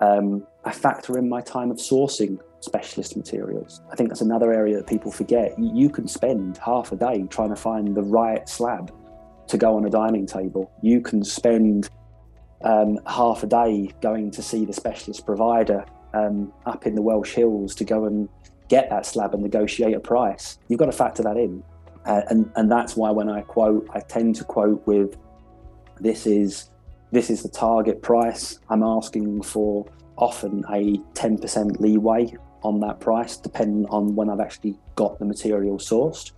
Um, 0.00 0.46
I 0.64 0.72
factor 0.72 1.16
in 1.16 1.28
my 1.28 1.40
time 1.40 1.70
of 1.70 1.78
sourcing 1.78 2.38
specialist 2.64 3.16
materials. 3.16 3.82
I 3.92 3.96
think 3.96 4.08
that's 4.08 4.20
another 4.20 4.52
area 4.52 4.76
that 4.76 4.86
people 4.86 5.12
forget. 5.12 5.54
You 5.58 5.88
can 5.90 6.08
spend 6.08 6.58
half 6.58 6.92
a 6.92 6.96
day 6.96 7.26
trying 7.28 7.50
to 7.50 7.56
find 7.56 7.94
the 7.94 8.02
right 8.02 8.48
slab 8.48 8.92
to 9.48 9.58
go 9.58 9.76
on 9.76 9.84
a 9.84 9.90
dining 9.90 10.26
table. 10.26 10.72
You 10.82 11.00
can 11.00 11.22
spend 11.22 11.90
um, 12.62 12.98
half 13.06 13.42
a 13.42 13.46
day 13.46 13.90
going 14.00 14.30
to 14.32 14.42
see 14.42 14.64
the 14.64 14.72
specialist 14.72 15.26
provider 15.26 15.84
um, 16.14 16.52
up 16.66 16.86
in 16.86 16.94
the 16.94 17.02
Welsh 17.02 17.34
Hills 17.34 17.74
to 17.76 17.84
go 17.84 18.06
and 18.06 18.28
get 18.68 18.88
that 18.90 19.04
slab 19.04 19.34
and 19.34 19.42
negotiate 19.42 19.94
a 19.94 20.00
price. 20.00 20.58
You've 20.68 20.78
got 20.78 20.86
to 20.86 20.92
factor 20.92 21.22
that 21.22 21.36
in. 21.36 21.62
Uh, 22.06 22.22
and, 22.28 22.50
and 22.56 22.70
that's 22.70 22.96
why 22.96 23.10
when 23.10 23.28
I 23.28 23.42
quote, 23.42 23.86
I 23.92 24.00
tend 24.00 24.36
to 24.36 24.44
quote 24.44 24.86
with 24.86 25.16
this 26.00 26.26
is 26.26 26.70
this 27.12 27.30
is 27.30 27.42
the 27.42 27.48
target 27.48 28.02
price. 28.02 28.58
I'm 28.68 28.82
asking 28.82 29.42
for 29.42 29.86
often 30.16 30.64
a 30.70 30.98
10% 31.14 31.80
leeway 31.80 32.34
on 32.64 32.80
that 32.80 32.98
price, 32.98 33.36
depending 33.36 33.86
on 33.90 34.16
when 34.16 34.30
I've 34.30 34.40
actually 34.40 34.76
got 34.96 35.18
the 35.18 35.24
material 35.24 35.78
sourced. 35.78 36.32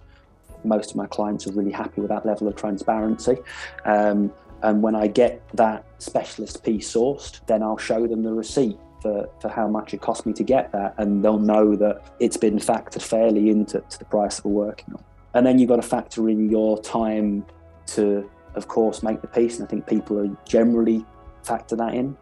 Most 0.64 0.90
of 0.90 0.96
my 0.96 1.06
clients 1.06 1.46
are 1.46 1.52
really 1.52 1.70
happy 1.70 2.00
with 2.00 2.10
that 2.10 2.26
level 2.26 2.48
of 2.48 2.56
transparency. 2.56 3.36
Um, 3.84 4.32
and 4.62 4.82
when 4.82 4.96
I 4.96 5.06
get 5.06 5.46
that 5.56 5.84
specialist 5.98 6.64
piece 6.64 6.92
sourced, 6.92 7.46
then 7.46 7.62
I'll 7.62 7.78
show 7.78 8.06
them 8.06 8.22
the 8.22 8.32
receipt 8.32 8.78
for, 9.00 9.28
for 9.40 9.48
how 9.48 9.68
much 9.68 9.94
it 9.94 10.00
cost 10.00 10.26
me 10.26 10.32
to 10.32 10.42
get 10.42 10.72
that. 10.72 10.94
And 10.98 11.24
they'll 11.24 11.38
know 11.38 11.76
that 11.76 12.02
it's 12.18 12.36
been 12.36 12.56
factored 12.56 13.02
fairly 13.02 13.50
into 13.50 13.82
the 13.98 14.04
price 14.06 14.36
that 14.36 14.48
we're 14.48 14.66
working 14.66 14.94
on. 14.94 15.04
And 15.34 15.46
then 15.46 15.58
you've 15.58 15.68
got 15.68 15.76
to 15.76 15.82
factor 15.82 16.28
in 16.28 16.50
your 16.50 16.80
time 16.80 17.44
to, 17.88 18.28
of 18.54 18.66
course, 18.66 19.02
make 19.02 19.20
the 19.20 19.28
piece. 19.28 19.58
And 19.58 19.68
I 19.68 19.70
think 19.70 19.86
people 19.86 20.18
are 20.18 20.36
generally 20.44 21.04
factor 21.44 21.76
that 21.76 21.94
in. 21.94 22.16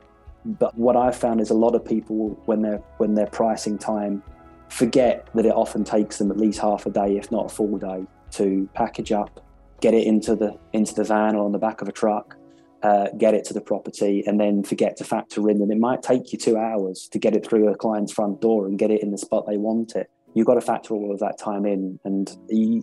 But 0.45 0.77
what 0.77 0.97
I've 0.97 1.17
found 1.17 1.41
is 1.41 1.51
a 1.51 1.55
lot 1.55 1.75
of 1.75 1.85
people, 1.85 2.31
when 2.45 2.61
they're 2.63 2.83
when 2.99 3.15
they're 3.15 3.27
pricing 3.27 3.79
time, 3.79 4.23
forget 4.69 5.29
that 5.35 5.47
it 5.47 5.55
often 5.55 5.85
takes 5.85 6.19
them 6.19 6.31
at 6.31 6.37
least 6.37 6.61
half 6.61 6.87
a 6.87 6.91
day, 6.91 7.17
if 7.17 7.31
not 7.31 7.47
a 7.47 7.49
full 7.49 7.79
day, 7.79 8.05
to 8.33 8.69
package 8.75 9.13
up, 9.13 9.45
get 9.81 9.95
it 9.95 10.07
into 10.07 10.37
the 10.37 10.59
into 10.73 10.95
the 10.95 11.05
van 11.05 11.35
or 11.35 11.45
on 11.45 11.53
the 11.53 11.59
back 11.59 11.81
of 11.81 11.89
a 11.89 11.93
truck, 11.93 12.37
uh, 12.83 13.09
get 13.17 13.33
it 13.33 13.45
to 13.47 13.55
the 13.55 13.61
property, 13.61 14.23
and 14.27 14.39
then 14.39 14.63
forget 14.63 14.97
to 14.99 15.05
factor 15.05 15.49
in 15.49 15.59
that 15.61 15.71
it 15.71 15.79
might 15.79 16.03
take 16.03 16.33
you 16.33 16.39
two 16.39 16.59
hours 16.59 17.09
to 17.13 17.19
get 17.19 17.35
it 17.35 17.47
through 17.47 17.69
a 17.69 17.77
client's 17.77 18.13
front 18.13 18.41
door 18.43 18.67
and 18.67 18.79
get 18.79 18.91
it 18.91 19.03
in 19.03 19.11
the 19.11 19.19
spot 19.19 19.47
they 19.47 19.57
want 19.57 19.97
it. 19.97 20.11
You've 20.35 20.47
got 20.47 20.55
to 20.55 20.61
factor 20.61 20.95
all 20.95 21.13
of 21.13 21.21
that 21.21 21.39
time 21.39 21.65
in, 21.65 21.99
and 22.05 22.29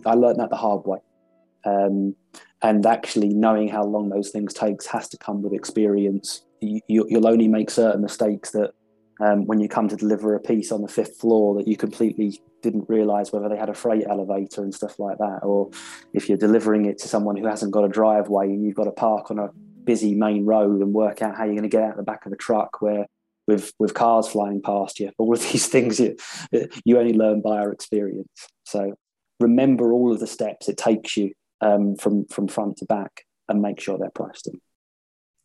I 0.06 0.14
learned 0.14 0.40
that 0.40 0.50
the 0.50 0.56
hard 0.56 0.84
way. 0.86 0.98
Um, 1.64 2.16
and 2.62 2.84
actually, 2.86 3.28
knowing 3.28 3.68
how 3.68 3.84
long 3.84 4.08
those 4.08 4.30
things 4.30 4.52
takes 4.52 4.86
has 4.86 5.08
to 5.10 5.16
come 5.18 5.42
with 5.42 5.52
experience 5.52 6.42
you, 6.62 7.06
will 7.10 7.26
only 7.26 7.48
make 7.48 7.70
certain 7.70 8.02
mistakes 8.02 8.50
that 8.52 8.72
um, 9.20 9.46
when 9.46 9.60
you 9.60 9.68
come 9.68 9.88
to 9.88 9.96
deliver 9.96 10.34
a 10.34 10.40
piece 10.40 10.72
on 10.72 10.82
the 10.82 10.88
fifth 10.88 11.18
floor 11.18 11.54
that 11.56 11.68
you 11.68 11.76
completely 11.76 12.40
didn't 12.62 12.88
realize 12.88 13.32
whether 13.32 13.48
they 13.48 13.56
had 13.56 13.68
a 13.68 13.74
freight 13.74 14.04
elevator 14.08 14.62
and 14.62 14.74
stuff 14.74 14.98
like 14.98 15.18
that 15.18 15.40
or 15.42 15.70
if 16.12 16.28
you're 16.28 16.38
delivering 16.38 16.86
it 16.86 16.98
to 16.98 17.08
someone 17.08 17.36
who 17.36 17.46
hasn't 17.46 17.72
got 17.72 17.84
a 17.84 17.88
driveway 17.88 18.46
and 18.46 18.64
you've 18.64 18.76
got 18.76 18.84
to 18.84 18.92
park 18.92 19.30
on 19.30 19.38
a 19.38 19.50
busy 19.84 20.14
main 20.14 20.44
road 20.44 20.80
and 20.80 20.92
work 20.92 21.22
out 21.22 21.36
how 21.36 21.44
you're 21.44 21.54
going 21.54 21.62
to 21.62 21.68
get 21.68 21.82
out 21.82 21.96
the 21.96 22.02
back 22.02 22.24
of 22.24 22.32
a 22.32 22.36
truck 22.36 22.80
where 22.80 23.06
with 23.46 23.72
with 23.78 23.94
cars 23.94 24.28
flying 24.28 24.62
past 24.62 25.00
you 25.00 25.10
all 25.18 25.32
of 25.32 25.42
these 25.50 25.66
things 25.74 25.98
you 25.98 26.16
you 26.84 26.98
only 26.98 27.14
learn 27.14 27.40
by 27.40 27.58
our 27.58 27.72
experience. 27.72 28.28
So 28.64 28.94
remember 29.40 29.92
all 29.92 30.12
of 30.12 30.20
the 30.20 30.26
steps 30.26 30.68
it 30.68 30.76
takes 30.76 31.16
you 31.16 31.32
um, 31.60 31.96
from 31.96 32.26
from 32.26 32.48
front 32.48 32.78
to 32.78 32.84
back 32.84 33.24
and 33.48 33.60
make 33.60 33.80
sure 33.80 33.98
they're 33.98 34.10
priced 34.10 34.46
in 34.48 34.60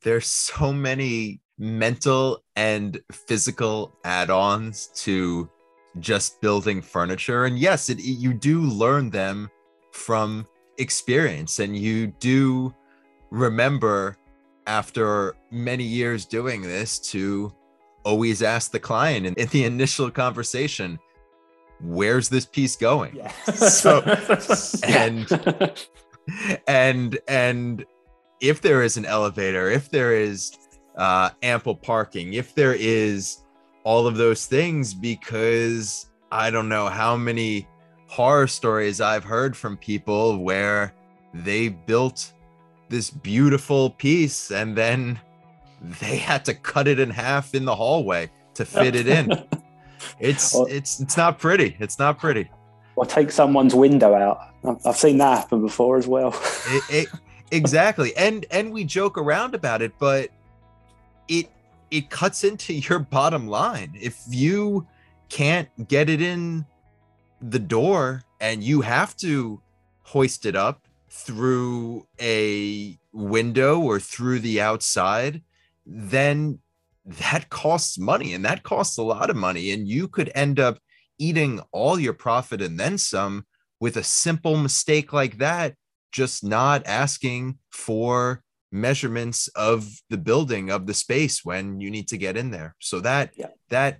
there's 0.07 0.27
so 0.27 0.71
many 0.71 1.41
mental 1.59 2.41
and 2.55 2.97
physical 3.11 3.93
add-ons 4.05 4.87
to 4.95 5.49
just 5.99 6.39
building 6.39 6.81
furniture. 6.81 7.43
And 7.43 7.59
yes 7.59 7.89
it, 7.89 7.99
you 7.99 8.33
do 8.33 8.61
learn 8.61 9.09
them 9.09 9.49
from 9.91 10.47
experience. 10.77 11.59
And 11.59 11.75
you 11.75 12.07
do 12.07 12.73
remember 13.31 14.15
after 14.65 15.35
many 15.51 15.83
years 15.83 16.23
doing 16.23 16.61
this 16.61 16.99
to 17.11 17.53
always 18.05 18.41
ask 18.41 18.71
the 18.71 18.79
client 18.79 19.25
in, 19.25 19.33
in 19.33 19.49
the 19.49 19.65
initial 19.65 20.09
conversation 20.09 20.97
where's 21.81 22.29
this 22.29 22.45
piece 22.45 22.77
going? 22.77 23.13
Yeah. 23.13 23.31
so 23.53 24.01
and 24.87 25.77
and 26.65 27.19
and 27.27 27.85
if 28.39 28.61
there 28.61 28.83
is 28.83 28.97
an 28.97 29.05
elevator, 29.05 29.69
if 29.69 29.89
there 29.89 30.13
is 30.15 30.57
uh, 30.95 31.29
ample 31.43 31.75
parking, 31.75 32.33
if 32.33 32.53
there 32.55 32.75
is 32.77 33.39
all 33.83 34.07
of 34.07 34.17
those 34.17 34.45
things, 34.45 34.93
because 34.93 36.07
I 36.31 36.49
don't 36.49 36.69
know 36.69 36.87
how 36.87 37.15
many 37.15 37.67
horror 38.07 38.47
stories 38.47 39.01
I've 39.01 39.23
heard 39.23 39.55
from 39.55 39.77
people 39.77 40.43
where 40.43 40.93
they 41.33 41.69
built 41.69 42.33
this 42.89 43.09
beautiful 43.09 43.91
piece 43.91 44.51
and 44.51 44.75
then 44.75 45.19
they 45.81 46.17
had 46.17 46.45
to 46.45 46.53
cut 46.53 46.87
it 46.87 46.99
in 46.99 47.09
half 47.09 47.53
in 47.53 47.65
the 47.65 47.75
hallway 47.75 48.31
to 48.55 48.65
fit 48.65 48.95
it 48.95 49.07
in. 49.07 49.31
It's 50.19 50.55
it's 50.55 50.99
it's 50.99 51.17
not 51.17 51.39
pretty. 51.39 51.75
It's 51.79 51.99
not 51.99 52.17
pretty. 52.19 52.49
Or 52.95 53.05
take 53.05 53.31
someone's 53.31 53.75
window 53.75 54.15
out. 54.15 54.39
I've 54.85 54.95
seen 54.95 55.17
that 55.19 55.37
happen 55.39 55.61
before 55.61 55.97
as 55.97 56.07
well. 56.07 56.29
it, 56.67 56.83
it, 56.89 57.07
exactly 57.51 58.15
and 58.17 58.45
and 58.51 58.71
we 58.71 58.83
joke 58.83 59.17
around 59.17 59.55
about 59.55 59.81
it 59.81 59.93
but 59.99 60.29
it 61.27 61.49
it 61.91 62.09
cuts 62.09 62.43
into 62.43 62.73
your 62.87 62.99
bottom 62.99 63.47
line 63.47 63.91
if 63.99 64.23
you 64.29 64.85
can't 65.29 65.69
get 65.87 66.09
it 66.09 66.21
in 66.21 66.65
the 67.41 67.59
door 67.59 68.23
and 68.39 68.63
you 68.63 68.81
have 68.81 69.15
to 69.17 69.61
hoist 70.03 70.45
it 70.45 70.55
up 70.55 70.87
through 71.09 72.07
a 72.21 72.97
window 73.11 73.79
or 73.79 73.99
through 73.99 74.39
the 74.39 74.61
outside, 74.61 75.41
then 75.85 76.59
that 77.05 77.49
costs 77.49 77.97
money 77.97 78.33
and 78.33 78.45
that 78.45 78.63
costs 78.63 78.97
a 78.97 79.03
lot 79.03 79.29
of 79.29 79.35
money. 79.35 79.71
And 79.71 79.87
you 79.87 80.07
could 80.07 80.31
end 80.35 80.59
up 80.59 80.79
eating 81.17 81.61
all 81.71 81.99
your 81.99 82.13
profit 82.13 82.61
and 82.61 82.79
then 82.79 82.97
some 82.97 83.45
with 83.79 83.97
a 83.97 84.03
simple 84.03 84.57
mistake 84.57 85.13
like 85.13 85.37
that, 85.37 85.75
just 86.11 86.43
not 86.43 86.85
asking 86.85 87.59
for 87.71 88.43
measurements 88.71 89.47
of 89.49 89.87
the 90.09 90.17
building 90.17 90.69
of 90.69 90.85
the 90.87 90.93
space 90.93 91.43
when 91.43 91.79
you 91.79 91.89
need 91.89 92.07
to 92.09 92.17
get 92.17 92.37
in 92.37 92.51
there. 92.51 92.75
So 92.79 92.99
that 93.01 93.31
yeah. 93.35 93.47
that 93.69 93.99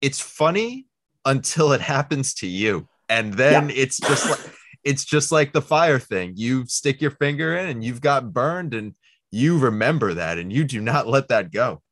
it's 0.00 0.20
funny 0.20 0.86
until 1.24 1.72
it 1.72 1.80
happens 1.96 2.34
to 2.34 2.46
you. 2.46 2.88
And 3.08 3.34
then 3.34 3.68
yeah. 3.68 3.76
it's 3.76 3.98
just 3.98 4.28
like 4.28 4.52
it's 4.84 5.04
just 5.04 5.32
like 5.32 5.52
the 5.52 5.62
fire 5.62 5.98
thing. 5.98 6.34
You 6.36 6.66
stick 6.66 7.00
your 7.00 7.10
finger 7.12 7.56
in 7.56 7.68
and 7.68 7.82
you've 7.82 8.00
got 8.00 8.32
burned 8.32 8.74
and 8.74 8.94
you 9.30 9.58
remember 9.58 10.14
that 10.14 10.38
and 10.38 10.52
you 10.52 10.64
do 10.64 10.80
not 10.80 11.06
let 11.14 11.28
that 11.28 11.50
go. 11.50 11.82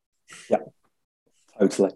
Yeah. 0.48 0.58
Totally. 1.58 1.90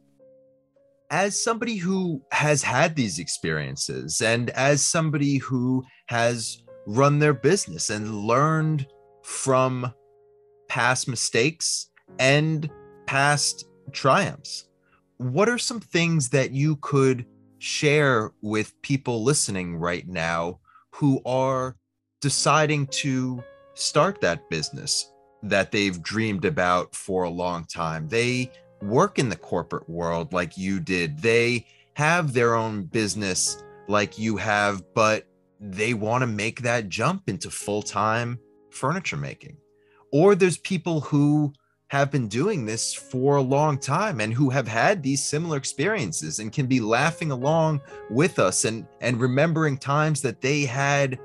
As 1.11 1.43
somebody 1.43 1.77
who 1.77 2.23
has 2.33 2.63
had 2.63 2.95
these 2.95 3.19
experiences 3.19 4.21
and 4.21 4.51
as 4.51 4.85
somebody 4.85 5.39
who 5.39 5.85
has 6.07 6.63
run 6.89 7.19
their 7.19 7.35
business 7.35 7.91
and 7.91 8.25
learned 8.25 8.87
from 9.23 9.93
past 10.69 11.07
mistakes 11.07 11.91
and 12.19 12.71
past 13.07 13.67
triumphs. 13.93 14.65
What 15.19 15.51
are 15.51 15.59
some 15.59 15.81
things 15.81 16.31
that 16.31 16.53
you 16.53 16.77
could 16.77 17.27
share 17.59 18.31
with 18.41 18.81
people 18.81 19.23
listening 19.23 19.77
right 19.77 20.09
now 20.09 20.61
who 20.93 21.21
are 21.27 21.77
deciding 22.23 22.87
to 22.87 23.45
start 23.75 24.23
that 24.23 24.49
business 24.49 25.13
that 25.43 25.71
they've 25.71 26.03
dreamed 26.03 26.47
about 26.47 26.95
for 26.95 27.25
a 27.25 27.31
long 27.31 27.65
time? 27.65 28.09
They 28.09 28.51
work 28.81 29.19
in 29.19 29.29
the 29.29 29.37
corporate 29.37 29.91
world 29.91 30.33
like 30.33 30.57
you 30.57 30.81
did, 30.81 31.19
they 31.19 31.67
have 31.95 32.33
their 32.33 32.55
own 32.55 32.85
business 32.85 33.63
like 33.89 34.19
you 34.19 34.39
have, 34.39 34.83
but 34.95 35.27
they 35.61 35.95
want 35.95 36.23
to 36.23 36.27
make 36.27 36.63
that 36.63 36.89
jump 36.89 37.29
into 37.29 37.51
full 37.51 37.83
time 37.83 38.39
furniture 38.71 39.17
making. 39.17 39.57
Or 40.13 40.35
there's 40.35 40.59
people 40.59 41.01
who 41.01 41.53
have 41.89 42.11
been 42.11 42.29
doing 42.29 42.67
this 42.67 42.93
for 42.93 43.37
a 43.37 43.43
long 43.43 43.79
time 43.79 44.21
and 44.21 44.33
who 44.33 44.51
have 44.51 44.69
had 44.69 45.03
these 45.03 45.25
similar 45.25 45.57
experiences 45.57 46.39
and 46.39 46.53
can 46.53 46.67
be 46.67 46.81
laughing 46.81 47.31
along 47.31 47.81
with 48.11 48.39
us 48.39 48.65
and 48.65 48.87
and 49.01 49.21
remembering 49.21 49.77
times 49.77 50.21
that 50.23 50.41
they 50.41 50.63
had 50.63 51.19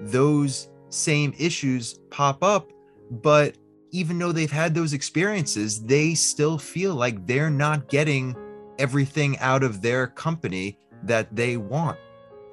those 0.00 0.68
same 0.88 1.34
issues 1.38 1.98
pop 2.10 2.42
up. 2.42 2.70
But 3.10 3.56
even 3.92 4.18
though 4.18 4.32
they've 4.32 4.50
had 4.50 4.74
those 4.74 4.92
experiences 4.92 5.84
they 5.84 6.14
still 6.14 6.58
feel 6.58 6.94
like 6.94 7.26
they're 7.26 7.50
not 7.50 7.88
getting 7.88 8.34
everything 8.78 9.38
out 9.38 9.62
of 9.62 9.80
their 9.80 10.06
company 10.08 10.78
that 11.04 11.34
they 11.34 11.56
want 11.56 11.98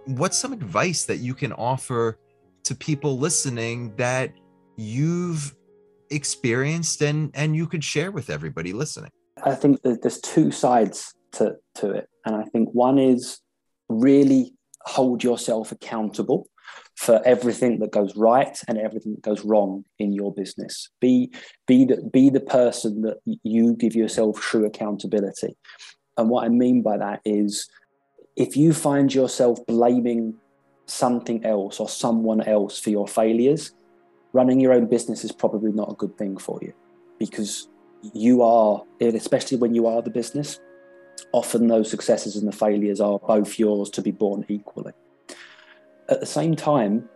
what's 0.06 0.38
some 0.38 0.54
advice 0.54 1.06
that 1.06 1.18
you 1.18 1.34
can 1.34 1.54
offer 1.54 2.18
to 2.64 2.76
people 2.76 3.18
listening 3.18 3.96
that 3.98 4.32
you've 4.78 5.56
experienced 6.10 7.02
and 7.02 7.32
and 7.34 7.56
you 7.56 7.68
could 7.68 7.84
share 7.84 8.12
with 8.12 8.30
everybody 8.30 8.74
listening? 8.74 9.10
I 9.44 9.56
think 9.56 9.82
that 9.82 10.02
there's 10.02 10.20
two 10.20 10.52
sides 10.52 11.14
to 11.34 11.58
to 11.76 11.92
it. 11.92 12.10
And 12.26 12.36
i 12.36 12.44
think 12.44 12.70
one 12.72 12.98
is 12.98 13.40
really 13.90 14.54
hold 14.86 15.24
yourself 15.24 15.72
accountable 15.72 16.48
for 16.96 17.22
everything 17.26 17.80
that 17.80 17.92
goes 17.92 18.16
right 18.16 18.58
and 18.68 18.78
everything 18.78 19.16
that 19.16 19.22
goes 19.22 19.44
wrong 19.44 19.84
in 20.00 20.14
your 20.14 20.34
business. 20.34 20.90
Be 21.02 21.32
be 21.68 21.86
the 21.86 22.02
be 22.14 22.30
the 22.30 22.40
person 22.40 23.02
that 23.02 23.18
you 23.44 23.76
give 23.76 23.96
yourself 23.96 24.40
true 24.40 24.66
accountability. 24.66 25.58
And 26.18 26.30
what 26.30 26.46
i 26.46 26.50
mean 26.50 26.82
by 26.82 26.98
that 26.98 27.22
is 27.26 27.68
if 28.36 28.58
you 28.58 28.74
find 28.74 29.14
yourself 29.14 29.66
blaming 29.68 30.36
something 30.86 31.46
else 31.46 31.80
or 31.80 31.88
someone 31.88 32.42
else 32.42 32.80
for 32.80 32.90
your 32.90 33.08
failures 33.08 33.72
running 34.34 34.60
your 34.60 34.74
own 34.74 34.88
business 34.88 35.24
is 35.24 35.32
probably 35.32 35.72
not 35.72 35.92
a 35.92 35.96
good 35.96 36.18
thing 36.18 36.38
for 36.38 36.60
you 36.62 36.74
because 37.20 37.70
you 38.14 38.42
are, 38.42 38.84
especially 39.00 39.58
when 39.58 39.74
you 39.74 39.88
are 39.88 40.02
the 40.02 40.10
business, 40.10 40.60
often 41.32 41.68
those 41.68 41.90
successes 41.90 42.36
and 42.36 42.48
the 42.48 42.52
failures 42.52 43.00
are 43.00 43.20
both 43.20 43.58
yours 43.58 43.90
to 43.92 44.02
be 44.02 44.12
borne 44.12 44.44
equally. 44.50 44.92
At 46.10 46.20
the 46.20 46.26
same 46.26 46.56
time, 46.56 47.08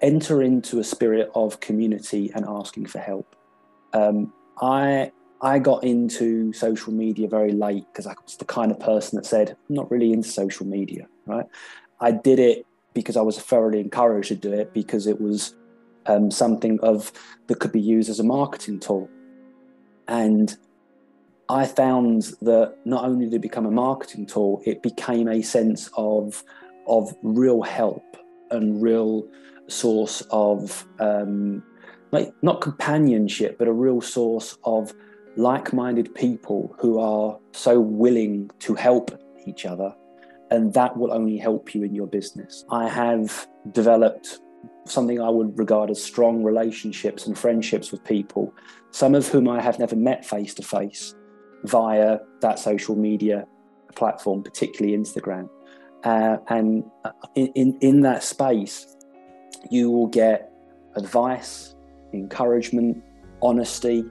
enter 0.00 0.42
into 0.42 0.78
a 0.78 0.84
spirit 0.84 1.30
of 1.34 1.58
community 1.60 2.30
and 2.34 2.44
asking 2.46 2.86
for 2.86 2.98
help. 2.98 3.34
Um, 3.94 4.32
I 4.60 5.10
I 5.42 5.58
got 5.58 5.82
into 5.82 6.52
social 6.52 6.92
media 6.92 7.28
very 7.28 7.52
late 7.52 7.84
because 7.92 8.06
I 8.06 8.14
was 8.24 8.36
the 8.36 8.44
kind 8.44 8.70
of 8.70 8.78
person 8.78 9.16
that 9.16 9.26
said 9.26 9.50
I'm 9.50 9.74
not 9.74 9.90
really 9.90 10.12
into 10.12 10.28
social 10.28 10.66
media. 10.66 11.08
Right? 11.26 11.46
I 12.00 12.12
did 12.12 12.38
it 12.38 12.64
because 12.94 13.16
I 13.16 13.22
was 13.22 13.38
thoroughly 13.38 13.80
encouraged 13.80 14.28
to 14.28 14.36
do 14.36 14.52
it 14.52 14.72
because 14.72 15.06
it 15.06 15.20
was 15.20 15.54
um, 16.06 16.30
something 16.30 16.78
of 16.80 17.12
that 17.48 17.58
could 17.58 17.72
be 17.72 17.80
used 17.80 18.08
as 18.08 18.20
a 18.20 18.24
marketing 18.24 18.78
tool. 18.78 19.10
And 20.06 20.56
I 21.48 21.66
found 21.66 22.22
that 22.42 22.76
not 22.84 23.04
only 23.04 23.26
did 23.26 23.34
it 23.34 23.42
become 23.42 23.66
a 23.66 23.70
marketing 23.70 24.26
tool, 24.26 24.62
it 24.64 24.82
became 24.82 25.28
a 25.28 25.42
sense 25.42 25.90
of 25.96 26.44
of 26.86 27.14
real 27.22 27.62
help 27.62 28.16
and 28.50 28.82
real 28.82 29.26
source 29.68 30.20
of 30.30 30.86
um, 31.00 31.62
like 32.12 32.32
not 32.42 32.60
companionship, 32.60 33.58
but 33.58 33.68
a 33.68 33.72
real 33.72 34.00
source 34.00 34.56
of 34.64 34.92
like-minded 35.36 36.14
people 36.14 36.74
who 36.78 36.98
are 36.98 37.38
so 37.52 37.80
willing 37.80 38.50
to 38.60 38.74
help 38.74 39.10
each 39.46 39.64
other 39.64 39.94
and 40.52 40.74
that 40.74 40.94
will 40.94 41.12
only 41.12 41.38
help 41.38 41.74
you 41.74 41.82
in 41.82 41.94
your 41.94 42.06
business. 42.06 42.64
I 42.70 42.86
have 42.86 43.48
developed 43.72 44.38
something 44.84 45.18
I 45.18 45.30
would 45.30 45.58
regard 45.58 45.90
as 45.90 46.02
strong 46.02 46.42
relationships 46.42 47.26
and 47.26 47.38
friendships 47.38 47.90
with 47.90 48.04
people, 48.04 48.52
some 48.90 49.14
of 49.14 49.26
whom 49.26 49.48
I 49.48 49.62
have 49.62 49.78
never 49.78 49.96
met 49.96 50.26
face 50.26 50.52
to 50.54 50.62
face 50.62 51.14
via 51.64 52.18
that 52.42 52.58
social 52.58 52.94
media 52.94 53.46
platform, 53.94 54.42
particularly 54.42 54.94
Instagram. 54.96 55.48
Uh, 56.04 56.36
and 56.48 56.84
in, 57.34 57.46
in, 57.54 57.78
in 57.80 58.00
that 58.02 58.22
space, 58.22 58.94
you 59.70 59.90
will 59.90 60.08
get 60.08 60.52
advice, 60.96 61.74
encouragement, 62.12 63.02
honesty, 63.40 64.04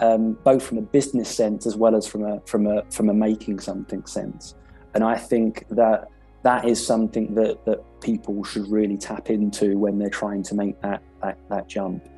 um, 0.00 0.32
both 0.44 0.62
from 0.62 0.78
a 0.78 0.82
business 0.82 1.28
sense 1.28 1.66
as 1.66 1.76
well 1.76 1.94
as 1.94 2.06
from 2.06 2.24
a 2.24 2.40
from 2.46 2.66
a 2.66 2.82
from 2.90 3.08
a 3.08 3.14
making 3.14 3.60
something 3.60 4.04
sense. 4.06 4.54
And 4.94 5.04
I 5.04 5.16
think 5.16 5.66
that 5.70 6.08
that 6.42 6.66
is 6.66 6.84
something 6.84 7.34
that 7.34 7.64
that 7.66 7.84
people 8.00 8.42
should 8.44 8.70
really 8.70 8.96
tap 8.96 9.30
into 9.30 9.78
when 9.78 9.98
they're 9.98 10.10
trying 10.10 10.42
to 10.44 10.54
make 10.54 10.80
that 10.80 11.02
that, 11.22 11.38
that 11.48 11.68
jump 11.68 12.08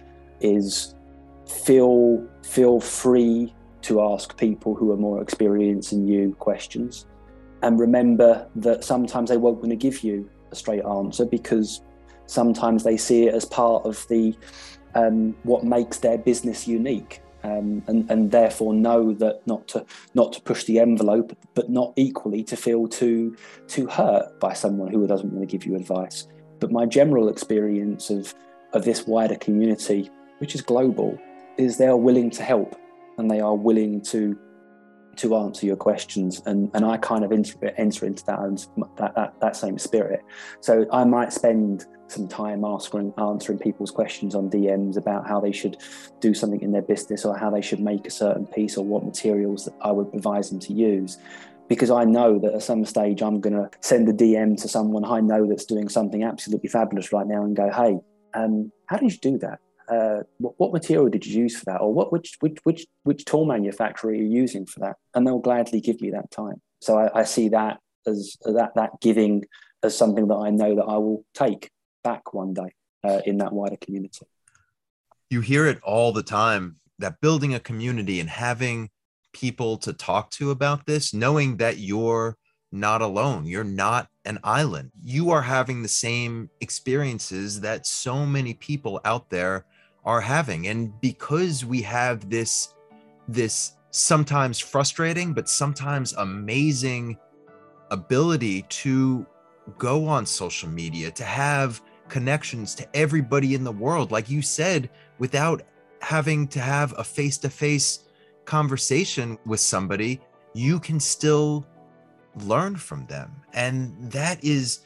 is 0.40 0.94
feel 1.46 2.26
feel 2.42 2.80
free 2.80 3.52
to 3.82 4.00
ask 4.00 4.36
people 4.36 4.74
who 4.74 4.92
are 4.92 4.96
more 4.96 5.20
experienced 5.20 5.90
than 5.90 6.06
you 6.06 6.34
questions 6.38 7.06
and 7.62 7.78
remember 7.78 8.48
that 8.56 8.84
sometimes 8.84 9.30
they 9.30 9.36
won't 9.36 9.58
want 9.58 9.70
to 9.70 9.76
give 9.76 10.04
you 10.04 10.28
a 10.50 10.54
straight 10.54 10.84
answer 10.84 11.24
because 11.24 11.82
sometimes 12.26 12.84
they 12.84 12.96
see 12.96 13.26
it 13.26 13.34
as 13.34 13.44
part 13.44 13.84
of 13.84 14.06
the 14.08 14.34
um, 14.94 15.34
what 15.42 15.64
makes 15.64 15.98
their 15.98 16.18
business 16.18 16.68
unique 16.68 17.22
um, 17.44 17.82
and, 17.86 18.10
and 18.10 18.30
therefore 18.30 18.74
know 18.74 19.12
that 19.14 19.46
not 19.46 19.66
to 19.68 19.84
not 20.14 20.32
to 20.34 20.40
push 20.40 20.64
the 20.64 20.78
envelope, 20.78 21.36
but 21.54 21.70
not 21.70 21.92
equally 21.96 22.42
to 22.44 22.56
feel 22.56 22.88
too 22.88 23.36
too 23.68 23.86
hurt 23.86 24.38
by 24.40 24.52
someone 24.52 24.92
who 24.92 25.06
doesn't 25.06 25.32
want 25.32 25.48
to 25.48 25.50
give 25.50 25.66
you 25.66 25.76
advice. 25.76 26.26
But 26.60 26.70
my 26.70 26.86
general 26.86 27.28
experience 27.28 28.10
of 28.10 28.34
of 28.72 28.84
this 28.84 29.06
wider 29.06 29.36
community, 29.36 30.10
which 30.38 30.54
is 30.54 30.62
global, 30.62 31.18
is 31.58 31.76
they 31.76 31.86
are 31.86 31.96
willing 31.96 32.30
to 32.30 32.42
help 32.42 32.76
and 33.18 33.30
they 33.30 33.40
are 33.40 33.56
willing 33.56 34.00
to 34.02 34.38
to 35.16 35.36
answer 35.36 35.66
your 35.66 35.76
questions 35.76 36.40
and 36.46 36.70
and 36.74 36.84
I 36.84 36.96
kind 36.96 37.24
of 37.24 37.32
enter, 37.32 37.72
enter 37.76 38.06
into 38.06 38.24
that, 38.24 38.38
that 38.96 39.14
that 39.14 39.40
that 39.40 39.56
same 39.56 39.78
spirit 39.78 40.22
so 40.60 40.86
I 40.90 41.04
might 41.04 41.34
spend 41.34 41.84
some 42.12 42.28
time 42.28 42.64
asking 42.64 43.12
answering 43.18 43.58
people's 43.58 43.90
questions 43.90 44.34
on 44.34 44.50
DMs 44.50 44.96
about 44.96 45.26
how 45.26 45.40
they 45.40 45.52
should 45.52 45.76
do 46.20 46.34
something 46.34 46.60
in 46.60 46.72
their 46.72 46.82
business 46.82 47.24
or 47.24 47.36
how 47.36 47.50
they 47.50 47.60
should 47.60 47.80
make 47.80 48.06
a 48.06 48.10
certain 48.10 48.46
piece 48.46 48.76
or 48.76 48.84
what 48.84 49.04
materials 49.04 49.68
I 49.80 49.90
would 49.90 50.14
advise 50.14 50.50
them 50.50 50.60
to 50.60 50.72
use 50.72 51.18
because 51.68 51.90
I 51.90 52.04
know 52.04 52.38
that 52.38 52.54
at 52.54 52.62
some 52.62 52.84
stage 52.84 53.22
I'm 53.22 53.40
going 53.40 53.54
to 53.54 53.70
send 53.80 54.08
a 54.08 54.12
DM 54.12 54.60
to 54.60 54.68
someone 54.68 55.04
I 55.04 55.20
know 55.20 55.46
that's 55.46 55.64
doing 55.64 55.88
something 55.88 56.22
absolutely 56.22 56.68
fabulous 56.68 57.12
right 57.12 57.26
now 57.26 57.44
and 57.44 57.56
go 57.56 57.70
hey 57.70 57.98
um, 58.34 58.70
how 58.86 58.98
did 58.98 59.12
you 59.12 59.18
do 59.18 59.38
that 59.38 59.58
uh, 59.88 60.22
what, 60.38 60.54
what, 60.58 60.72
material 60.72 61.08
did 61.08 61.26
you 61.26 61.42
use 61.42 61.58
for 61.58 61.64
that, 61.66 61.80
or 61.80 61.92
what 61.92 62.12
which 62.12 62.36
which 62.40 62.58
which 62.62 62.86
which 63.02 63.24
tool 63.24 63.44
manufacturer 63.44 64.10
are 64.10 64.14
you 64.14 64.24
using 64.24 64.64
for 64.64 64.80
that? 64.80 64.96
And 65.14 65.26
they'll 65.26 65.38
gladly 65.38 65.80
give 65.80 66.00
me 66.00 66.10
that 66.10 66.30
time. 66.30 66.62
So 66.80 66.98
I, 66.98 67.20
I 67.20 67.24
see 67.24 67.48
that 67.50 67.78
as 68.06 68.36
that 68.44 68.72
that 68.74 69.00
giving 69.00 69.44
as 69.82 69.96
something 69.96 70.28
that 70.28 70.36
I 70.36 70.50
know 70.50 70.76
that 70.76 70.84
I 70.84 70.96
will 70.98 71.24
take 71.34 71.70
back 72.02 72.34
one 72.34 72.54
day 72.54 72.74
uh, 73.04 73.20
in 73.24 73.38
that 73.38 73.52
wider 73.52 73.76
community. 73.76 74.26
You 75.30 75.40
hear 75.40 75.66
it 75.66 75.80
all 75.82 76.12
the 76.12 76.22
time 76.22 76.76
that 76.98 77.20
building 77.20 77.54
a 77.54 77.60
community 77.60 78.20
and 78.20 78.28
having 78.28 78.90
people 79.32 79.78
to 79.78 79.92
talk 79.92 80.30
to 80.30 80.50
about 80.50 80.86
this, 80.86 81.14
knowing 81.14 81.56
that 81.56 81.78
you're 81.78 82.36
not 82.70 83.02
alone, 83.02 83.46
you're 83.46 83.64
not 83.64 84.08
an 84.24 84.38
island. 84.42 84.90
You 85.02 85.30
are 85.30 85.42
having 85.42 85.82
the 85.82 85.88
same 85.88 86.48
experiences 86.60 87.60
that 87.60 87.86
so 87.86 88.24
many 88.24 88.54
people 88.54 89.00
out 89.04 89.28
there 89.30 89.66
are 90.04 90.20
having. 90.20 90.68
And 90.68 90.98
because 91.00 91.64
we 91.64 91.82
have 91.82 92.28
this, 92.30 92.74
this 93.28 93.76
sometimes 93.90 94.58
frustrating, 94.58 95.34
but 95.34 95.48
sometimes 95.48 96.14
amazing 96.14 97.18
ability 97.90 98.62
to 98.62 99.26
go 99.78 100.06
on 100.06 100.24
social 100.24 100.68
media, 100.68 101.10
to 101.10 101.24
have 101.24 101.82
connections 102.12 102.74
to 102.74 102.86
everybody 102.94 103.54
in 103.54 103.64
the 103.64 103.72
world, 103.72 104.12
like 104.12 104.28
you 104.28 104.42
said, 104.42 104.90
without 105.18 105.62
having 106.02 106.46
to 106.46 106.60
have 106.60 106.92
a 106.98 107.02
face 107.02 107.38
to 107.38 107.48
face 107.48 108.00
conversation 108.44 109.38
with 109.46 109.60
somebody, 109.60 110.20
you 110.52 110.78
can 110.78 111.00
still 111.00 111.66
learn 112.44 112.76
from 112.76 113.06
them. 113.06 113.34
And 113.54 113.94
that 114.12 114.44
is 114.44 114.80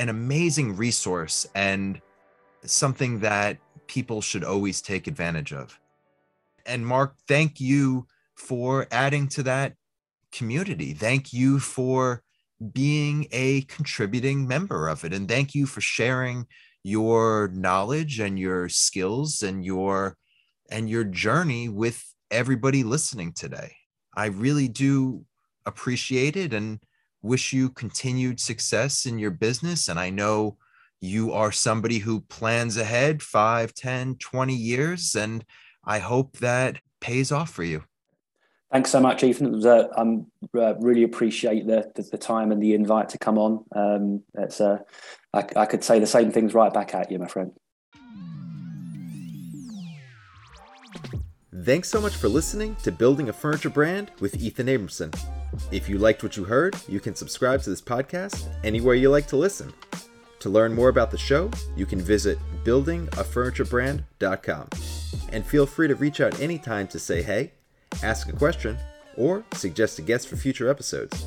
an 0.00 0.08
amazing 0.08 0.74
resource 0.74 1.46
and 1.54 2.00
something 2.64 3.20
that 3.20 3.58
people 3.86 4.20
should 4.20 4.42
always 4.42 4.82
take 4.82 5.06
advantage 5.06 5.52
of. 5.52 5.78
And 6.66 6.84
Mark, 6.84 7.14
thank 7.28 7.60
you 7.60 8.08
for 8.34 8.88
adding 8.90 9.28
to 9.28 9.44
that 9.44 9.74
community. 10.32 10.94
Thank 10.94 11.32
you 11.32 11.60
for 11.60 12.24
being 12.72 13.28
a 13.30 13.62
contributing 13.62 14.48
member 14.48 14.88
of 14.88 15.04
it. 15.04 15.12
And 15.12 15.28
thank 15.28 15.54
you 15.54 15.66
for 15.66 15.80
sharing 15.80 16.48
your 16.82 17.48
knowledge 17.54 18.18
and 18.20 18.38
your 18.38 18.68
skills 18.68 19.42
and 19.42 19.64
your 19.64 20.16
and 20.70 20.88
your 20.88 21.04
journey 21.04 21.68
with 21.68 22.02
everybody 22.30 22.82
listening 22.82 23.32
today. 23.32 23.76
I 24.14 24.26
really 24.26 24.68
do 24.68 25.24
appreciate 25.66 26.36
it 26.36 26.52
and 26.52 26.80
wish 27.22 27.52
you 27.52 27.70
continued 27.70 28.40
success 28.40 29.06
in 29.06 29.18
your 29.18 29.30
business. 29.30 29.88
And 29.88 29.98
I 29.98 30.10
know 30.10 30.56
you 31.00 31.32
are 31.32 31.52
somebody 31.52 31.98
who 31.98 32.20
plans 32.22 32.76
ahead 32.76 33.22
5, 33.22 33.74
10, 33.74 34.16
20 34.16 34.54
years. 34.54 35.14
And 35.14 35.44
I 35.84 35.98
hope 35.98 36.38
that 36.38 36.78
pays 37.00 37.32
off 37.32 37.50
for 37.50 37.64
you. 37.64 37.84
Thanks 38.72 38.90
so 38.90 39.00
much, 39.00 39.22
Ethan. 39.22 39.66
Uh, 39.66 39.88
um, 39.96 40.26
uh, 40.56 40.74
really 40.76 41.02
appreciate 41.02 41.66
the, 41.66 41.90
the, 41.94 42.02
the 42.02 42.18
time 42.18 42.52
and 42.52 42.62
the 42.62 42.72
invite 42.72 43.10
to 43.10 43.18
come 43.18 43.36
on. 43.36 43.64
Um, 43.76 44.22
it's 44.34 44.62
uh, 44.62 44.78
I, 45.34 45.44
I 45.56 45.66
could 45.66 45.82
say 45.82 45.98
the 45.98 46.06
same 46.06 46.30
things 46.30 46.54
right 46.54 46.72
back 46.72 46.94
at 46.94 47.10
you, 47.10 47.18
my 47.18 47.26
friend. 47.26 47.52
Thanks 51.64 51.88
so 51.88 52.00
much 52.00 52.16
for 52.16 52.28
listening 52.28 52.74
to 52.82 52.90
Building 52.90 53.28
a 53.28 53.32
Furniture 53.32 53.70
Brand 53.70 54.10
with 54.20 54.42
Ethan 54.42 54.66
Abramson. 54.66 55.14
If 55.70 55.88
you 55.88 55.98
liked 55.98 56.22
what 56.22 56.36
you 56.36 56.44
heard, 56.44 56.76
you 56.88 56.98
can 56.98 57.14
subscribe 57.14 57.60
to 57.62 57.70
this 57.70 57.82
podcast 57.82 58.48
anywhere 58.64 58.94
you 58.94 59.10
like 59.10 59.26
to 59.28 59.36
listen. 59.36 59.72
To 60.40 60.48
learn 60.48 60.74
more 60.74 60.88
about 60.88 61.12
the 61.12 61.18
show, 61.18 61.50
you 61.76 61.86
can 61.86 62.00
visit 62.00 62.38
buildingafurniturebrand.com. 62.64 64.68
And 65.28 65.46
feel 65.46 65.66
free 65.66 65.88
to 65.88 65.94
reach 65.94 66.20
out 66.20 66.40
anytime 66.40 66.88
to 66.88 66.98
say 66.98 67.22
hey 67.22 67.52
ask 68.02 68.28
a 68.28 68.32
question, 68.32 68.76
or 69.16 69.44
suggest 69.54 69.98
a 69.98 70.02
guest 70.02 70.28
for 70.28 70.36
future 70.36 70.68
episodes. 70.68 71.26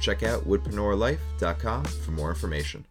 Check 0.00 0.22
out 0.22 0.46
woodpreneurlife.com 0.48 1.84
for 1.84 2.10
more 2.10 2.30
information. 2.30 2.84